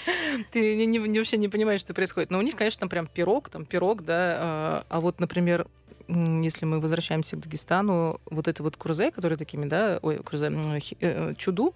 ты 0.51 0.75
не, 0.75 0.87
не, 0.87 1.19
вообще 1.19 1.37
не 1.37 1.49
понимаешь, 1.49 1.81
что 1.81 1.95
происходит. 1.95 2.31
Но 2.31 2.39
у 2.39 2.43
них, 2.43 2.57
конечно, 2.57 2.81
там 2.81 2.89
прям 2.89 3.07
пирог, 3.07 3.49
там 3.49 3.65
пирог, 3.65 4.03
да. 4.03 4.37
А, 4.39 4.87
а 4.89 5.01
вот, 5.01 5.21
например, 5.21 5.69
если 6.09 6.67
мы 6.67 6.81
возвращаемся 6.81 7.37
к 7.37 7.41
Дагестану, 7.41 8.21
вот 8.27 8.49
это 8.49 8.63
вот 8.63 8.77
курзе, 8.77 9.11
которые 9.11 9.39
такими, 9.39 9.67
да, 9.67 9.99
ой, 10.03 10.19
курзе, 10.19 10.53
э, 11.01 11.35
чуду, 11.37 11.75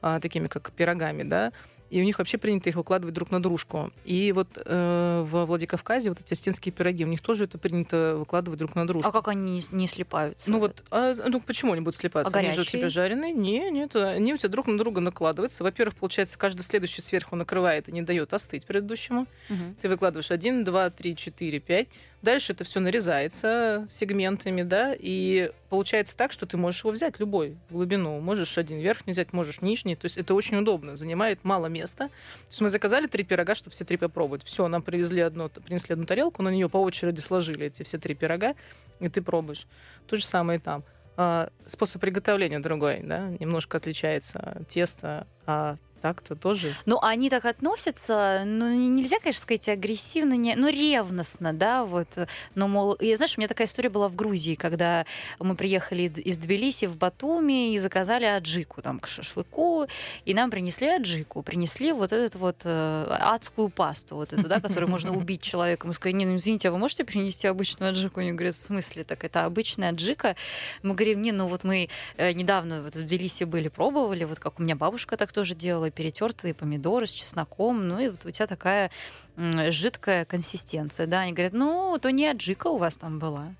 а, 0.00 0.20
такими 0.20 0.46
как 0.46 0.70
пирогами, 0.72 1.24
да, 1.24 1.52
и 1.90 2.00
у 2.00 2.04
них 2.04 2.18
вообще 2.18 2.38
принято 2.38 2.68
их 2.68 2.76
выкладывать 2.76 3.14
друг 3.14 3.30
на 3.30 3.42
дружку. 3.42 3.92
И 4.04 4.32
вот 4.32 4.48
э, 4.56 5.26
во 5.28 5.46
Владикавказе 5.46 6.10
вот 6.10 6.20
эти 6.20 6.34
стенские 6.34 6.72
пироги, 6.72 7.04
у 7.04 7.08
них 7.08 7.20
тоже 7.20 7.44
это 7.44 7.58
принято 7.58 8.16
выкладывать 8.18 8.58
друг 8.58 8.74
на 8.74 8.86
дружку. 8.86 9.08
А 9.08 9.12
как 9.12 9.28
они 9.28 9.62
не 9.70 9.86
слипаются? 9.86 10.50
Ну 10.50 10.58
вот, 10.58 10.82
а, 10.90 11.14
ну 11.28 11.40
почему 11.40 11.72
они 11.72 11.80
будут 11.80 11.96
слипаться? 11.96 12.34
А 12.34 12.38
они 12.38 12.48
горячие? 12.48 12.64
же 12.64 12.68
у 12.68 12.80
тебя 12.80 12.88
жареные? 12.88 13.32
Не, 13.32 13.70
нет, 13.70 13.94
они 13.96 14.34
у 14.34 14.36
тебя 14.36 14.48
друг 14.48 14.66
на 14.66 14.78
друга 14.78 15.00
накладываются. 15.00 15.62
Во-первых, 15.62 15.96
получается, 15.96 16.38
каждый 16.38 16.62
следующий 16.62 17.02
сверху 17.02 17.36
накрывает 17.36 17.88
и 17.88 17.92
не 17.92 18.02
дает 18.02 18.32
остыть 18.34 18.66
предыдущему. 18.66 19.26
Угу. 19.48 19.76
Ты 19.80 19.88
выкладываешь 19.88 20.30
один, 20.30 20.64
два, 20.64 20.90
три, 20.90 21.16
четыре, 21.16 21.60
пять. 21.60 21.88
Дальше 22.26 22.54
это 22.54 22.64
все 22.64 22.80
нарезается 22.80 23.84
сегментами, 23.86 24.64
да, 24.64 24.96
и 24.98 25.52
получается 25.68 26.16
так, 26.16 26.32
что 26.32 26.44
ты 26.44 26.56
можешь 26.56 26.80
его 26.80 26.90
взять 26.90 27.20
любой 27.20 27.56
глубину. 27.70 28.18
Можешь 28.18 28.58
один 28.58 28.80
верхний 28.80 29.12
взять, 29.12 29.32
можешь 29.32 29.60
нижний. 29.60 29.94
То 29.94 30.06
есть 30.06 30.18
это 30.18 30.34
очень 30.34 30.56
удобно, 30.56 30.96
занимает 30.96 31.44
мало 31.44 31.66
места. 31.66 32.08
То 32.08 32.48
есть 32.48 32.60
мы 32.62 32.68
заказали 32.68 33.06
три 33.06 33.22
пирога, 33.22 33.54
чтобы 33.54 33.74
все 33.74 33.84
три 33.84 33.96
попробовать. 33.96 34.42
Все, 34.42 34.66
нам 34.66 34.82
привезли 34.82 35.20
одно, 35.20 35.48
принесли 35.48 35.92
одну 35.92 36.04
тарелку, 36.04 36.42
на 36.42 36.48
нее 36.48 36.68
по 36.68 36.78
очереди 36.78 37.20
сложили 37.20 37.66
эти 37.66 37.84
все 37.84 37.96
три 37.96 38.16
пирога, 38.16 38.56
и 38.98 39.08
ты 39.08 39.22
пробуешь. 39.22 39.68
То 40.08 40.16
же 40.16 40.24
самое 40.24 40.58
и 40.58 40.60
там. 40.60 40.82
А, 41.16 41.50
способ 41.66 42.00
приготовления 42.00 42.58
другой, 42.58 43.02
да, 43.04 43.28
немножко 43.38 43.76
отличается 43.76 44.64
тесто, 44.68 45.28
а 45.46 45.76
так-то 46.06 46.36
тоже. 46.36 46.72
Ну, 46.86 46.98
они 47.02 47.30
так 47.30 47.44
относятся, 47.44 48.44
ну, 48.46 48.72
нельзя, 48.74 49.18
конечно, 49.18 49.42
сказать 49.42 49.68
агрессивно, 49.68 50.34
не, 50.34 50.54
но 50.54 50.68
ревностно, 50.68 51.52
да, 51.52 51.84
вот. 51.84 52.16
Но, 52.54 52.68
мол, 52.68 52.92
и, 52.92 53.16
знаешь, 53.16 53.36
у 53.36 53.40
меня 53.40 53.48
такая 53.48 53.66
история 53.66 53.88
была 53.88 54.06
в 54.06 54.14
Грузии, 54.14 54.54
когда 54.54 55.04
мы 55.40 55.56
приехали 55.56 56.02
из 56.02 56.38
Тбилиси 56.38 56.86
в 56.86 56.96
Батуми 56.96 57.74
и 57.74 57.78
заказали 57.78 58.24
аджику 58.24 58.82
там 58.82 59.00
к 59.00 59.08
шашлыку, 59.08 59.88
и 60.24 60.32
нам 60.32 60.50
принесли 60.50 60.86
аджику, 60.86 61.42
принесли 61.42 61.90
вот 61.90 62.12
эту 62.12 62.38
вот 62.38 62.58
э, 62.62 63.06
адскую 63.08 63.68
пасту, 63.68 64.14
вот 64.14 64.32
эту, 64.32 64.48
да, 64.48 64.60
которую 64.60 64.88
можно 64.88 65.12
убить 65.16 65.42
человека. 65.42 65.88
Мы 65.88 65.92
сказали, 65.92 66.18
не, 66.18 66.26
ну, 66.26 66.36
извините, 66.36 66.68
а 66.68 66.70
вы 66.70 66.78
можете 66.78 67.04
принести 67.04 67.48
обычную 67.48 67.90
аджику? 67.90 68.20
Они 68.20 68.30
говорят, 68.32 68.54
в 68.54 68.62
смысле? 68.62 69.02
Так 69.02 69.24
это 69.24 69.44
обычная 69.44 69.90
аджика? 69.90 70.36
Мы 70.82 70.94
говорим, 70.94 71.20
не, 71.20 71.32
ну 71.32 71.48
вот 71.48 71.64
мы 71.64 71.88
э, 72.16 72.32
недавно 72.32 72.82
вот 72.82 72.94
в 72.94 73.00
Тбилиси 73.00 73.42
были, 73.42 73.66
пробовали, 73.68 74.22
вот 74.22 74.38
как 74.38 74.60
у 74.60 74.62
меня 74.62 74.76
бабушка 74.76 75.16
так 75.16 75.32
тоже 75.32 75.56
делала, 75.56 75.90
перетертые 75.96 76.54
помидоры 76.54 77.06
с 77.06 77.10
чесноком, 77.10 77.88
ну 77.88 77.98
и 77.98 78.08
вот 78.10 78.24
у 78.24 78.30
тебя 78.30 78.46
такая 78.46 78.90
жидкая 79.36 80.24
консистенция, 80.24 81.06
да, 81.06 81.22
они 81.22 81.32
говорят, 81.32 81.54
ну, 81.54 81.98
то 82.00 82.10
не 82.10 82.26
аджика 82.26 82.68
у 82.68 82.76
вас 82.76 82.96
там 82.96 83.18
была, 83.18 83.54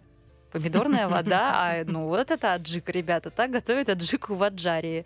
помидорная 0.52 1.08
вода, 1.08 1.52
а 1.54 1.84
ну 1.86 2.06
вот 2.06 2.30
это 2.30 2.54
аджика, 2.54 2.92
ребята, 2.92 3.30
так 3.30 3.50
готовят 3.50 3.88
аджику 3.88 4.34
в 4.34 4.42
аджарии. 4.42 5.04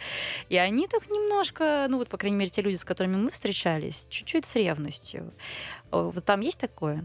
И 0.49 0.57
они 0.57 0.87
так 0.87 1.09
немножко, 1.09 1.87
ну 1.89 1.99
вот, 1.99 2.09
по 2.09 2.19
крайней 2.19 2.37
мере, 2.37 2.51
те 2.51 2.63
люди, 2.63 2.77
с 2.77 2.85
которыми 2.85 3.17
мы 3.17 3.31
встречались, 3.31 4.07
чуть-чуть 4.11 4.45
с 4.45 4.55
ревностью. 4.57 5.33
Вот 5.91 6.25
там 6.25 6.41
есть 6.41 6.61
такое? 6.61 7.05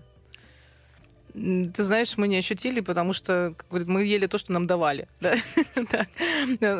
Ты 1.35 1.83
знаешь, 1.83 2.15
мы 2.17 2.29
не 2.29 2.37
ощутили, 2.37 2.79
потому 2.79 3.11
что, 3.11 3.53
как 3.57 3.67
говорят, 3.69 3.89
мы 3.89 4.05
ели 4.05 4.25
то, 4.27 4.37
что 4.37 4.53
нам 4.53 4.67
давали. 4.67 5.07
Да? 5.91 6.07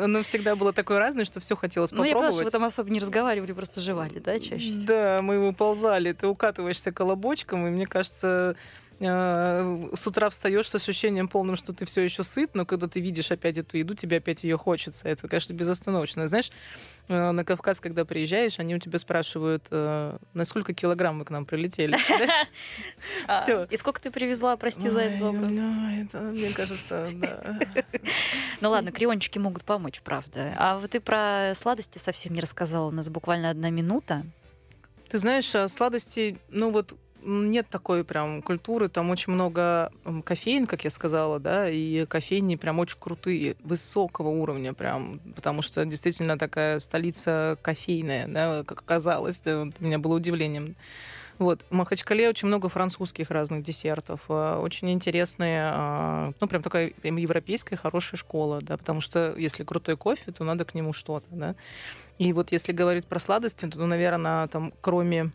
Оно 0.04 0.22
всегда 0.22 0.56
было 0.56 0.72
такое 0.72 0.98
разное, 0.98 1.24
что 1.24 1.40
все 1.40 1.56
хотелось 1.56 1.90
попробовать. 1.90 2.12
Ну, 2.12 2.18
я 2.18 2.22
поняла, 2.22 2.32
что 2.32 2.44
вы 2.44 2.50
там 2.50 2.64
особо 2.64 2.90
не 2.90 2.98
разговаривали, 2.98 3.52
просто 3.52 3.80
жевали, 3.80 4.18
да, 4.18 4.38
чаще 4.38 4.68
всего? 4.68 4.86
Да, 4.86 5.18
мы 5.22 5.34
его 5.34 5.52
ползали. 5.52 6.12
Ты 6.12 6.26
укатываешься 6.26 6.92
колобочком, 6.92 7.66
и 7.66 7.70
мне 7.70 7.86
кажется, 7.86 8.56
Э, 8.98 9.88
с 9.94 10.06
утра 10.06 10.30
встаешь 10.30 10.70
с 10.70 10.74
ощущением 10.74 11.28
полным, 11.28 11.56
что 11.56 11.74
ты 11.74 11.84
все 11.84 12.02
еще 12.02 12.22
сыт, 12.22 12.54
но 12.54 12.64
когда 12.64 12.88
ты 12.88 13.00
видишь 13.00 13.30
опять 13.30 13.58
эту 13.58 13.76
еду, 13.76 13.94
тебе 13.94 14.18
опять 14.18 14.44
ее 14.44 14.56
хочется. 14.56 15.08
Это, 15.08 15.28
конечно, 15.28 15.52
безостановочно. 15.52 16.26
Знаешь, 16.26 16.50
э, 17.08 17.30
на 17.30 17.44
Кавказ, 17.44 17.80
когда 17.80 18.06
приезжаешь, 18.06 18.58
они 18.58 18.74
у 18.74 18.78
тебя 18.78 18.98
спрашивают, 18.98 19.66
э, 19.70 20.16
на 20.32 20.44
сколько 20.44 20.72
килограмм 20.72 21.18
вы 21.18 21.24
к 21.26 21.30
нам 21.30 21.44
прилетели. 21.44 21.96
А, 23.26 23.42
все. 23.42 23.64
И 23.70 23.76
сколько 23.76 24.00
ты 24.00 24.10
привезла, 24.10 24.56
прости 24.56 24.88
за 24.88 25.00
этот 25.00 25.20
вопрос? 25.20 25.50
Мне 25.50 26.50
кажется, 26.54 27.06
да. 27.14 27.58
Ну 28.60 28.70
ладно, 28.70 28.92
криончики 28.92 29.38
могут 29.38 29.64
помочь, 29.64 30.00
правда. 30.02 30.54
А 30.56 30.78
вот 30.78 30.90
ты 30.90 31.00
про 31.00 31.52
сладости 31.54 31.98
совсем 31.98 32.34
не 32.34 32.40
рассказала. 32.40 32.88
У 32.88 32.92
нас 32.92 33.08
буквально 33.08 33.50
одна 33.50 33.70
минута. 33.70 34.24
Ты 35.08 35.18
знаешь, 35.18 35.54
а 35.54 35.68
сладости, 35.68 36.38
ну 36.50 36.70
вот 36.70 36.96
нет 37.26 37.68
такой 37.68 38.04
прям 38.04 38.40
культуры, 38.42 38.88
там 38.88 39.10
очень 39.10 39.32
много 39.32 39.92
кофеин, 40.24 40.66
как 40.66 40.84
я 40.84 40.90
сказала, 40.90 41.38
да, 41.40 41.68
и 41.68 42.06
кофейни 42.06 42.56
прям 42.56 42.78
очень 42.78 42.98
крутые, 42.98 43.56
высокого 43.62 44.28
уровня 44.28 44.72
прям, 44.72 45.20
потому 45.34 45.62
что 45.62 45.84
действительно 45.84 46.38
такая 46.38 46.78
столица 46.78 47.58
кофейная, 47.62 48.28
да, 48.28 48.64
как 48.64 48.80
оказалось, 48.80 49.40
да, 49.40 49.64
вот, 49.64 49.80
меня 49.80 49.98
было 49.98 50.16
удивлением. 50.16 50.76
Вот. 51.38 51.64
В 51.68 51.74
Махачкале 51.74 52.28
очень 52.30 52.48
много 52.48 52.68
французских 52.68 53.30
разных 53.30 53.62
десертов. 53.62 54.20
А, 54.28 54.58
очень 54.58 54.90
интересные, 54.90 55.70
а, 55.70 56.32
ну, 56.40 56.48
прям 56.48 56.62
такая 56.62 56.92
европейская 57.02 57.76
хорошая 57.76 58.16
школа, 58.16 58.60
да, 58.62 58.76
потому 58.76 59.00
что 59.00 59.34
если 59.36 59.64
крутой 59.64 59.96
кофе, 59.96 60.32
то 60.32 60.44
надо 60.44 60.64
к 60.64 60.74
нему 60.74 60.92
что-то, 60.92 61.28
да. 61.30 61.54
И 62.18 62.32
вот 62.32 62.52
если 62.52 62.72
говорить 62.72 63.06
про 63.06 63.18
сладости, 63.18 63.66
то, 63.66 63.78
ну, 63.78 63.86
наверное, 63.86 64.48
там, 64.48 64.72
кроме 64.80 65.32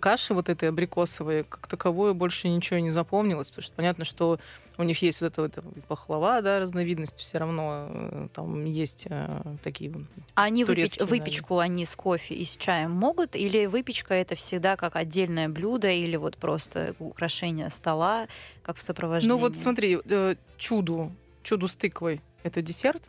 каши 0.00 0.34
вот 0.34 0.48
этой 0.48 0.68
абрикосовой, 0.68 1.44
как 1.44 1.66
таковой 1.66 2.14
больше 2.14 2.48
ничего 2.48 2.78
не 2.80 2.90
запомнилось, 2.90 3.48
потому 3.48 3.62
что 3.64 3.74
понятно, 3.74 4.04
что 4.04 4.38
у 4.76 4.82
них 4.82 5.02
есть 5.02 5.20
вот 5.20 5.38
эта 5.38 5.62
вот 5.62 5.84
пахлава, 5.86 6.42
да, 6.42 6.58
разновидность, 6.58 7.18
все 7.18 7.38
равно 7.38 7.86
э, 7.88 8.28
там 8.34 8.64
есть 8.64 9.06
э, 9.08 9.42
такие 9.62 9.92
А 10.34 10.44
они 10.44 10.64
выпеч, 10.64 10.98
выпечку, 11.00 11.58
они 11.58 11.84
с 11.84 11.94
кофе 11.94 12.34
и 12.34 12.44
с 12.44 12.56
чаем 12.56 12.90
могут? 12.90 13.36
Или 13.36 13.66
выпечка 13.66 14.14
это 14.14 14.34
всегда 14.34 14.76
как 14.76 14.96
отдельное 14.96 15.48
блюдо 15.48 15.90
или 15.90 16.16
вот 16.16 16.36
просто 16.36 16.94
украшение 16.98 17.70
стола, 17.70 18.26
как 18.62 18.76
в 18.76 18.82
сопровождении? 18.82 19.32
Ну 19.32 19.38
вот 19.38 19.56
смотри, 19.56 19.98
э, 20.04 20.34
чуду, 20.58 21.12
чуду 21.42 21.68
с 21.68 21.76
тыквой, 21.76 22.20
это 22.42 22.62
десерт 22.62 23.08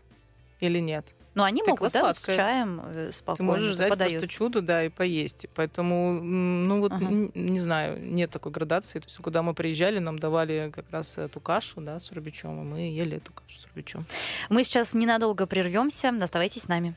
или 0.59 0.79
нет? 0.79 1.13
Но 1.35 1.43
они 1.43 1.59
Тыква 1.59 1.71
могут, 1.71 1.91
да, 1.91 2.01
вот 2.01 2.17
с 2.17 2.25
чаем 2.25 2.81
э, 2.85 3.11
спокойно 3.11 3.37
Ты 3.37 3.43
можешь 3.43 3.71
взять 3.73 3.89
подается. 3.89 4.19
просто 4.19 4.33
чудо, 4.33 4.61
да, 4.61 4.83
и 4.85 4.89
поесть. 4.89 5.47
Поэтому, 5.53 6.13
ну 6.13 6.79
вот, 6.79 6.93
ага. 6.93 7.05
не, 7.05 7.29
не 7.33 7.59
знаю, 7.59 8.01
нет 8.01 8.31
такой 8.31 8.53
градации. 8.53 8.99
То 8.99 9.05
есть, 9.07 9.17
куда 9.17 9.41
мы 9.43 9.53
приезжали, 9.53 9.99
нам 9.99 10.17
давали 10.17 10.71
как 10.73 10.85
раз 10.91 11.17
эту 11.17 11.41
кашу, 11.41 11.81
да, 11.81 11.99
с 11.99 12.09
рубичом, 12.13 12.61
и 12.61 12.63
мы 12.63 12.79
ели 12.89 13.17
эту 13.17 13.33
кашу 13.33 13.59
с 13.59 13.67
рубичом. 13.67 14.05
Мы 14.49 14.63
сейчас 14.63 14.93
ненадолго 14.93 15.45
прервемся. 15.45 16.13
Оставайтесь 16.21 16.63
с 16.63 16.67
нами. 16.69 16.95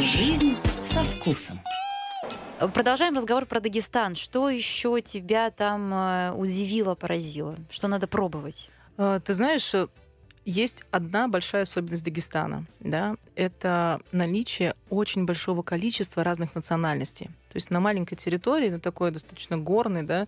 Жизнь 0.00 0.56
со 0.84 1.02
вкусом. 1.02 1.60
Продолжаем 2.58 3.14
разговор 3.14 3.46
про 3.46 3.60
Дагестан. 3.60 4.16
Что 4.16 4.50
еще 4.50 5.00
тебя 5.00 5.50
там 5.52 5.94
э, 5.94 6.32
удивило, 6.32 6.96
поразило? 6.96 7.54
Что 7.70 7.86
надо 7.86 8.08
пробовать? 8.08 8.70
А, 8.96 9.20
ты 9.20 9.32
знаешь, 9.32 9.72
э, 9.74 9.86
есть 10.44 10.82
одна 10.90 11.28
большая 11.28 11.62
особенность 11.62 12.04
Дагестана. 12.04 12.64
Да? 12.80 13.16
Это 13.36 14.00
наличие 14.10 14.74
очень 14.90 15.24
большого 15.24 15.62
количества 15.62 16.24
разных 16.24 16.56
национальностей. 16.56 17.26
То 17.26 17.56
есть 17.56 17.70
на 17.70 17.78
маленькой 17.78 18.16
территории, 18.16 18.70
на 18.70 18.80
такой 18.80 19.12
достаточно 19.12 19.56
горной, 19.56 20.02
да, 20.02 20.26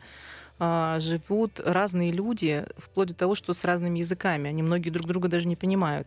а, 0.60 1.00
живут 1.00 1.58
разные 1.58 2.12
люди, 2.12 2.64
вплоть 2.76 3.08
до 3.08 3.14
того, 3.14 3.34
что 3.34 3.54
с 3.54 3.64
разными 3.64 3.98
языками. 3.98 4.48
Они 4.48 4.62
многие 4.62 4.90
друг 4.90 5.06
друга 5.08 5.28
даже 5.28 5.48
не 5.48 5.56
понимают. 5.56 6.06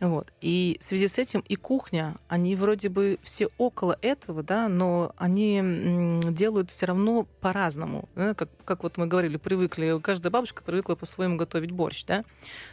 Вот. 0.00 0.32
И 0.40 0.76
в 0.78 0.84
связи 0.84 1.08
с 1.08 1.18
этим 1.18 1.40
и 1.48 1.56
кухня, 1.56 2.16
они 2.28 2.54
вроде 2.54 2.88
бы 2.88 3.18
все 3.22 3.48
около 3.58 3.98
этого, 4.00 4.42
да, 4.44 4.68
но 4.68 5.12
они 5.16 6.20
делают 6.30 6.70
все 6.70 6.86
равно 6.86 7.26
по-разному. 7.40 8.08
Да? 8.14 8.34
Как, 8.34 8.48
как 8.64 8.84
вот 8.84 8.96
мы 8.96 9.06
говорили, 9.06 9.36
привыкли, 9.36 9.98
каждая 10.00 10.30
бабушка 10.30 10.62
привыкла 10.62 10.94
по-своему 10.94 11.36
готовить 11.36 11.72
борщ, 11.72 12.04
да. 12.04 12.24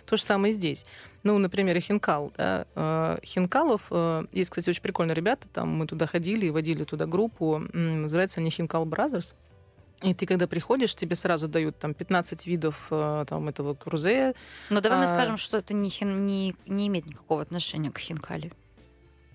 То 0.06 0.18
же 0.18 0.24
самое 0.24 0.52
и 0.52 0.56
здесь. 0.56 0.86
Ну, 1.24 1.38
например, 1.40 1.80
хинкал, 1.80 2.32
да. 2.38 2.68
Э, 2.76 3.18
хинкалов, 3.24 3.88
э, 3.90 4.26
есть, 4.32 4.52
кстати, 4.52 4.70
очень 4.70 4.84
прикольные 4.84 5.16
ребята, 5.16 5.48
там 5.52 5.70
мы 5.70 5.88
туда 5.88 6.06
ходили 6.06 6.46
и 6.46 6.52
водили 6.52 6.84
туда 6.84 7.08
группу, 7.08 7.64
называется 7.74 8.40
они 8.40 8.52
Хинкал 8.52 8.86
Brothers. 8.86 9.34
И 10.02 10.14
ты, 10.14 10.26
когда 10.26 10.48
приходишь, 10.48 10.94
тебе 10.94 11.16
сразу 11.16 11.48
дают 11.48 11.80
там 11.80 11.94
15 11.94 12.46
видов 12.48 12.88
э, 12.92 13.26
там, 13.28 13.48
этого 13.48 13.74
крузе. 13.74 14.34
Но 14.70 14.82
давай 14.82 15.00
а... 15.00 15.02
мы 15.02 15.08
скажем, 15.08 15.38
что 15.38 15.58
это 15.58 15.74
не, 15.74 15.90
хин, 15.90 16.26
не, 16.26 16.56
не 16.68 16.88
имеет 16.88 17.06
никакого 17.06 17.42
отношения 17.42 17.92
к 17.92 17.98
хинкали. 17.98 18.52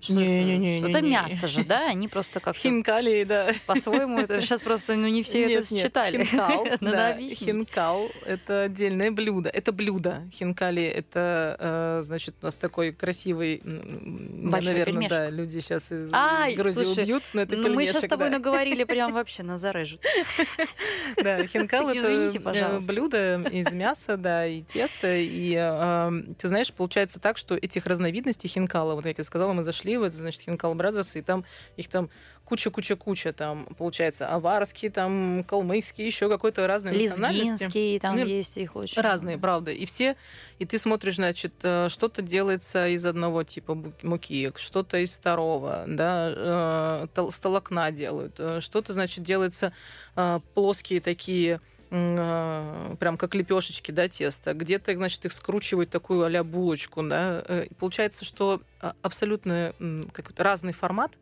Что 0.01 0.15
не, 0.15 0.41
это, 0.41 0.45
не, 0.45 0.59
не, 0.59 0.79
что 0.79 1.01
не, 1.01 1.11
мясо 1.11 1.47
же, 1.47 1.65
да? 1.65 1.89
Они 1.89 2.09
просто 2.09 2.41
как 2.41 2.57
Хинкали, 2.57 3.25
да. 3.25 3.53
По-своему, 3.67 4.21
это 4.21 4.41
сейчас 4.41 4.63
просто, 4.63 4.97
ну, 4.97 5.09
не 5.09 5.23
все 5.23 5.47
нет, 5.47 5.65
это 5.65 5.75
нет, 5.75 5.85
считали. 5.85 6.25
Хинкал, 6.25 6.67
да, 6.81 7.19
хинкал— 7.19 8.11
это 8.27 8.63
отдельное 8.63 9.11
блюдо. 9.11 9.51
Это 9.51 9.73
блюдо. 9.73 10.23
Хинкали— 10.33 10.83
это, 10.85 11.57
э, 11.59 12.03
значит, 12.03 12.37
у 12.41 12.47
нас 12.47 12.57
такой 12.57 12.93
красивый... 12.93 13.61
Большой 13.63 14.73
наверное, 14.73 14.85
пельмешек. 14.85 15.11
да, 15.11 15.31
люди 15.31 15.59
сейчас 15.59 15.93
из, 15.93 16.11
Ай, 16.13 16.53
из 16.53 16.57
Грузии 16.57 16.85
слушай, 16.85 17.03
убьют, 17.05 17.23
но 17.35 17.43
это 17.43 17.57
ну, 17.57 17.75
мы 17.75 17.87
сейчас 17.87 18.05
с 18.05 18.09
тобой 18.09 18.31
да. 18.31 18.39
наговорили 18.39 18.85
прям 18.91 19.13
вообще, 19.13 19.43
на 19.43 19.59
зарежут. 19.59 20.01
Да, 21.23 21.45
хинкал— 21.47 21.89
это 21.91 22.09
э, 22.09 22.81
блюдо 22.87 23.43
из 23.51 23.73
мяса, 23.73 24.17
да, 24.17 24.47
и 24.47 24.63
теста. 24.63 25.17
И, 25.17 25.55
э, 25.55 26.23
ты 26.39 26.49
знаешь, 26.49 26.73
получается 26.73 27.21
так, 27.21 27.37
что 27.37 27.55
этих 27.55 27.87
разновидностей 27.87 28.49
хинкала, 28.49 28.95
вот 28.95 29.05
как 29.05 29.19
я 29.19 29.25
сказала, 29.25 29.53
мы 29.53 29.63
зашли 29.63 29.90
слива, 29.91 30.07
это 30.07 30.17
значит 30.17 30.43
Хинкал 30.43 30.75
Brothers, 30.75 31.17
и 31.17 31.23
там 31.23 31.45
их 31.77 31.89
там 31.89 32.11
куча-куча-куча, 32.45 33.33
там, 33.33 33.67
получается, 33.79 34.29
аварский, 34.29 34.89
там, 34.89 35.45
калмыцкий, 35.45 36.05
еще 36.05 36.29
какой-то 36.29 36.67
разной 36.67 36.93
национальности. 36.97 37.99
там 37.99 38.19
ну, 38.19 38.25
есть 38.25 38.57
их 38.57 38.75
очень 38.75 39.01
Разные, 39.01 39.37
много. 39.37 39.43
правда. 39.43 39.71
И 39.71 39.85
все, 39.85 40.17
и 40.59 40.65
ты 40.65 40.79
смотришь, 40.79 41.17
значит, 41.17 41.55
э, 41.63 41.89
что-то 41.89 42.23
делается 42.23 42.89
из 42.89 43.07
одного 43.07 43.45
типа 43.45 43.79
муки, 44.03 44.53
что-то 44.57 44.99
из 44.99 45.15
второго, 45.15 45.85
да, 45.87 46.33
э, 46.35 47.31
с 47.31 47.38
толокна 47.38 47.91
делают, 47.93 48.35
э, 48.39 48.61
что-то, 48.61 48.93
значит, 48.93 49.25
делается 49.25 49.73
плоские 50.55 51.01
такие 51.01 51.61
прям 51.91 53.17
как 53.19 53.35
лепешечки, 53.35 53.91
да, 53.91 54.09
теста. 54.09 54.55
Где-то, 54.55 54.97
значит, 54.97 55.25
их 55.25 55.33
скручивают 55.33 55.91
такую 55.91 56.25
а 56.25 56.45
булочку, 56.45 57.03
да. 57.03 57.41
И 57.69 57.75
получается, 57.75 58.25
что 58.25 58.63
абсолютно 59.03 59.75
какой-то 60.13 60.43
разный 60.43 60.73
формат, 60.73 61.19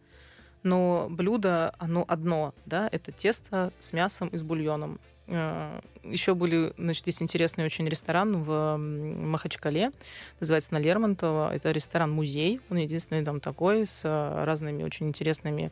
но 0.63 1.07
блюдо, 1.09 1.75
оно 1.79 2.05
одно, 2.07 2.55
да, 2.67 2.89
это 2.93 3.13
тесто 3.13 3.73
с 3.79 3.93
мясом 3.93 4.29
и 4.29 4.37
с 4.37 4.43
бульоном. 4.43 5.01
Э, 5.29 5.81
Еще 6.05 6.35
были, 6.35 6.73
значит, 6.79 7.07
есть 7.07 7.23
интересный 7.23 7.65
очень 7.65 7.87
ресторан 7.87 8.43
в 8.43 8.77
Махачкале, 8.77 9.93
называется 10.41 10.75
на 10.75 10.79
Лермонтова. 10.79 11.55
Это 11.55 11.71
ресторан-музей, 11.71 12.61
он 12.71 12.79
единственный 12.79 13.25
там 13.25 13.41
такой, 13.41 13.85
с 13.85 14.03
э, 14.05 14.45
разными 14.45 14.83
очень 14.83 15.09
интересными 15.09 15.71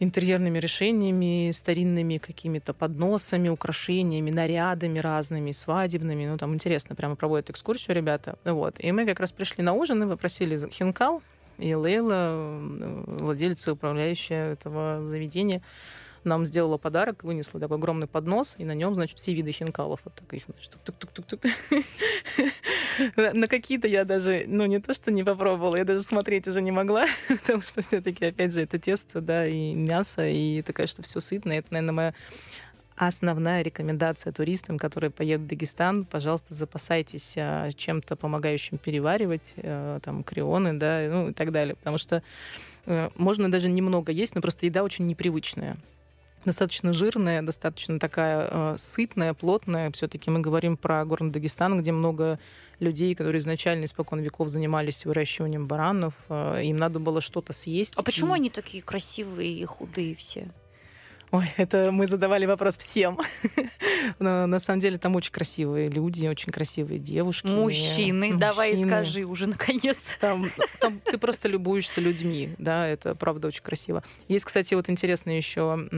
интерьерными 0.00 0.58
решениями, 0.58 1.50
старинными 1.52 2.18
какими-то 2.18 2.74
подносами, 2.74 3.48
украшениями, 3.48 4.30
нарядами 4.30 4.98
разными, 4.98 5.52
свадебными. 5.52 6.26
Ну, 6.26 6.36
там 6.36 6.54
интересно, 6.54 6.94
прямо 6.94 7.16
проводят 7.16 7.50
экскурсию 7.50 7.96
ребята. 7.96 8.36
Вот. 8.44 8.76
И 8.78 8.90
мы 8.92 9.06
как 9.06 9.20
раз 9.20 9.32
пришли 9.32 9.62
на 9.62 9.72
ужин 9.72 10.02
и 10.02 10.08
попросили 10.08 10.58
хинкал, 10.70 11.22
и 11.58 11.74
Лейла, 11.74 12.58
владелица 13.06 13.70
и 13.70 13.72
управляющая 13.74 14.52
этого 14.52 15.06
заведения, 15.06 15.62
нам 16.24 16.46
сделала 16.46 16.78
подарок, 16.78 17.24
вынесла 17.24 17.60
такой 17.60 17.76
огромный 17.76 18.06
поднос, 18.06 18.56
и 18.58 18.64
на 18.64 18.74
нем, 18.74 18.94
значит, 18.94 19.18
все 19.18 19.34
виды 19.34 19.52
хинкалов. 19.52 20.00
Вот 20.04 20.14
так 20.14 20.32
их, 20.32 20.44
значит, 20.44 20.72
тук-тук-тук-тук. 20.84 21.40
На 23.16 23.48
какие-то 23.48 23.88
я 23.88 24.04
даже, 24.04 24.44
ну, 24.46 24.66
не 24.66 24.80
то, 24.80 24.94
что 24.94 25.10
не 25.10 25.24
попробовала, 25.24 25.76
я 25.76 25.84
даже 25.84 26.00
смотреть 26.00 26.46
уже 26.48 26.62
не 26.62 26.70
могла, 26.70 27.06
потому 27.28 27.62
что 27.62 27.80
все-таки, 27.82 28.26
опять 28.26 28.52
же, 28.52 28.62
это 28.62 28.78
тесто, 28.78 29.20
да, 29.20 29.46
и 29.46 29.74
мясо, 29.74 30.26
и 30.26 30.62
такая, 30.62 30.86
что 30.86 31.02
все 31.02 31.20
сытное. 31.20 31.58
Это, 31.58 31.72
наверное, 31.72 31.92
моя 31.92 32.14
основная 32.96 33.62
рекомендация 33.62 34.32
туристам, 34.32 34.78
которые 34.78 35.10
поедут 35.10 35.46
в 35.46 35.48
Дагестан, 35.48 36.04
пожалуйста, 36.04 36.54
запасайтесь 36.54 37.34
а, 37.36 37.72
чем-то 37.72 38.16
помогающим 38.16 38.78
переваривать, 38.78 39.54
э, 39.56 39.98
там, 40.02 40.22
крионы, 40.22 40.74
да, 40.74 41.08
ну 41.10 41.30
и 41.30 41.32
так 41.32 41.50
далее, 41.50 41.74
потому 41.74 41.98
что 41.98 42.22
э, 42.86 43.10
можно 43.16 43.50
даже 43.50 43.68
немного 43.68 44.12
есть, 44.12 44.34
но 44.34 44.40
просто 44.40 44.66
еда 44.66 44.84
очень 44.84 45.06
непривычная 45.06 45.76
достаточно 46.44 46.92
жирная, 46.92 47.42
достаточно 47.42 47.98
такая 47.98 48.48
э, 48.50 48.74
сытная, 48.78 49.34
плотная. 49.34 49.90
Все-таки 49.92 50.30
мы 50.30 50.40
говорим 50.40 50.76
про 50.76 51.04
горный 51.04 51.30
Дагестан, 51.30 51.80
где 51.80 51.92
много 51.92 52.38
людей, 52.80 53.14
которые 53.14 53.38
изначально 53.38 53.84
испокон 53.84 54.20
веков 54.20 54.48
занимались 54.48 55.04
выращиванием 55.04 55.66
баранов. 55.66 56.14
Э, 56.28 56.60
им 56.62 56.76
надо 56.76 56.98
было 56.98 57.20
что-то 57.20 57.52
съесть. 57.52 57.94
А 57.96 58.02
почему 58.02 58.34
и... 58.34 58.36
они 58.36 58.50
такие 58.50 58.82
красивые 58.82 59.52
и 59.52 59.64
худые 59.64 60.14
все? 60.14 60.48
Ой, 61.34 61.50
это 61.56 61.90
мы 61.90 62.06
задавали 62.06 62.46
вопрос 62.46 62.78
всем. 62.78 63.18
Но 64.20 64.46
на 64.46 64.60
самом 64.60 64.78
деле 64.78 64.98
там 64.98 65.16
очень 65.16 65.32
красивые 65.32 65.88
люди, 65.88 66.28
очень 66.28 66.52
красивые 66.52 67.00
девушки. 67.00 67.48
Мужчины, 67.48 68.28
Мужчины. 68.28 68.38
давай 68.38 68.76
скажи 68.76 69.24
уже 69.24 69.46
наконец. 69.48 70.16
Там, 70.20 70.48
там 70.78 71.00
ты 71.00 71.18
просто 71.18 71.48
любуешься 71.48 72.00
людьми, 72.00 72.54
да, 72.58 72.86
это 72.86 73.16
правда 73.16 73.48
очень 73.48 73.64
красиво. 73.64 74.04
Есть, 74.28 74.44
кстати, 74.44 74.74
вот 74.74 74.88
интересное 74.88 75.36
еще 75.36 75.88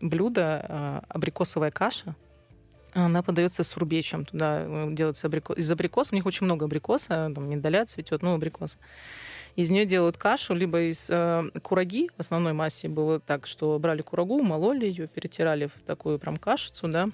блюдо, 0.00 0.66
а, 0.68 1.04
абрикосовая 1.08 1.70
каша. 1.70 2.16
Она 2.94 3.22
подается 3.22 3.64
с 3.64 3.76
рубечем. 3.76 4.24
Туда 4.24 4.62
э, 4.64 4.88
делается 4.92 5.26
абрикос. 5.26 5.58
Из 5.58 5.70
абрикоса, 5.70 6.10
у 6.12 6.16
них 6.16 6.26
очень 6.26 6.46
много 6.46 6.66
абрикоса, 6.66 7.32
там 7.34 7.48
миндаля 7.48 7.84
цветет, 7.84 8.22
ну, 8.22 8.34
абрикоса. 8.34 8.78
Из 9.56 9.70
нее 9.70 9.84
делают 9.84 10.16
кашу, 10.16 10.54
либо 10.54 10.82
из 10.82 11.08
э, 11.10 11.42
кураги, 11.62 12.08
в 12.16 12.20
основной 12.20 12.52
массе 12.52 12.88
было 12.88 13.20
так, 13.20 13.46
что 13.46 13.78
брали 13.78 14.02
курагу, 14.02 14.42
мололи 14.42 14.86
ее, 14.86 15.06
перетирали 15.08 15.66
в 15.66 15.86
такую 15.86 16.18
прям 16.18 16.36
кашицу, 16.36 16.88
да, 16.88 17.08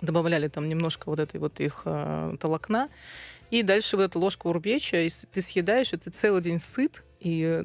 добавляли 0.00 0.48
там 0.48 0.68
немножко 0.68 1.08
вот 1.08 1.18
этой 1.18 1.40
вот 1.40 1.60
их 1.60 1.82
э, 1.84 2.36
толокна, 2.40 2.88
и 3.50 3.62
дальше 3.62 3.96
вот 3.96 4.04
эту 4.04 4.20
ложку 4.20 4.50
урбеча, 4.50 5.00
и 5.00 5.08
ты 5.08 5.42
съедаешь, 5.42 5.92
и 5.92 5.96
ты 5.96 6.10
целый 6.10 6.42
день 6.42 6.58
сыт, 6.58 7.02
и 7.24 7.64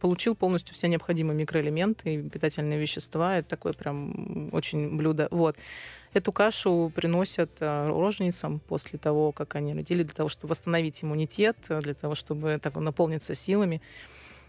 получил 0.00 0.34
полностью 0.34 0.74
все 0.74 0.88
необходимые 0.88 1.36
микроэлементы 1.36 2.14
и 2.14 2.28
питательные 2.28 2.80
вещества. 2.80 3.36
Это 3.36 3.50
такое 3.50 3.74
прям 3.74 4.48
очень 4.52 4.96
блюдо. 4.96 5.28
Вот. 5.30 5.56
Эту 6.14 6.32
кашу 6.32 6.90
приносят 6.94 7.50
э, 7.60 7.86
роженицам 7.86 8.60
после 8.60 8.98
того, 8.98 9.32
как 9.32 9.56
они 9.56 9.74
родили, 9.74 10.04
для 10.04 10.14
того, 10.14 10.28
чтобы 10.28 10.52
восстановить 10.52 11.04
иммунитет, 11.04 11.56
для 11.68 11.92
того, 11.92 12.14
чтобы 12.14 12.58
так, 12.62 12.76
наполниться 12.76 13.34
силами. 13.34 13.82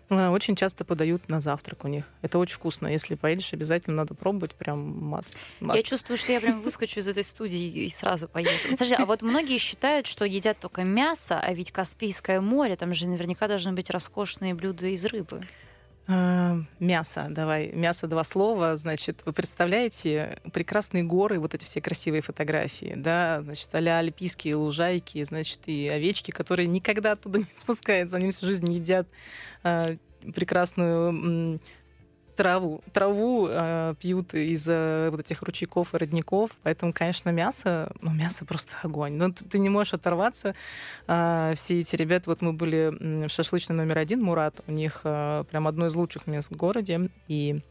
Э, 0.09 0.29
очень 0.29 0.55
часто 0.55 0.85
подают 0.85 1.29
на 1.29 1.39
завтрак 1.39 1.85
у 1.85 1.87
них. 1.87 2.05
Это 2.21 2.37
очень 2.37 2.55
вкусно. 2.55 2.87
Если 2.87 3.15
поедешь, 3.15 3.53
обязательно 3.53 3.97
надо 3.97 4.13
пробовать. 4.13 4.53
Прям 4.55 4.79
маст. 5.05 5.35
Я 5.61 5.83
чувствую, 5.83 6.17
что 6.17 6.31
я 6.31 6.39
прям 6.39 6.61
выскочу 6.61 6.99
из 6.99 7.07
этой 7.07 7.23
студии 7.23 7.85
и 7.85 7.89
сразу 7.89 8.27
поеду. 8.27 8.51
Скажи, 8.73 8.95
а 8.95 9.05
вот 9.05 9.21
многие 9.21 9.57
считают, 9.57 10.07
что 10.07 10.25
едят 10.25 10.59
только 10.59 10.83
мясо, 10.83 11.39
а 11.39 11.53
ведь 11.53 11.71
Каспийское 11.71 12.41
море, 12.41 12.75
там 12.75 12.93
же 12.93 13.07
наверняка 13.07 13.47
должны 13.47 13.73
быть 13.73 13.89
роскошные 13.89 14.53
блюда 14.53 14.87
из 14.87 15.05
рыбы. 15.05 15.47
Э, 16.07 16.57
мясо, 16.79 17.27
давай, 17.29 17.71
мясо 17.71 18.07
два 18.07 18.23
слова. 18.23 18.77
Значит, 18.77 19.23
вы 19.25 19.33
представляете 19.33 20.37
прекрасные 20.53 21.03
горы, 21.03 21.39
вот 21.39 21.55
эти 21.55 21.65
все 21.65 21.81
красивые 21.81 22.21
фотографии, 22.21 22.93
да, 22.95 23.41
значит, 23.41 23.73
а 23.73 23.77
альпийские 23.77 24.55
лужайки, 24.55 25.23
значит, 25.23 25.61
и 25.65 25.87
овечки, 25.87 26.31
которые 26.31 26.67
никогда 26.67 27.13
оттуда 27.13 27.39
не 27.39 27.45
спускаются, 27.55 28.17
они 28.17 28.29
всю 28.29 28.45
жизнь 28.45 28.71
едят 28.71 29.07
э, 29.63 29.95
прекрасную 30.33 31.59
траву, 32.35 32.81
траву 32.93 33.47
э, 33.49 33.95
пьют 33.99 34.33
из 34.33 34.65
э, 34.67 35.09
вот 35.09 35.19
этих 35.19 35.41
ручейков 35.41 35.93
и 35.93 35.97
родников, 35.97 36.51
поэтому, 36.63 36.93
конечно, 36.93 37.29
мясо, 37.29 37.91
ну, 38.01 38.11
мясо 38.11 38.45
просто 38.45 38.75
огонь. 38.83 39.13
Но 39.13 39.31
ты, 39.31 39.45
ты 39.45 39.59
не 39.59 39.69
можешь 39.69 39.93
оторваться. 39.93 40.55
Э, 41.07 41.53
все 41.55 41.79
эти 41.79 41.95
ребята, 41.95 42.29
вот 42.29 42.41
мы 42.41 42.53
были 42.53 43.25
в 43.27 43.29
шашлычный 43.29 43.75
номер 43.75 43.97
один, 43.97 44.21
Мурат, 44.21 44.61
у 44.67 44.71
них 44.71 45.01
э, 45.03 45.43
прям 45.49 45.67
одно 45.67 45.87
из 45.87 45.95
лучших 45.95 46.27
мест 46.27 46.51
в 46.51 46.55
городе, 46.55 47.09
и 47.27 47.61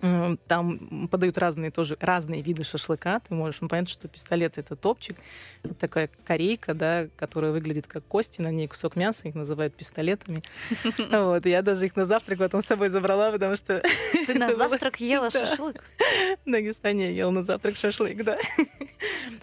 там 0.00 1.08
подают 1.10 1.38
разные 1.38 1.70
тоже 1.70 1.96
разные 2.00 2.42
виды 2.42 2.62
шашлыка. 2.62 3.20
Ты 3.20 3.34
можешь, 3.34 3.60
ну, 3.60 3.68
понятно, 3.68 3.90
что 3.90 4.08
пистолет 4.08 4.58
это 4.58 4.76
топчик. 4.76 5.16
Это 5.64 5.74
такая 5.74 6.10
корейка, 6.24 6.74
да, 6.74 7.08
которая 7.16 7.50
выглядит 7.52 7.86
как 7.86 8.04
кости, 8.04 8.40
на 8.40 8.50
ней 8.50 8.68
кусок 8.68 8.96
мяса, 8.96 9.28
их 9.28 9.34
называют 9.34 9.74
пистолетами. 9.74 10.42
Вот, 11.18 11.46
я 11.46 11.62
даже 11.62 11.86
их 11.86 11.96
на 11.96 12.04
завтрак 12.04 12.38
потом 12.38 12.60
с 12.60 12.66
собой 12.66 12.90
забрала, 12.90 13.30
потому 13.32 13.56
что... 13.56 13.82
Ты 14.26 14.34
на 14.38 14.54
завтрак 14.54 15.00
ела 15.00 15.30
шашлык? 15.30 15.82
В 16.44 16.50
Дагестане 16.50 17.10
я 17.10 17.16
ела 17.16 17.30
на 17.30 17.42
завтрак 17.42 17.76
шашлык, 17.76 18.22
да. 18.22 18.38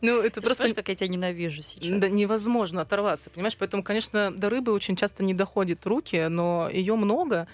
Ну, 0.01 0.22
это 0.22 0.41
просто... 0.41 0.74
как 0.74 0.88
я 0.89 0.95
тебя 0.95 1.08
ненавижу 1.08 1.62
сейчас. 1.62 1.99
Да, 1.99 2.10
невозможно 2.10 2.82
оторваться, 2.82 3.30
понимаешь? 3.30 3.58
Поэтому, 3.58 3.84
конечно, 3.84 4.32
до 4.36 4.49
рыбы 4.49 4.72
очень 4.72 4.95
часто 4.95 5.24
не 5.24 5.34
доходят 5.34 5.86
руки, 5.86 6.28
но 6.30 6.70
ее 6.72 6.95
много. 6.95 7.47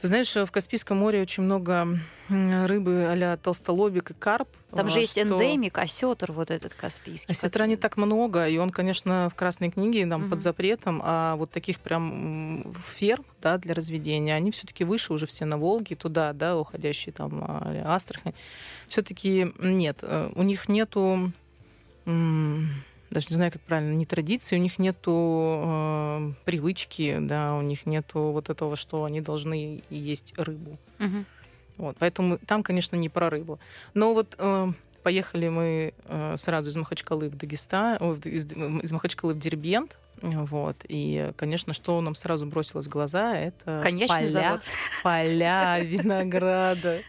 Ты 0.00 0.06
знаешь, 0.06 0.34
в 0.34 0.50
Каспийском 0.50 0.96
море 0.96 1.20
очень 1.20 1.42
много 1.42 1.86
рыбы 2.28 3.04
а 3.06 3.36
толстолобик 3.36 4.12
и 4.12 4.14
карп. 4.14 4.48
Там 4.70 4.88
же 4.88 5.00
есть 5.00 5.12
что... 5.12 5.22
эндемик, 5.22 5.76
осетр 5.76 6.32
вот 6.32 6.50
этот 6.50 6.72
каспийский. 6.72 7.30
Осетра 7.30 7.66
не 7.66 7.76
так 7.76 7.98
много, 7.98 8.48
и 8.48 8.56
он, 8.56 8.70
конечно, 8.70 9.28
в 9.30 9.34
Красной 9.34 9.70
книге 9.70 10.06
там 10.06 10.22
угу. 10.22 10.30
под 10.30 10.40
запретом, 10.40 11.02
а 11.04 11.36
вот 11.36 11.50
таких 11.50 11.80
прям 11.80 12.74
ферм 12.86 13.26
да, 13.42 13.58
для 13.58 13.74
разведения, 13.74 14.34
они 14.34 14.50
все 14.52 14.66
таки 14.66 14.84
выше 14.84 15.12
уже 15.12 15.26
все 15.26 15.44
на 15.44 15.58
Волге, 15.58 15.96
туда, 15.96 16.32
да, 16.32 16.56
уходящие 16.56 17.12
там 17.12 17.44
а, 17.46 17.94
Астрахань. 17.94 18.34
все 18.88 19.02
таки 19.02 19.52
нет, 19.58 19.98
э, 20.02 20.30
у 20.34 20.42
них 20.42 20.68
нету 20.68 21.32
даже 23.10 23.26
не 23.30 23.36
знаю, 23.36 23.52
как 23.52 23.62
правильно, 23.62 23.92
не 23.92 24.06
традиции, 24.06 24.56
у 24.56 24.60
них 24.60 24.78
нету 24.78 25.62
э, 25.64 26.32
привычки, 26.44 27.18
да, 27.20 27.56
у 27.56 27.62
них 27.62 27.86
нету 27.86 28.20
вот 28.30 28.50
этого, 28.50 28.76
что 28.76 29.04
они 29.04 29.20
должны 29.20 29.82
есть 29.90 30.32
рыбу. 30.36 30.78
Угу. 31.00 31.24
Вот, 31.78 31.96
поэтому 31.98 32.38
там, 32.38 32.62
конечно, 32.62 32.96
не 32.96 33.08
про 33.08 33.30
рыбу. 33.30 33.58
Но 33.94 34.14
вот 34.14 34.36
э, 34.38 34.72
поехали 35.02 35.48
мы 35.48 35.94
э, 36.04 36.36
сразу 36.36 36.70
из 36.70 36.76
Махачкалы 36.76 37.28
в 37.28 37.36
Дагестан, 37.36 37.96
из, 38.24 38.92
Махачкалы 38.92 39.34
в 39.34 39.38
Дербент, 39.38 39.98
вот. 40.22 40.76
И, 40.88 41.32
конечно, 41.36 41.72
что 41.72 42.00
нам 42.00 42.14
сразу 42.14 42.46
бросилось 42.46 42.86
в 42.86 42.90
глаза, 42.90 43.34
это 43.34 43.80
Конечный 43.82 44.16
поля, 44.16 44.28
завод. 44.28 44.60
поля 45.02 45.78
винограда, 45.82 47.00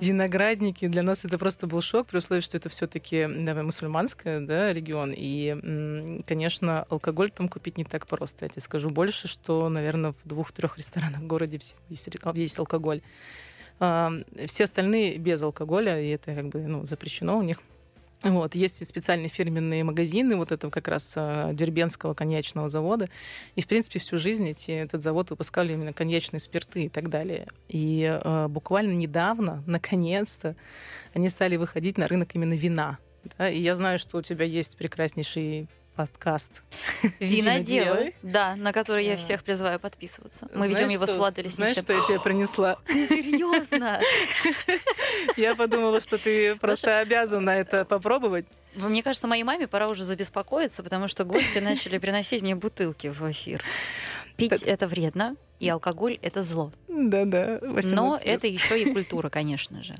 виноградники. 0.00 0.86
Для 0.86 1.02
нас 1.02 1.24
это 1.24 1.38
просто 1.38 1.66
был 1.66 1.80
шок, 1.80 2.06
при 2.06 2.18
условии, 2.18 2.40
что 2.40 2.56
это 2.56 2.68
все-таки 2.68 3.26
мусульманский 3.26 4.46
да, 4.46 4.72
регион. 4.72 5.12
И, 5.16 6.22
конечно, 6.26 6.84
алкоголь 6.88 7.30
там 7.30 7.48
купить 7.48 7.76
не 7.76 7.84
так 7.84 8.06
просто. 8.06 8.44
Я 8.44 8.48
тебе 8.50 8.62
скажу 8.62 8.90
больше, 8.90 9.26
что, 9.26 9.68
наверное, 9.68 10.12
в 10.12 10.28
двух-трех 10.28 10.78
ресторанах 10.78 11.20
в 11.20 11.26
городе 11.26 11.54
есть, 11.88 12.08
есть 12.34 12.58
алкоголь. 12.58 13.02
Все 13.78 14.64
остальные 14.64 15.18
без 15.18 15.42
алкоголя, 15.42 16.00
и 16.00 16.08
это 16.08 16.34
как 16.34 16.48
бы 16.48 16.60
ну, 16.60 16.84
запрещено 16.84 17.38
у 17.38 17.42
них. 17.42 17.62
Вот, 18.22 18.56
есть 18.56 18.82
и 18.82 18.84
специальные 18.84 19.28
фирменные 19.28 19.84
магазины 19.84 20.34
вот 20.36 20.50
этого 20.50 20.72
как 20.72 20.88
раз 20.88 21.12
а, 21.16 21.52
Дербенского 21.52 22.14
коньячного 22.14 22.68
завода. 22.68 23.08
И, 23.54 23.60
в 23.60 23.68
принципе, 23.68 24.00
всю 24.00 24.18
жизнь 24.18 24.48
эти, 24.48 24.72
этот 24.72 25.02
завод 25.02 25.30
выпускали 25.30 25.72
именно 25.72 25.92
коньячные 25.92 26.40
спирты 26.40 26.86
и 26.86 26.88
так 26.88 27.10
далее. 27.10 27.46
И 27.68 28.02
э, 28.02 28.48
буквально 28.48 28.92
недавно, 28.92 29.62
наконец-то, 29.66 30.56
они 31.14 31.28
стали 31.28 31.56
выходить 31.56 31.96
на 31.96 32.08
рынок 32.08 32.34
именно 32.34 32.54
вина. 32.54 32.98
Да? 33.38 33.48
И 33.48 33.60
я 33.60 33.76
знаю, 33.76 34.00
что 34.00 34.18
у 34.18 34.22
тебя 34.22 34.44
есть 34.44 34.76
прекраснейший 34.76 35.68
подкаст. 35.98 36.62
Виноделы, 37.18 38.14
да, 38.22 38.54
на 38.54 38.72
который 38.72 39.04
я 39.04 39.16
всех 39.16 39.42
призываю 39.42 39.80
подписываться. 39.80 40.46
Мы 40.54 40.68
ведем 40.68 40.88
его 40.90 41.06
с 41.06 41.14
Владой 41.16 41.48
Знаешь, 41.48 41.76
что 41.76 41.92
я 41.92 42.00
тебе 42.06 42.20
принесла? 42.20 42.78
Серьезно? 42.88 44.00
Я 45.36 45.56
подумала, 45.56 46.00
что 46.00 46.16
ты 46.16 46.54
просто 46.54 47.00
обязана 47.00 47.50
это 47.50 47.84
попробовать. 47.84 48.46
Мне 48.76 49.02
кажется, 49.02 49.26
моей 49.26 49.42
маме 49.42 49.66
пора 49.66 49.88
уже 49.88 50.04
забеспокоиться, 50.04 50.84
потому 50.84 51.08
что 51.08 51.24
гости 51.24 51.58
начали 51.58 51.98
приносить 51.98 52.42
мне 52.42 52.54
бутылки 52.54 53.08
в 53.08 53.20
эфир. 53.32 53.64
Пить 54.36 54.62
это 54.62 54.86
вредно, 54.86 55.34
и 55.60 55.68
алкоголь 55.68 56.18
это 56.22 56.42
зло. 56.42 56.72
Да-да. 56.88 57.60
Но 57.62 58.18
это 58.20 58.46
еще 58.46 58.82
и 58.82 58.92
культура, 58.92 59.28
конечно 59.28 59.82
же. 59.82 59.94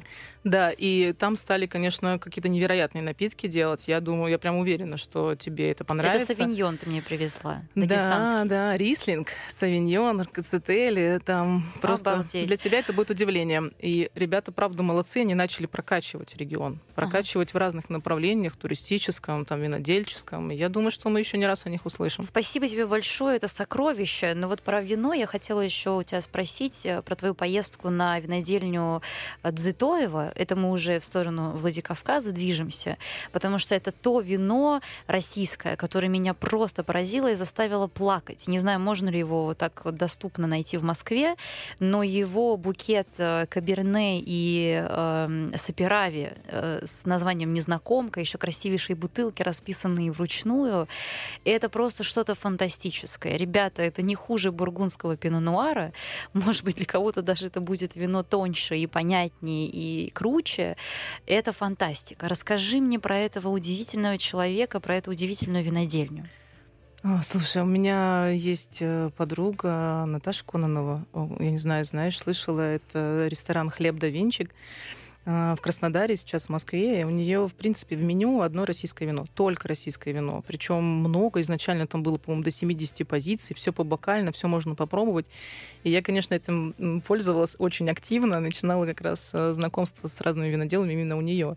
Да, 0.44 0.70
и 0.70 1.12
там 1.12 1.36
стали, 1.36 1.66
конечно, 1.66 2.18
какие-то 2.18 2.48
невероятные 2.48 3.02
напитки 3.02 3.46
делать. 3.46 3.86
Я 3.88 4.00
думаю, 4.00 4.30
я 4.30 4.38
прям 4.38 4.56
уверена, 4.56 4.96
что 4.96 5.34
тебе 5.34 5.70
это 5.70 5.84
понравится. 5.84 6.32
Это 6.32 6.42
савиньон 6.42 6.76
ты 6.76 6.88
мне 6.88 7.02
привезла, 7.02 7.62
Да, 7.74 8.44
да, 8.44 8.76
рислинг, 8.76 9.28
савиньон, 9.48 10.24
кацетели, 10.24 11.20
там 11.24 11.64
просто 11.80 12.12
Обалдеть. 12.14 12.46
для 12.46 12.56
тебя 12.56 12.78
это 12.78 12.92
будет 12.92 13.10
удивлением. 13.10 13.72
И 13.78 14.10
ребята, 14.14 14.52
правда, 14.52 14.82
молодцы, 14.82 15.18
они 15.18 15.34
начали 15.34 15.66
прокачивать 15.66 16.36
регион, 16.36 16.80
прокачивать 16.94 17.50
ага. 17.50 17.58
в 17.58 17.60
разных 17.60 17.90
направлениях, 17.90 18.56
туристическом, 18.56 19.44
там, 19.44 19.60
винодельческом. 19.60 20.50
И 20.50 20.56
я 20.56 20.68
думаю, 20.68 20.90
что 20.90 21.08
мы 21.10 21.18
еще 21.18 21.36
не 21.36 21.46
раз 21.46 21.66
о 21.66 21.70
них 21.70 21.84
услышим. 21.84 22.24
Спасибо 22.24 22.66
тебе 22.66 22.86
большое, 22.86 23.36
это 23.36 23.48
сокровище. 23.48 24.34
Но 24.34 24.48
вот 24.48 24.62
про 24.62 24.80
вино 24.80 25.12
я 25.12 25.26
хотела 25.26 25.47
еще 25.60 25.98
у 25.98 26.02
тебя 26.02 26.20
спросить 26.20 26.84
э, 26.84 27.02
про 27.02 27.14
твою 27.14 27.34
поездку 27.34 27.90
на 27.90 28.18
винодельню 28.20 29.02
Дзитоева. 29.44 30.32
Это 30.34 30.56
мы 30.56 30.70
уже 30.70 30.98
в 30.98 31.04
сторону 31.04 31.52
Владикавказа 31.52 32.32
движемся, 32.32 32.96
потому 33.32 33.58
что 33.58 33.74
это 33.74 33.92
то 33.92 34.20
вино 34.20 34.80
российское, 35.06 35.76
которое 35.76 36.08
меня 36.08 36.34
просто 36.34 36.84
поразило 36.84 37.30
и 37.30 37.34
заставило 37.34 37.86
плакать. 37.86 38.48
Не 38.48 38.58
знаю, 38.58 38.80
можно 38.80 39.08
ли 39.08 39.18
его 39.18 39.54
так 39.54 39.84
вот 39.84 39.96
доступно 39.96 40.46
найти 40.46 40.76
в 40.76 40.84
Москве, 40.84 41.36
но 41.78 42.02
его 42.02 42.56
букет 42.56 43.08
э, 43.18 43.46
Каберне 43.48 44.20
и 44.20 44.82
э, 44.86 45.50
Саперави 45.56 46.30
э, 46.46 46.80
с 46.84 47.06
названием 47.06 47.52
«Незнакомка», 47.52 48.20
еще 48.20 48.38
красивейшие 48.38 48.96
бутылки, 48.96 49.42
расписанные 49.42 50.12
вручную, 50.12 50.88
это 51.44 51.68
просто 51.68 52.02
что-то 52.02 52.34
фантастическое. 52.34 53.36
Ребята, 53.36 53.82
это 53.82 54.02
не 54.02 54.14
хуже 54.14 54.52
бургундского 54.52 55.16
пино-нуара. 55.38 55.92
Может 56.32 56.64
быть, 56.64 56.76
для 56.76 56.86
кого-то 56.86 57.22
даже 57.22 57.46
это 57.46 57.60
будет 57.60 57.96
вино 57.96 58.22
тоньше 58.22 58.76
и 58.76 58.86
понятнее 58.86 59.66
и 59.66 60.10
круче. 60.10 60.76
Это 61.26 61.52
фантастика. 61.52 62.28
Расскажи 62.28 62.80
мне 62.80 62.98
про 62.98 63.16
этого 63.16 63.48
удивительного 63.48 64.18
человека, 64.18 64.80
про 64.80 64.96
эту 64.96 65.10
удивительную 65.10 65.64
винодельню. 65.64 66.28
А, 67.04 67.22
слушай, 67.22 67.62
у 67.62 67.66
меня 67.66 68.28
есть 68.28 68.78
э, 68.80 69.10
подруга 69.16 70.04
Наташа 70.04 70.44
Кононова. 70.44 71.06
Я 71.38 71.50
не 71.52 71.58
знаю, 71.58 71.84
знаешь, 71.84 72.18
слышала, 72.18 72.60
это 72.60 73.28
ресторан 73.30 73.70
«Хлеб 73.70 73.96
да 73.98 74.08
винчик». 74.08 74.50
А, 75.24 75.54
в 75.56 75.60
Краснодаре, 75.60 76.16
сейчас 76.16 76.46
в 76.46 76.48
Москве. 76.50 77.04
У 77.04 77.10
нее, 77.10 77.46
в 77.46 77.54
принципе, 77.54 77.96
в 77.96 78.02
меню 78.02 78.40
одно 78.40 78.64
российское 78.64 79.06
вино, 79.06 79.24
только 79.34 79.68
российское 79.68 80.12
вино. 80.12 80.42
Причем 80.46 80.82
много, 80.82 81.40
изначально 81.40 81.86
там 81.86 82.02
было, 82.02 82.16
по-моему, 82.16 82.44
до 82.44 82.50
70 82.50 83.06
позиций, 83.06 83.54
все 83.54 83.72
по 83.72 83.84
бокально, 83.84 84.32
все 84.32 84.48
можно 84.48 84.74
попробовать. 84.74 85.26
И 85.84 85.90
я, 85.90 86.02
конечно, 86.02 86.34
этим 86.34 87.02
пользовалась 87.06 87.56
очень 87.58 87.90
активно, 87.90 88.40
начинала 88.40 88.86
как 88.86 89.00
раз 89.00 89.30
э, 89.34 89.52
знакомство 89.52 90.06
с 90.06 90.20
разными 90.20 90.48
виноделами 90.48 90.92
именно 90.92 91.16
у 91.16 91.20
нее. 91.20 91.56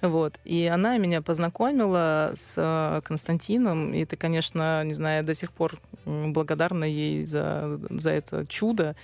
Вот. 0.00 0.38
И 0.44 0.66
она 0.66 0.96
меня 0.98 1.22
познакомила 1.22 2.32
с 2.34 2.54
э, 2.56 3.00
Константином. 3.04 3.94
И 3.94 4.02
это, 4.02 4.16
конечно, 4.16 4.84
не 4.84 4.94
знаю, 4.94 5.24
до 5.24 5.34
сих 5.34 5.52
пор 5.52 5.78
благодарна 6.04 6.84
ей 6.84 7.24
за, 7.24 7.80
за 7.90 8.10
это 8.10 8.46
чудо. 8.46 8.96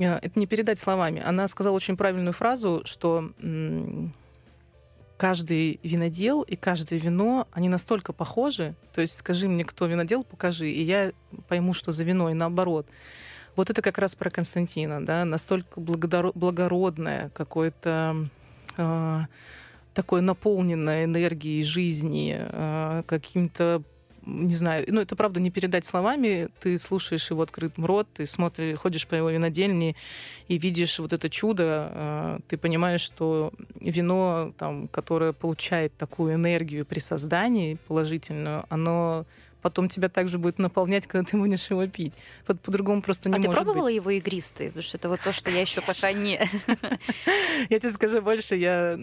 Э, 0.00 0.18
это 0.20 0.38
не 0.38 0.46
передать 0.46 0.78
словами. 0.78 1.22
Она 1.24 1.46
сказала 1.48 1.74
очень 1.74 1.96
правильную 1.96 2.32
фразу, 2.32 2.82
что 2.84 3.30
каждый 5.16 5.78
винодел 5.82 6.40
и 6.40 6.56
каждое 6.56 6.98
вино, 6.98 7.46
они 7.52 7.68
настолько 7.68 8.14
похожи. 8.14 8.74
То 8.94 9.02
есть 9.02 9.18
скажи 9.18 9.48
мне, 9.48 9.64
кто 9.64 9.86
винодел, 9.86 10.24
покажи, 10.24 10.70
и 10.70 10.82
я 10.82 11.12
пойму, 11.46 11.74
что 11.74 11.92
за 11.92 12.04
вино, 12.04 12.30
и 12.30 12.34
наоборот. 12.34 12.86
Вот 13.54 13.68
это 13.68 13.82
как 13.82 13.98
раз 13.98 14.14
про 14.14 14.30
Константина, 14.30 15.04
да, 15.04 15.26
настолько 15.26 15.80
благородное, 15.80 17.30
какое-то 17.34 18.28
э, 18.78 19.20
такое 19.92 20.22
наполненное 20.22 21.04
энергией 21.04 21.62
жизни, 21.64 22.38
э, 22.40 23.02
каким-то 23.06 23.82
не 24.30 24.54
знаю, 24.54 24.84
ну 24.88 25.00
это 25.00 25.16
правда 25.16 25.40
не 25.40 25.50
передать 25.50 25.84
словами, 25.84 26.48
ты 26.60 26.78
слушаешь 26.78 27.30
его 27.30 27.42
открытым 27.42 27.84
рот, 27.86 28.08
ты 28.14 28.26
смотришь, 28.26 28.78
ходишь 28.78 29.06
по 29.06 29.14
его 29.14 29.30
винодельне 29.30 29.96
и 30.48 30.58
видишь 30.58 30.98
вот 30.98 31.12
это 31.12 31.28
чудо, 31.28 31.90
э, 31.92 32.38
ты 32.48 32.56
понимаешь, 32.56 33.00
что 33.00 33.52
вино, 33.80 34.52
там, 34.58 34.88
которое 34.88 35.32
получает 35.32 35.96
такую 35.96 36.34
энергию 36.34 36.86
при 36.86 36.98
создании 36.98 37.78
положительную, 37.86 38.64
оно 38.68 39.26
потом 39.62 39.88
тебя 39.88 40.08
также 40.08 40.38
будет 40.38 40.58
наполнять, 40.58 41.06
когда 41.06 41.28
ты 41.28 41.36
будешь 41.36 41.70
его 41.70 41.86
пить. 41.86 42.14
Вот 42.46 42.60
по-другому 42.60 43.02
просто 43.02 43.28
не 43.28 43.34
а 43.34 43.38
может 43.38 43.50
ты 43.50 43.56
пробовала 43.56 43.86
быть. 43.86 43.96
его 43.96 44.10
игристый? 44.10 44.68
Потому 44.68 44.82
что 44.82 44.96
это 44.96 45.08
вот 45.08 45.20
то, 45.20 45.32
что 45.32 45.50
я 45.50 45.60
еще 45.60 45.80
пока 45.80 46.12
не... 46.12 46.40
Я 47.68 47.78
тебе 47.78 47.90
скажу 47.90 48.22
больше, 48.22 48.56
я 48.56 48.96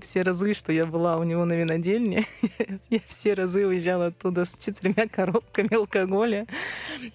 все 0.00 0.22
разы, 0.22 0.52
что 0.54 0.72
я 0.72 0.86
была 0.86 1.16
у 1.16 1.24
него 1.24 1.44
на 1.44 1.54
винодельне, 1.54 2.24
я 2.90 3.00
все 3.08 3.34
разы 3.34 3.66
уезжала 3.66 4.06
оттуда 4.06 4.44
с 4.44 4.56
четырьмя 4.58 5.08
коробками 5.08 5.74
алкоголя. 5.74 6.46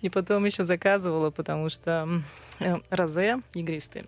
И 0.01 0.09
потом 0.09 0.45
еще 0.45 0.63
заказывала, 0.63 1.32
потому 1.32 1.70
что 1.70 2.22
э, 2.59 2.76
розе 2.89 3.41
игристый. 3.53 4.03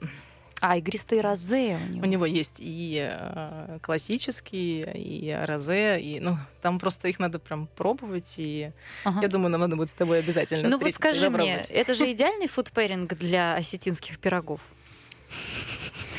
А, 0.62 0.78
игристые 0.78 1.22
розе 1.22 1.78
у 1.78 1.94
него. 1.94 2.06
У 2.06 2.10
него 2.10 2.26
есть 2.26 2.58
и 2.60 3.10
э, 3.12 3.80
классические, 3.82 4.92
и 4.96 5.34
розе, 5.46 6.00
и 6.00 6.20
ну 6.20 6.38
там 6.62 6.80
просто 6.80 7.08
их 7.08 7.20
надо 7.20 7.40
прям 7.40 7.68
пробовать, 7.68 8.36
и 8.38 8.72
ага. 9.04 9.22
я 9.22 9.28
думаю, 9.28 9.52
нам 9.52 9.62
надо 9.62 9.76
будет 9.76 9.90
с 9.90 9.94
тобой 9.94 10.20
обязательно 10.20 10.70
Ну 10.70 10.78
вот 10.78 10.94
скажи 10.94 11.30
мне, 11.30 11.66
это 11.70 11.94
же 11.94 12.12
идеальный 12.12 12.48
фудпэринг 12.48 13.14
для 13.16 13.56
осетинских 13.56 14.20
пирогов? 14.20 14.62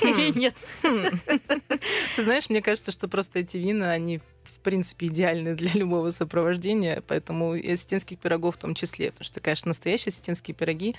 Или 0.00 0.38
нет? 0.38 0.56
Ты 0.82 2.22
знаешь, 2.22 2.48
мне 2.48 2.62
кажется, 2.62 2.90
что 2.90 3.08
просто 3.08 3.40
эти 3.40 3.58
вина, 3.58 3.90
они 3.90 4.20
в 4.44 4.62
принципе, 4.62 5.06
идеальны 5.06 5.54
для 5.54 5.70
любого 5.72 6.10
сопровождения, 6.10 7.02
поэтому 7.06 7.54
и 7.54 7.72
осетинских 7.72 8.18
пирогов 8.18 8.56
в 8.56 8.58
том 8.58 8.74
числе, 8.74 9.10
потому 9.10 9.24
что, 9.24 9.40
конечно, 9.40 9.68
настоящие 9.68 10.08
осетинские 10.08 10.54
пироги 10.54 10.94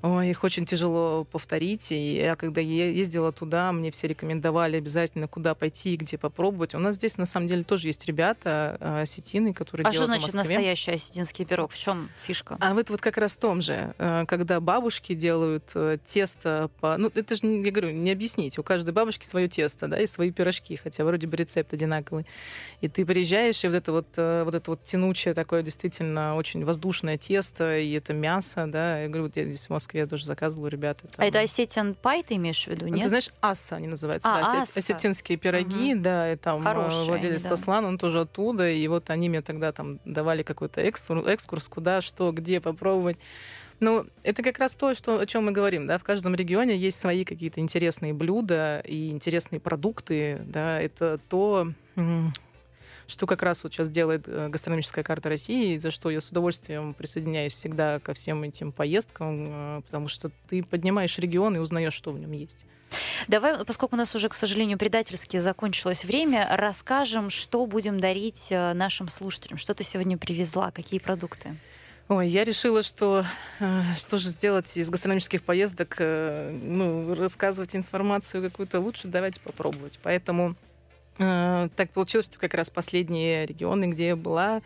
Ой, 0.00 0.30
их 0.30 0.44
очень 0.44 0.64
тяжело 0.64 1.24
повторить. 1.24 1.90
И 1.90 2.14
я 2.16 2.36
когда 2.36 2.60
ездила 2.60 3.32
туда, 3.32 3.72
мне 3.72 3.90
все 3.90 4.06
рекомендовали 4.06 4.76
обязательно, 4.76 5.26
куда 5.26 5.56
пойти 5.56 5.94
и 5.94 5.96
где 5.96 6.16
попробовать. 6.16 6.74
У 6.76 6.78
нас 6.78 6.96
здесь, 6.96 7.18
на 7.18 7.24
самом 7.24 7.48
деле, 7.48 7.64
тоже 7.64 7.88
есть 7.88 8.06
ребята, 8.06 8.76
а, 8.80 9.00
осетины, 9.00 9.52
которые 9.52 9.86
а 9.86 9.90
делают 9.90 10.10
А 10.10 10.14
что 10.14 10.20
значит 10.20 10.34
настоящий 10.36 10.92
осетинский 10.92 11.44
пирог? 11.44 11.72
В 11.72 11.78
чем 11.78 12.10
фишка? 12.20 12.56
А 12.60 12.74
вот, 12.74 12.90
вот 12.90 13.00
как 13.00 13.16
раз 13.16 13.34
в 13.36 13.40
том 13.40 13.60
же, 13.60 13.92
э, 13.98 14.24
когда 14.28 14.60
бабушки 14.60 15.14
делают 15.14 15.64
э, 15.74 15.98
тесто 16.04 16.70
по... 16.80 16.96
Ну, 16.96 17.10
это 17.12 17.34
же, 17.34 17.44
я 17.44 17.72
говорю, 17.72 17.90
не 17.90 18.12
объяснить. 18.12 18.56
У 18.56 18.62
каждой 18.62 18.92
бабушки 18.92 19.26
свое 19.26 19.48
тесто, 19.48 19.88
да, 19.88 20.00
и 20.00 20.06
свои 20.06 20.30
пирожки, 20.30 20.76
хотя 20.76 21.04
вроде 21.04 21.26
бы 21.26 21.36
рецепт 21.36 21.72
одинаковый. 21.72 22.24
И 22.80 22.88
ты 22.88 23.04
приезжаешь, 23.04 23.64
и 23.64 23.66
вот 23.66 23.74
это 23.74 23.90
вот, 23.90 24.06
э, 24.16 24.44
вот 24.44 24.54
это 24.54 24.70
вот 24.70 24.84
тянучее 24.84 25.34
такое 25.34 25.64
действительно 25.64 26.36
очень 26.36 26.64
воздушное 26.64 27.18
тесто, 27.18 27.78
и 27.78 27.90
это 27.94 28.12
мясо, 28.12 28.66
да, 28.68 29.00
я 29.02 29.08
говорю, 29.08 29.24
вот 29.24 29.36
я 29.36 29.44
здесь 29.44 29.66
в 29.66 29.70
Москве 29.70 29.87
Москве 29.88 30.06
тоже 30.06 30.26
заказывала 30.26 30.68
ребята. 30.68 31.02
Там. 31.02 31.12
А 31.16 31.24
это 31.24 31.40
осетин 31.40 31.94
пай 31.94 32.22
ты 32.22 32.34
имеешь 32.34 32.64
в 32.64 32.68
виду, 32.68 32.86
нет? 32.86 33.02
Ты 33.02 33.08
знаешь, 33.08 33.30
аса 33.40 33.76
они 33.76 33.88
называются. 33.88 34.28
А, 34.30 34.42
да, 34.42 34.62
аса. 34.62 34.78
Осетинские 34.78 35.38
пироги, 35.38 35.94
угу. 35.94 36.02
да, 36.02 36.32
и 36.32 36.36
там 36.36 36.60
э, 36.60 36.64
Хорошие 36.64 37.06
владелец 37.06 37.40
они, 37.40 37.50
да. 37.50 37.56
Сослан, 37.56 37.84
он 37.86 37.98
тоже 37.98 38.20
оттуда, 38.20 38.68
и 38.70 38.86
вот 38.86 39.08
они 39.08 39.28
мне 39.28 39.40
тогда 39.40 39.72
там 39.72 39.98
давали 40.04 40.42
какой-то 40.42 40.82
экскурс, 40.82 41.26
экскурс 41.26 41.68
куда, 41.68 42.00
что, 42.02 42.32
где 42.32 42.60
попробовать. 42.60 43.18
Ну, 43.80 44.06
это 44.24 44.42
как 44.42 44.58
раз 44.58 44.74
то, 44.74 44.92
что, 44.92 45.20
о 45.20 45.26
чем 45.26 45.46
мы 45.46 45.52
говорим, 45.52 45.86
да, 45.86 45.98
в 45.98 46.04
каждом 46.04 46.34
регионе 46.34 46.76
есть 46.76 46.98
свои 46.98 47.24
какие-то 47.24 47.60
интересные 47.60 48.12
блюда 48.12 48.82
и 48.84 49.08
интересные 49.08 49.60
продукты, 49.60 50.40
да, 50.44 50.80
это 50.80 51.18
то, 51.28 51.68
что 53.08 53.26
как 53.26 53.42
раз 53.42 53.64
вот 53.64 53.72
сейчас 53.72 53.88
делает 53.88 54.28
э, 54.28 54.48
гастрономическая 54.48 55.02
карта 55.02 55.30
России, 55.30 55.78
за 55.78 55.90
что 55.90 56.10
я 56.10 56.20
с 56.20 56.30
удовольствием 56.30 56.92
присоединяюсь 56.94 57.54
всегда 57.54 57.98
ко 57.98 58.12
всем 58.12 58.42
этим 58.42 58.70
поездкам, 58.70 59.46
э, 59.48 59.82
потому 59.86 60.08
что 60.08 60.30
ты 60.48 60.62
поднимаешь 60.62 61.18
регион 61.18 61.56
и 61.56 61.58
узнаешь, 61.58 61.94
что 61.94 62.12
в 62.12 62.18
нем 62.18 62.32
есть. 62.32 62.66
Давай, 63.26 63.64
поскольку 63.64 63.96
у 63.96 63.98
нас 63.98 64.14
уже, 64.14 64.28
к 64.28 64.34
сожалению, 64.34 64.78
предательски 64.78 65.38
закончилось 65.38 66.04
время, 66.04 66.46
расскажем, 66.50 67.30
что 67.30 67.66
будем 67.66 67.98
дарить 67.98 68.48
э, 68.50 68.74
нашим 68.74 69.08
слушателям. 69.08 69.58
Что 69.58 69.74
ты 69.74 69.84
сегодня 69.84 70.18
привезла, 70.18 70.70
какие 70.70 71.00
продукты? 71.00 71.56
Ой, 72.08 72.28
я 72.28 72.44
решила, 72.44 72.82
что 72.82 73.24
э, 73.60 73.82
что 73.96 74.18
же 74.18 74.28
сделать 74.28 74.76
из 74.76 74.88
гастрономических 74.90 75.42
поездок, 75.42 75.96
э, 75.98 76.50
ну, 76.62 77.14
рассказывать 77.14 77.74
информацию 77.74 78.42
какую-то 78.42 78.80
лучше, 78.80 79.08
давайте 79.08 79.40
попробовать. 79.40 79.98
Поэтому 80.02 80.50
э, 80.50 80.54
так 81.18 81.90
получилось, 81.92 82.26
что 82.26 82.38
как 82.38 82.54
раз 82.54 82.70
последние 82.70 83.44
регионы, 83.44 83.86
где 83.86 84.08
я 84.08 84.16
была, 84.16 84.62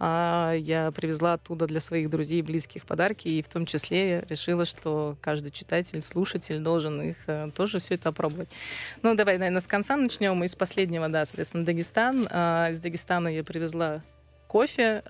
э, 0.00 0.56
я 0.58 0.90
привезла 0.90 1.34
оттуда 1.34 1.66
для 1.66 1.78
своих 1.78 2.10
друзей 2.10 2.40
и 2.40 2.42
близких 2.42 2.84
подарки, 2.84 3.28
и 3.28 3.40
в 3.40 3.48
том 3.48 3.66
числе 3.66 4.10
я 4.10 4.20
решила, 4.22 4.64
что 4.64 5.16
каждый 5.20 5.52
читатель, 5.52 6.02
слушатель 6.02 6.58
должен 6.58 7.00
их 7.00 7.16
э, 7.28 7.50
тоже 7.54 7.78
все 7.78 7.94
это 7.94 8.08
опробовать. 8.08 8.50
Ну, 9.02 9.14
давай, 9.14 9.38
наверное, 9.38 9.60
с 9.60 9.66
конца 9.66 9.96
начнем. 9.96 10.42
Из 10.42 10.56
последнего, 10.56 11.08
да, 11.08 11.24
соответственно, 11.24 11.64
Дагестан. 11.64 12.26
Э, 12.28 12.72
из 12.72 12.80
Дагестана 12.80 13.28
я 13.28 13.44
привезла 13.44 14.02
кофе, 14.48 15.02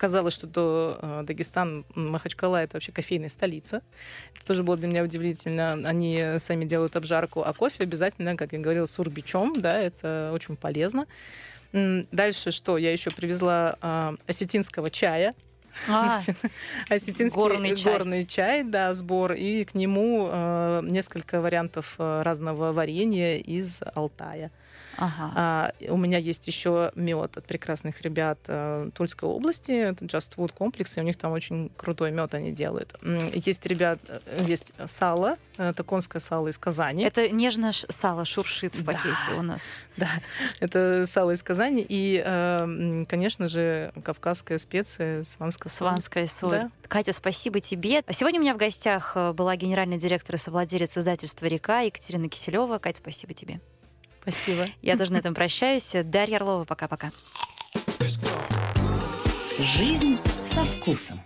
Оказалось, 0.00 0.32
что 0.32 0.46
до 0.46 0.98
э, 1.02 1.22
Дагестан, 1.26 1.84
Махачкала— 1.94 2.56
это 2.64 2.76
вообще 2.76 2.90
кофейная 2.90 3.28
столица. 3.28 3.82
Это 4.34 4.46
тоже 4.46 4.62
было 4.62 4.78
для 4.78 4.88
меня 4.88 5.04
удивительно. 5.04 5.74
Они 5.84 6.38
сами 6.38 6.64
делают 6.64 6.96
обжарку, 6.96 7.42
а 7.44 7.52
кофе 7.52 7.82
обязательно, 7.82 8.34
как 8.34 8.54
я 8.54 8.60
говорила, 8.60 8.86
с 8.86 8.98
урбичом, 8.98 9.60
да, 9.60 9.78
это 9.78 10.30
очень 10.32 10.56
полезно. 10.56 11.06
Дальше 11.72 12.50
что? 12.50 12.78
Я 12.78 12.92
еще 12.92 13.10
привезла 13.10 13.76
э, 13.82 14.12
осетинского 14.26 14.88
чая. 14.88 15.34
А, 15.86 16.22
осетинский 16.88 17.38
горный 17.38 17.76
чай. 17.76 17.92
горный 17.92 18.24
чай, 18.24 18.64
да, 18.64 18.94
сбор, 18.94 19.34
и 19.34 19.64
к 19.64 19.74
нему 19.74 20.30
э, 20.32 20.80
несколько 20.82 21.42
вариантов 21.42 21.96
э, 21.98 22.22
разного 22.22 22.72
варенья 22.72 23.36
из 23.36 23.82
Алтая. 23.94 24.50
Ага. 24.96 25.32
А, 25.34 25.72
у 25.88 25.96
меня 25.96 26.18
есть 26.18 26.46
еще 26.46 26.92
мед 26.94 27.36
от 27.36 27.44
прекрасных 27.46 28.00
ребят 28.02 28.38
э, 28.48 28.90
Тульской 28.94 29.28
области, 29.28 29.70
это 29.72 30.04
Just 30.04 30.36
Food 30.36 30.52
комплекс, 30.56 30.96
и 30.96 31.00
у 31.00 31.04
них 31.04 31.16
там 31.16 31.32
очень 31.32 31.70
крутой 31.76 32.10
мед 32.10 32.34
они 32.34 32.52
делают. 32.52 32.94
Есть 33.32 33.64
ребят, 33.66 33.98
э, 34.08 34.20
есть 34.46 34.72
сало, 34.86 35.36
это 35.56 35.82
конское 35.84 36.20
сало 36.20 36.48
из 36.48 36.58
Казани. 36.58 37.04
Это 37.04 37.28
нежно 37.30 37.72
сало 37.72 38.24
шуршит 38.24 38.74
в 38.74 38.84
пакете 38.84 39.16
да, 39.30 39.36
у 39.36 39.42
нас. 39.42 39.62
Да, 39.96 40.10
это 40.60 41.06
сало 41.06 41.32
из 41.32 41.42
Казани 41.42 41.84
и, 41.88 42.22
э, 42.24 43.04
конечно 43.08 43.48
же, 43.48 43.92
кавказская 44.04 44.58
специя 44.58 45.24
сванская 45.24 45.70
соль. 45.70 45.88
Сванская 45.88 46.26
соль. 46.26 46.50
Да. 46.50 46.70
Катя, 46.88 47.12
спасибо 47.12 47.60
тебе. 47.60 48.02
Сегодня 48.10 48.40
у 48.40 48.42
меня 48.42 48.54
в 48.54 48.58
гостях 48.58 49.16
была 49.34 49.56
генеральный 49.56 49.98
директор 49.98 50.34
и 50.34 50.38
совладелец 50.38 50.98
издательства 50.98 51.46
«Река» 51.46 51.80
Екатерина 51.80 52.28
Киселева. 52.28 52.78
Катя, 52.78 52.98
спасибо 52.98 53.32
тебе. 53.32 53.60
Спасибо. 54.22 54.66
Я 54.82 54.96
тоже 54.96 55.12
на 55.12 55.18
этом 55.18 55.34
прощаюсь. 55.34 55.92
Дарья 56.04 56.36
Орлова, 56.36 56.64
пока-пока. 56.64 57.10
Жизнь 59.58 60.18
со 60.44 60.64
вкусом. 60.64 61.20